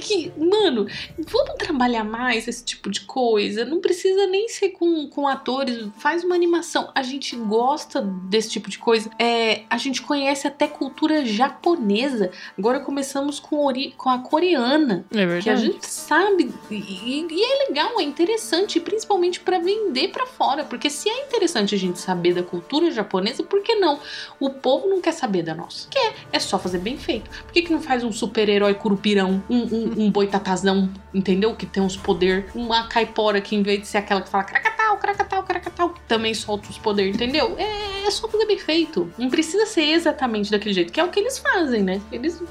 que, 0.00 0.32
mano, 0.36 0.86
vamos 1.18 1.54
trabalhar 1.58 2.04
mais 2.04 2.46
esse 2.46 2.64
tipo 2.64 2.90
de 2.90 3.00
coisa. 3.02 3.64
Não 3.64 3.80
precisa 3.80 4.26
nem 4.26 4.48
ser 4.48 4.70
com, 4.70 5.08
com 5.08 5.26
atores, 5.26 5.88
faz 5.98 6.22
uma 6.24 6.34
animação. 6.34 6.90
A 6.94 7.02
gente 7.02 7.34
gosta 7.36 8.00
desse 8.00 8.50
tipo 8.50 8.70
de 8.70 8.78
coisa. 8.78 9.10
É, 9.18 9.62
a 9.68 9.76
gente 9.76 10.02
conhece 10.02 10.46
até 10.46 10.66
cultura 10.66 11.24
japonesa. 11.24 12.30
Agora 12.56 12.80
começamos 12.80 13.40
com, 13.40 13.64
ori 13.64 13.92
com 13.96 14.08
a 14.08 14.18
coreana, 14.18 15.04
É 15.10 15.26
verdade. 15.26 15.42
que 15.42 15.50
a 15.50 15.56
gente 15.56 15.86
sabe. 15.86 16.52
E, 16.70 17.26
e 17.28 17.44
é 17.44 17.68
legal, 17.68 17.98
é 18.00 18.02
interessante, 18.02 18.78
principalmente 18.78 18.99
para 19.40 19.58
vender 19.58 20.08
para 20.08 20.26
fora. 20.26 20.64
Porque 20.64 20.90
se 20.90 21.08
é 21.08 21.26
interessante 21.26 21.74
a 21.74 21.78
gente 21.78 21.98
saber 21.98 22.34
da 22.34 22.42
cultura 22.42 22.90
japonesa, 22.90 23.42
por 23.42 23.62
que 23.62 23.74
não? 23.74 24.00
O 24.38 24.50
povo 24.50 24.88
não 24.88 25.00
quer 25.00 25.12
saber 25.12 25.42
da 25.42 25.54
nossa. 25.54 25.88
Quer, 25.88 26.14
é 26.32 26.38
só 26.38 26.58
fazer 26.58 26.78
bem 26.78 26.96
feito. 26.96 27.30
Por 27.30 27.52
que, 27.52 27.62
que 27.62 27.72
não 27.72 27.80
faz 27.80 28.04
um 28.04 28.12
super-herói 28.12 28.74
curupirão, 28.74 29.42
um, 29.48 29.58
um, 29.58 30.04
um 30.04 30.10
boitatazão, 30.10 30.90
entendeu? 31.12 31.54
Que 31.54 31.66
tem 31.66 31.82
uns 31.82 31.96
poder, 31.96 32.50
uma 32.54 32.88
caipora 32.88 33.40
que 33.40 33.54
em 33.54 33.62
vez 33.62 33.80
de 33.80 33.86
ser 33.86 33.98
aquela 33.98 34.20
que 34.20 34.28
fala 34.28 34.44
cracatau, 34.44 34.96
cracatau, 34.98 35.42
cracatau, 35.42 35.90
que 35.90 36.00
também 36.02 36.34
solta 36.34 36.70
os 36.70 36.78
poderes, 36.78 37.14
entendeu? 37.14 37.54
É, 37.58 38.06
é 38.06 38.10
só 38.10 38.28
fazer 38.28 38.46
bem 38.46 38.58
feito. 38.58 39.12
Não 39.18 39.30
precisa 39.30 39.66
ser 39.66 39.92
exatamente 39.92 40.50
daquele 40.50 40.74
jeito, 40.74 40.92
que 40.92 41.00
é 41.00 41.04
o 41.04 41.08
que 41.08 41.20
eles 41.20 41.38
fazem, 41.38 41.82
né? 41.82 42.00
Eles 42.10 42.42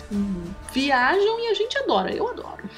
viajam 0.74 1.40
e 1.40 1.48
a 1.48 1.54
gente 1.54 1.78
adora. 1.78 2.14
Eu 2.14 2.28
adoro. 2.28 2.70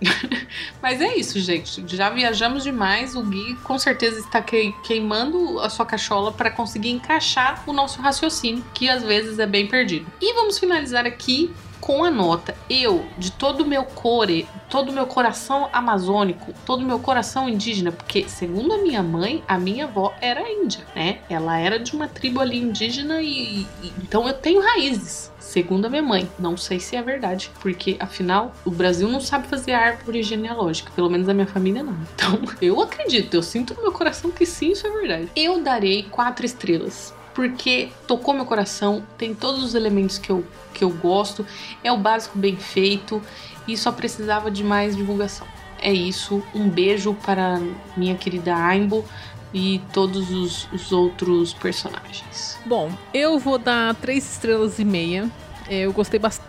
Mas 0.82 1.00
é 1.00 1.16
isso, 1.16 1.38
gente. 1.40 1.82
Já 1.88 2.10
viajamos 2.10 2.62
demais. 2.62 3.14
O 3.16 3.22
Gui 3.22 3.54
com 3.64 3.78
certeza 3.78 4.20
está 4.20 4.40
que- 4.42 4.72
queimando 4.84 5.58
a 5.60 5.70
sua 5.70 5.86
cachola 5.86 6.30
para 6.32 6.50
conseguir 6.50 6.90
encaixar 6.90 7.62
o 7.66 7.72
nosso 7.72 8.00
raciocínio, 8.00 8.64
que 8.74 8.88
às 8.88 9.02
vezes 9.02 9.38
é 9.38 9.46
bem 9.46 9.66
perdido. 9.66 10.06
E 10.20 10.34
vamos 10.34 10.58
finalizar 10.58 11.06
aqui 11.06 11.50
com 11.80 12.02
a 12.04 12.10
nota. 12.10 12.54
Eu, 12.68 13.04
de 13.18 13.30
todo 13.32 13.60
o 13.62 13.66
meu 13.66 13.84
core, 13.84 14.48
todo 14.68 14.90
o 14.90 14.92
meu 14.92 15.06
coração 15.06 15.68
amazônico, 15.72 16.52
todo 16.64 16.82
o 16.82 16.86
meu 16.86 16.98
coração 16.98 17.48
indígena, 17.48 17.92
porque 17.92 18.28
segundo 18.28 18.72
a 18.74 18.78
minha 18.78 19.02
mãe, 19.02 19.42
a 19.46 19.58
minha 19.58 19.84
avó 19.84 20.14
era 20.20 20.40
índia, 20.50 20.84
né? 20.94 21.18
Ela 21.28 21.58
era 21.58 21.78
de 21.78 21.94
uma 21.94 22.08
tribo 22.08 22.40
ali 22.40 22.58
indígena 22.58 23.20
e, 23.22 23.60
e- 23.82 23.92
então 24.02 24.26
eu 24.26 24.34
tenho 24.34 24.60
raízes. 24.60 25.30
Segundo 25.38 25.86
a 25.86 25.88
minha 25.88 26.02
mãe, 26.02 26.28
não 26.40 26.56
sei 26.56 26.80
se 26.80 26.96
é 26.96 27.02
verdade, 27.02 27.52
porque 27.60 27.96
afinal 28.00 28.52
o 28.64 28.70
Brasil 28.70 29.08
não 29.08 29.20
sabe 29.20 29.46
fazer 29.46 29.72
árvore 29.74 30.20
genealógica, 30.22 30.90
pelo 30.94 31.08
menos 31.08 31.28
a 31.28 31.34
minha 31.34 31.46
família 31.46 31.84
não. 31.84 31.96
Então 32.14 32.40
eu 32.60 32.80
acredito, 32.82 33.34
eu 33.34 33.42
sinto 33.42 33.72
no 33.74 33.82
meu 33.82 33.92
coração 33.92 34.30
que 34.32 34.44
sim, 34.44 34.72
isso 34.72 34.86
é 34.86 34.90
verdade. 34.90 35.28
Eu 35.36 35.62
darei 35.62 36.02
quatro 36.10 36.44
estrelas, 36.44 37.14
porque 37.36 37.90
tocou 38.06 38.32
meu 38.32 38.46
coração, 38.46 39.06
tem 39.18 39.34
todos 39.34 39.62
os 39.62 39.74
elementos 39.74 40.16
que 40.16 40.30
eu, 40.30 40.42
que 40.72 40.82
eu 40.82 40.88
gosto, 40.88 41.46
é 41.84 41.92
o 41.92 41.98
básico 41.98 42.38
bem 42.38 42.56
feito 42.56 43.22
e 43.68 43.76
só 43.76 43.92
precisava 43.92 44.50
de 44.50 44.64
mais 44.64 44.96
divulgação. 44.96 45.46
É 45.78 45.92
isso, 45.92 46.42
um 46.54 46.66
beijo 46.66 47.12
para 47.12 47.60
minha 47.94 48.14
querida 48.14 48.56
Aimbo 48.56 49.04
e 49.52 49.82
todos 49.92 50.30
os, 50.30 50.66
os 50.72 50.92
outros 50.92 51.52
personagens. 51.52 52.58
Bom, 52.64 52.90
eu 53.12 53.38
vou 53.38 53.58
dar 53.58 53.94
três 53.96 54.32
estrelas 54.32 54.78
e 54.78 54.84
meia. 54.84 55.30
É, 55.68 55.80
Eu 55.80 55.92
gostei 55.92 56.18
bastante 56.18 56.48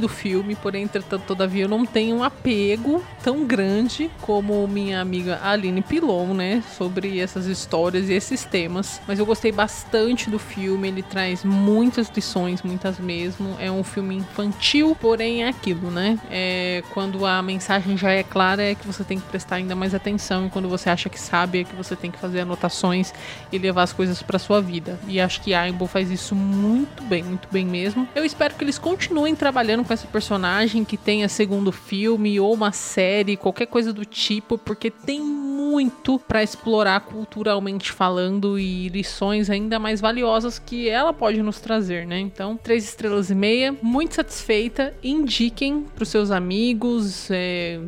do 0.00 0.08
filme, 0.08 0.54
porém, 0.54 0.84
entretanto, 0.84 1.24
todavia, 1.26 1.64
eu 1.64 1.68
não 1.68 1.86
tenho 1.86 2.16
um 2.16 2.22
apego 2.22 3.02
tão 3.22 3.46
grande 3.46 4.10
como 4.20 4.66
minha 4.66 5.00
amiga 5.00 5.40
Aline 5.42 5.80
Pilon, 5.80 6.34
né? 6.34 6.62
Sobre 6.76 7.18
essas 7.18 7.46
histórias 7.46 8.08
e 8.08 8.12
esses 8.12 8.44
temas. 8.44 9.00
Mas 9.06 9.18
eu 9.18 9.26
gostei 9.26 9.50
bastante 9.50 10.28
do 10.28 10.38
filme, 10.38 10.88
ele 10.88 11.02
traz 11.02 11.44
muitas 11.44 12.10
lições, 12.14 12.62
muitas 12.62 12.98
mesmo. 12.98 13.56
É 13.58 13.70
um 13.70 13.82
filme 13.82 14.16
infantil, 14.16 14.96
porém 15.00 15.44
é 15.44 15.48
aquilo, 15.48 15.90
né? 15.90 16.18
É, 16.30 16.82
quando 16.92 17.24
a 17.24 17.40
mensagem 17.42 17.96
já 17.96 18.10
é 18.10 18.22
clara, 18.22 18.62
é 18.62 18.74
que 18.74 18.86
você 18.86 19.04
tem 19.04 19.18
que 19.18 19.26
prestar 19.28 19.56
ainda 19.56 19.74
mais 19.74 19.94
atenção. 19.94 20.46
E 20.46 20.50
quando 20.50 20.68
você 20.68 20.90
acha 20.90 21.08
que 21.08 21.18
sabe, 21.18 21.60
é 21.60 21.64
que 21.64 21.74
você 21.74 21.96
tem 21.96 22.10
que 22.10 22.18
fazer 22.18 22.40
anotações 22.40 23.12
e 23.50 23.58
levar 23.58 23.82
as 23.84 23.92
coisas 23.92 24.22
pra 24.22 24.38
sua 24.38 24.60
vida. 24.60 24.98
E 25.06 25.20
acho 25.20 25.40
que 25.40 25.54
Aimbo 25.54 25.86
faz 25.86 26.10
isso 26.10 26.34
muito 26.34 27.02
bem, 27.04 27.22
muito 27.22 27.48
bem 27.50 27.64
mesmo. 27.64 28.08
Eu 28.14 28.24
espero 28.24 28.54
que 28.54 28.64
eles 28.64 28.78
continuem 28.78 29.34
trabalhando 29.34 29.51
com 29.84 29.92
essa 29.92 30.06
personagem, 30.06 30.84
que 30.84 30.96
tenha 30.96 31.28
segundo 31.28 31.70
filme 31.70 32.40
ou 32.40 32.52
uma 32.52 32.72
série, 32.72 33.36
qualquer 33.36 33.66
coisa 33.66 33.92
do 33.92 34.04
tipo, 34.04 34.56
porque 34.58 34.90
tem 34.90 35.20
muito 35.20 36.18
pra 36.18 36.42
explorar 36.42 37.00
culturalmente 37.00 37.92
falando 37.92 38.58
e 38.58 38.88
lições 38.88 39.48
ainda 39.48 39.78
mais 39.78 40.00
valiosas 40.00 40.58
que 40.58 40.88
ela 40.88 41.12
pode 41.12 41.42
nos 41.42 41.60
trazer, 41.60 42.06
né? 42.06 42.18
Então, 42.18 42.56
três 42.56 42.84
estrelas 42.84 43.30
e 43.30 43.34
meia, 43.34 43.74
muito 43.82 44.14
satisfeita. 44.14 44.94
Indiquem 45.02 45.86
pros 45.94 46.08
seus 46.08 46.30
amigos, 46.30 47.30
é, 47.30 47.80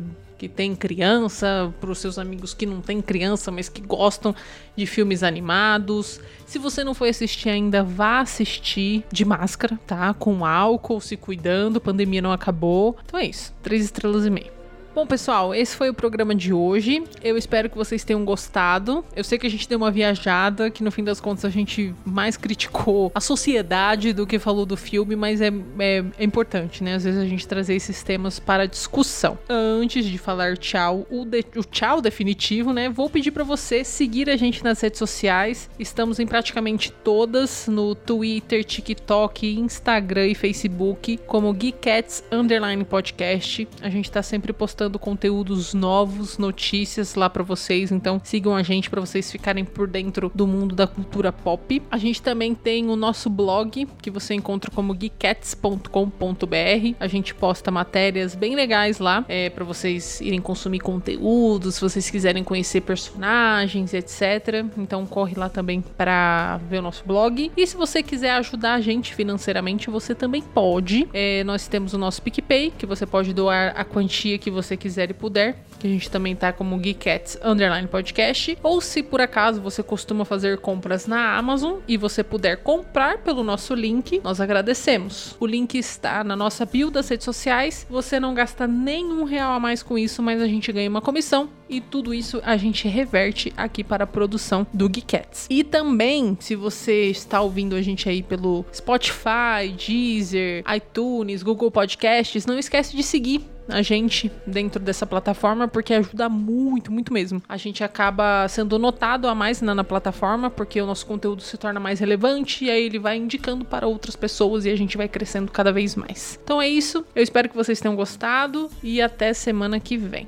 que 0.45 0.49
tem 0.49 0.75
criança, 0.75 1.73
para 1.81 1.89
os 1.89 1.97
seus 1.97 2.19
amigos 2.19 2.53
que 2.53 2.67
não 2.67 2.79
têm 2.79 3.01
criança, 3.01 3.49
mas 3.49 3.67
que 3.67 3.81
gostam 3.81 4.35
de 4.75 4.85
filmes 4.85 5.23
animados. 5.23 6.19
Se 6.45 6.59
você 6.59 6.83
não 6.83 6.93
foi 6.93 7.09
assistir 7.09 7.49
ainda, 7.49 7.83
vá 7.83 8.19
assistir 8.19 9.03
de 9.11 9.25
máscara, 9.25 9.79
tá? 9.87 10.13
Com 10.13 10.45
álcool, 10.45 11.01
se 11.01 11.17
cuidando, 11.17 11.81
pandemia 11.81 12.21
não 12.21 12.31
acabou. 12.31 12.95
Então 13.03 13.19
é 13.19 13.25
isso, 13.25 13.51
três 13.63 13.83
estrelas 13.83 14.23
e 14.23 14.29
meia. 14.29 14.53
Bom, 14.95 15.05
pessoal, 15.05 15.53
esse 15.53 15.75
foi 15.75 15.89
o 15.89 15.93
programa 15.93 16.33
de 16.33 16.53
hoje. 16.53 17.03
Eu 17.21 17.35
espero 17.37 17.69
que 17.69 17.75
vocês 17.75 18.05
tenham 18.05 18.23
gostado. 18.23 19.03
Eu 19.13 19.25
sei 19.25 19.37
que 19.37 19.45
a 19.45 19.49
gente 19.49 19.67
deu 19.67 19.77
uma 19.77 19.91
viajada, 19.91 20.69
que 20.71 20.81
no 20.81 20.89
fim 20.89 21.03
das 21.03 21.19
contas 21.19 21.43
a 21.43 21.49
gente 21.49 21.93
mais 22.05 22.37
criticou 22.37 23.11
a 23.13 23.19
sociedade 23.19 24.13
do 24.13 24.25
que 24.25 24.39
falou 24.39 24.65
do 24.65 24.77
filme, 24.77 25.13
mas 25.13 25.41
é, 25.41 25.51
é, 25.79 26.05
é 26.17 26.23
importante, 26.23 26.81
né? 26.81 26.95
Às 26.95 27.03
vezes 27.03 27.19
a 27.19 27.25
gente 27.25 27.45
trazer 27.45 27.75
esses 27.75 28.03
temas 28.03 28.39
para 28.39 28.65
discussão. 28.69 29.37
Antes 29.49 30.05
de 30.05 30.17
falar 30.17 30.57
tchau, 30.57 31.05
o, 31.11 31.25
de- 31.25 31.43
o 31.57 31.63
tchau 31.65 31.99
definitivo, 31.99 32.71
né? 32.71 32.87
Vou 32.87 33.09
pedir 33.09 33.31
para 33.31 33.43
você 33.43 33.83
seguir 33.83 34.29
a 34.29 34.37
gente 34.37 34.63
nas 34.63 34.79
redes 34.79 34.97
sociais. 34.97 35.69
Estamos 35.77 36.21
em 36.21 36.25
praticamente 36.25 36.89
todas, 37.03 37.67
no 37.67 37.95
Twitter, 37.95 38.63
TikTok, 38.63 39.59
Instagram 39.59 40.27
e 40.27 40.35
Facebook, 40.35 41.17
como 41.27 41.51
Geekcats 41.51 42.23
Underline 42.31 42.85
Podcast. 42.85 43.67
A 43.81 43.89
gente 43.89 44.09
tá 44.09 44.23
sempre 44.23 44.53
postando 44.53 44.84
conteúdos 44.99 45.73
novos, 45.73 46.37
notícias 46.37 47.15
lá 47.15 47.29
para 47.29 47.43
vocês. 47.43 47.91
Então 47.91 48.19
sigam 48.23 48.55
a 48.55 48.63
gente 48.63 48.89
para 48.89 49.01
vocês 49.01 49.31
ficarem 49.31 49.65
por 49.65 49.87
dentro 49.87 50.31
do 50.33 50.47
mundo 50.47 50.75
da 50.75 50.87
cultura 50.87 51.31
pop. 51.31 51.81
A 51.91 51.97
gente 51.97 52.21
também 52.21 52.53
tem 52.53 52.89
o 52.89 52.95
nosso 52.95 53.29
blog 53.29 53.87
que 54.01 54.11
você 54.11 54.33
encontra 54.33 54.71
como 54.71 54.93
geekcats.com.br. 54.93 56.95
A 56.99 57.07
gente 57.07 57.33
posta 57.33 57.71
matérias 57.71 58.35
bem 58.35 58.55
legais 58.55 58.99
lá 58.99 59.25
é, 59.27 59.49
para 59.49 59.63
vocês 59.63 60.21
irem 60.21 60.41
consumir 60.41 60.79
conteúdo, 60.79 61.71
se 61.71 61.81
vocês 61.81 62.09
quiserem 62.09 62.43
conhecer 62.43 62.81
personagens, 62.81 63.93
etc. 63.93 64.65
Então 64.77 65.05
corre 65.05 65.35
lá 65.35 65.49
também 65.49 65.81
para 65.81 66.57
ver 66.69 66.79
o 66.79 66.81
nosso 66.81 67.03
blog. 67.05 67.51
E 67.55 67.67
se 67.67 67.75
você 67.75 68.01
quiser 68.01 68.31
ajudar 68.31 68.73
a 68.73 68.81
gente 68.81 69.13
financeiramente, 69.13 69.89
você 69.89 70.13
também 70.13 70.41
pode. 70.41 71.07
É, 71.13 71.43
nós 71.43 71.67
temos 71.67 71.93
o 71.93 71.97
nosso 71.97 72.21
PicPay, 72.21 72.71
que 72.77 72.85
você 72.85 73.05
pode 73.05 73.33
doar 73.33 73.73
a 73.75 73.83
quantia 73.83 74.37
que 74.37 74.51
você 74.51 74.74
quiser 74.77 75.09
e 75.09 75.13
puder. 75.13 75.55
Que 75.79 75.87
a 75.87 75.89
gente 75.89 76.09
também 76.09 76.35
tá 76.35 76.53
como 76.53 76.77
Geekcats 76.77 77.37
Underline 77.43 77.87
Podcast. 77.87 78.57
Ou 78.63 78.79
se 78.79 79.03
por 79.03 79.21
acaso 79.21 79.61
você 79.61 79.83
costuma 79.83 80.25
fazer 80.25 80.59
compras 80.59 81.07
na 81.07 81.37
Amazon 81.37 81.79
e 81.87 81.97
você 81.97 82.23
puder 82.23 82.57
comprar 82.57 83.19
pelo 83.19 83.43
nosso 83.43 83.73
link, 83.73 84.21
nós 84.23 84.39
agradecemos. 84.39 85.35
O 85.39 85.45
link 85.45 85.75
está 85.77 86.23
na 86.23 86.35
nossa 86.35 86.65
bio 86.65 86.89
das 86.89 87.09
redes 87.09 87.25
sociais. 87.25 87.85
Você 87.89 88.19
não 88.19 88.33
gasta 88.33 88.65
nenhum 88.65 89.23
real 89.23 89.53
a 89.53 89.59
mais 89.59 89.83
com 89.83 89.97
isso, 89.97 90.23
mas 90.23 90.41
a 90.41 90.47
gente 90.47 90.71
ganha 90.71 90.89
uma 90.89 91.01
comissão 91.01 91.49
e 91.69 91.81
tudo 91.81 92.13
isso 92.13 92.41
a 92.43 92.57
gente 92.57 92.87
reverte 92.87 93.53
aqui 93.57 93.83
para 93.83 94.03
a 94.03 94.07
produção 94.07 94.65
do 94.73 94.87
Geekets. 94.87 95.47
E 95.49 95.63
também, 95.63 96.37
se 96.39 96.55
você 96.55 97.05
está 97.09 97.41
ouvindo 97.41 97.75
a 97.75 97.81
gente 97.81 98.07
aí 98.07 98.21
pelo 98.21 98.65
Spotify, 98.73 99.73
Deezer, 99.75 100.63
iTunes, 100.75 101.43
Google 101.43 101.71
Podcasts, 101.71 102.45
não 102.45 102.57
esquece 102.57 102.95
de 102.95 103.03
seguir 103.03 103.54
a 103.67 103.81
gente 103.81 104.31
dentro 104.45 104.79
dessa 104.79 105.05
plataforma 105.05 105.67
porque 105.67 105.93
ajuda 105.93 106.29
muito, 106.29 106.91
muito 106.91 107.13
mesmo. 107.13 107.41
A 107.47 107.57
gente 107.57 107.83
acaba 107.83 108.47
sendo 108.47 108.77
notado 108.77 109.27
a 109.27 109.35
mais 109.35 109.61
na, 109.61 109.73
na, 109.73 109.83
plataforma 109.83 110.49
porque 110.49 110.81
o 110.81 110.85
nosso 110.85 111.05
conteúdo 111.05 111.41
se 111.41 111.57
torna 111.57 111.79
mais 111.79 111.99
relevante 111.99 112.65
e 112.65 112.69
aí 112.69 112.85
ele 112.85 112.99
vai 112.99 113.17
indicando 113.17 113.65
para 113.65 113.87
outras 113.87 114.15
pessoas 114.15 114.65
e 114.65 114.69
a 114.69 114.75
gente 114.75 114.97
vai 114.97 115.07
crescendo 115.07 115.51
cada 115.51 115.71
vez 115.71 115.95
mais. 115.95 116.39
Então 116.43 116.61
é 116.61 116.67
isso. 116.67 117.05
Eu 117.15 117.23
espero 117.23 117.49
que 117.49 117.55
vocês 117.55 117.79
tenham 117.79 117.95
gostado 117.95 118.69
e 118.83 119.01
até 119.01 119.33
semana 119.33 119.79
que 119.79 119.97
vem. 119.97 120.27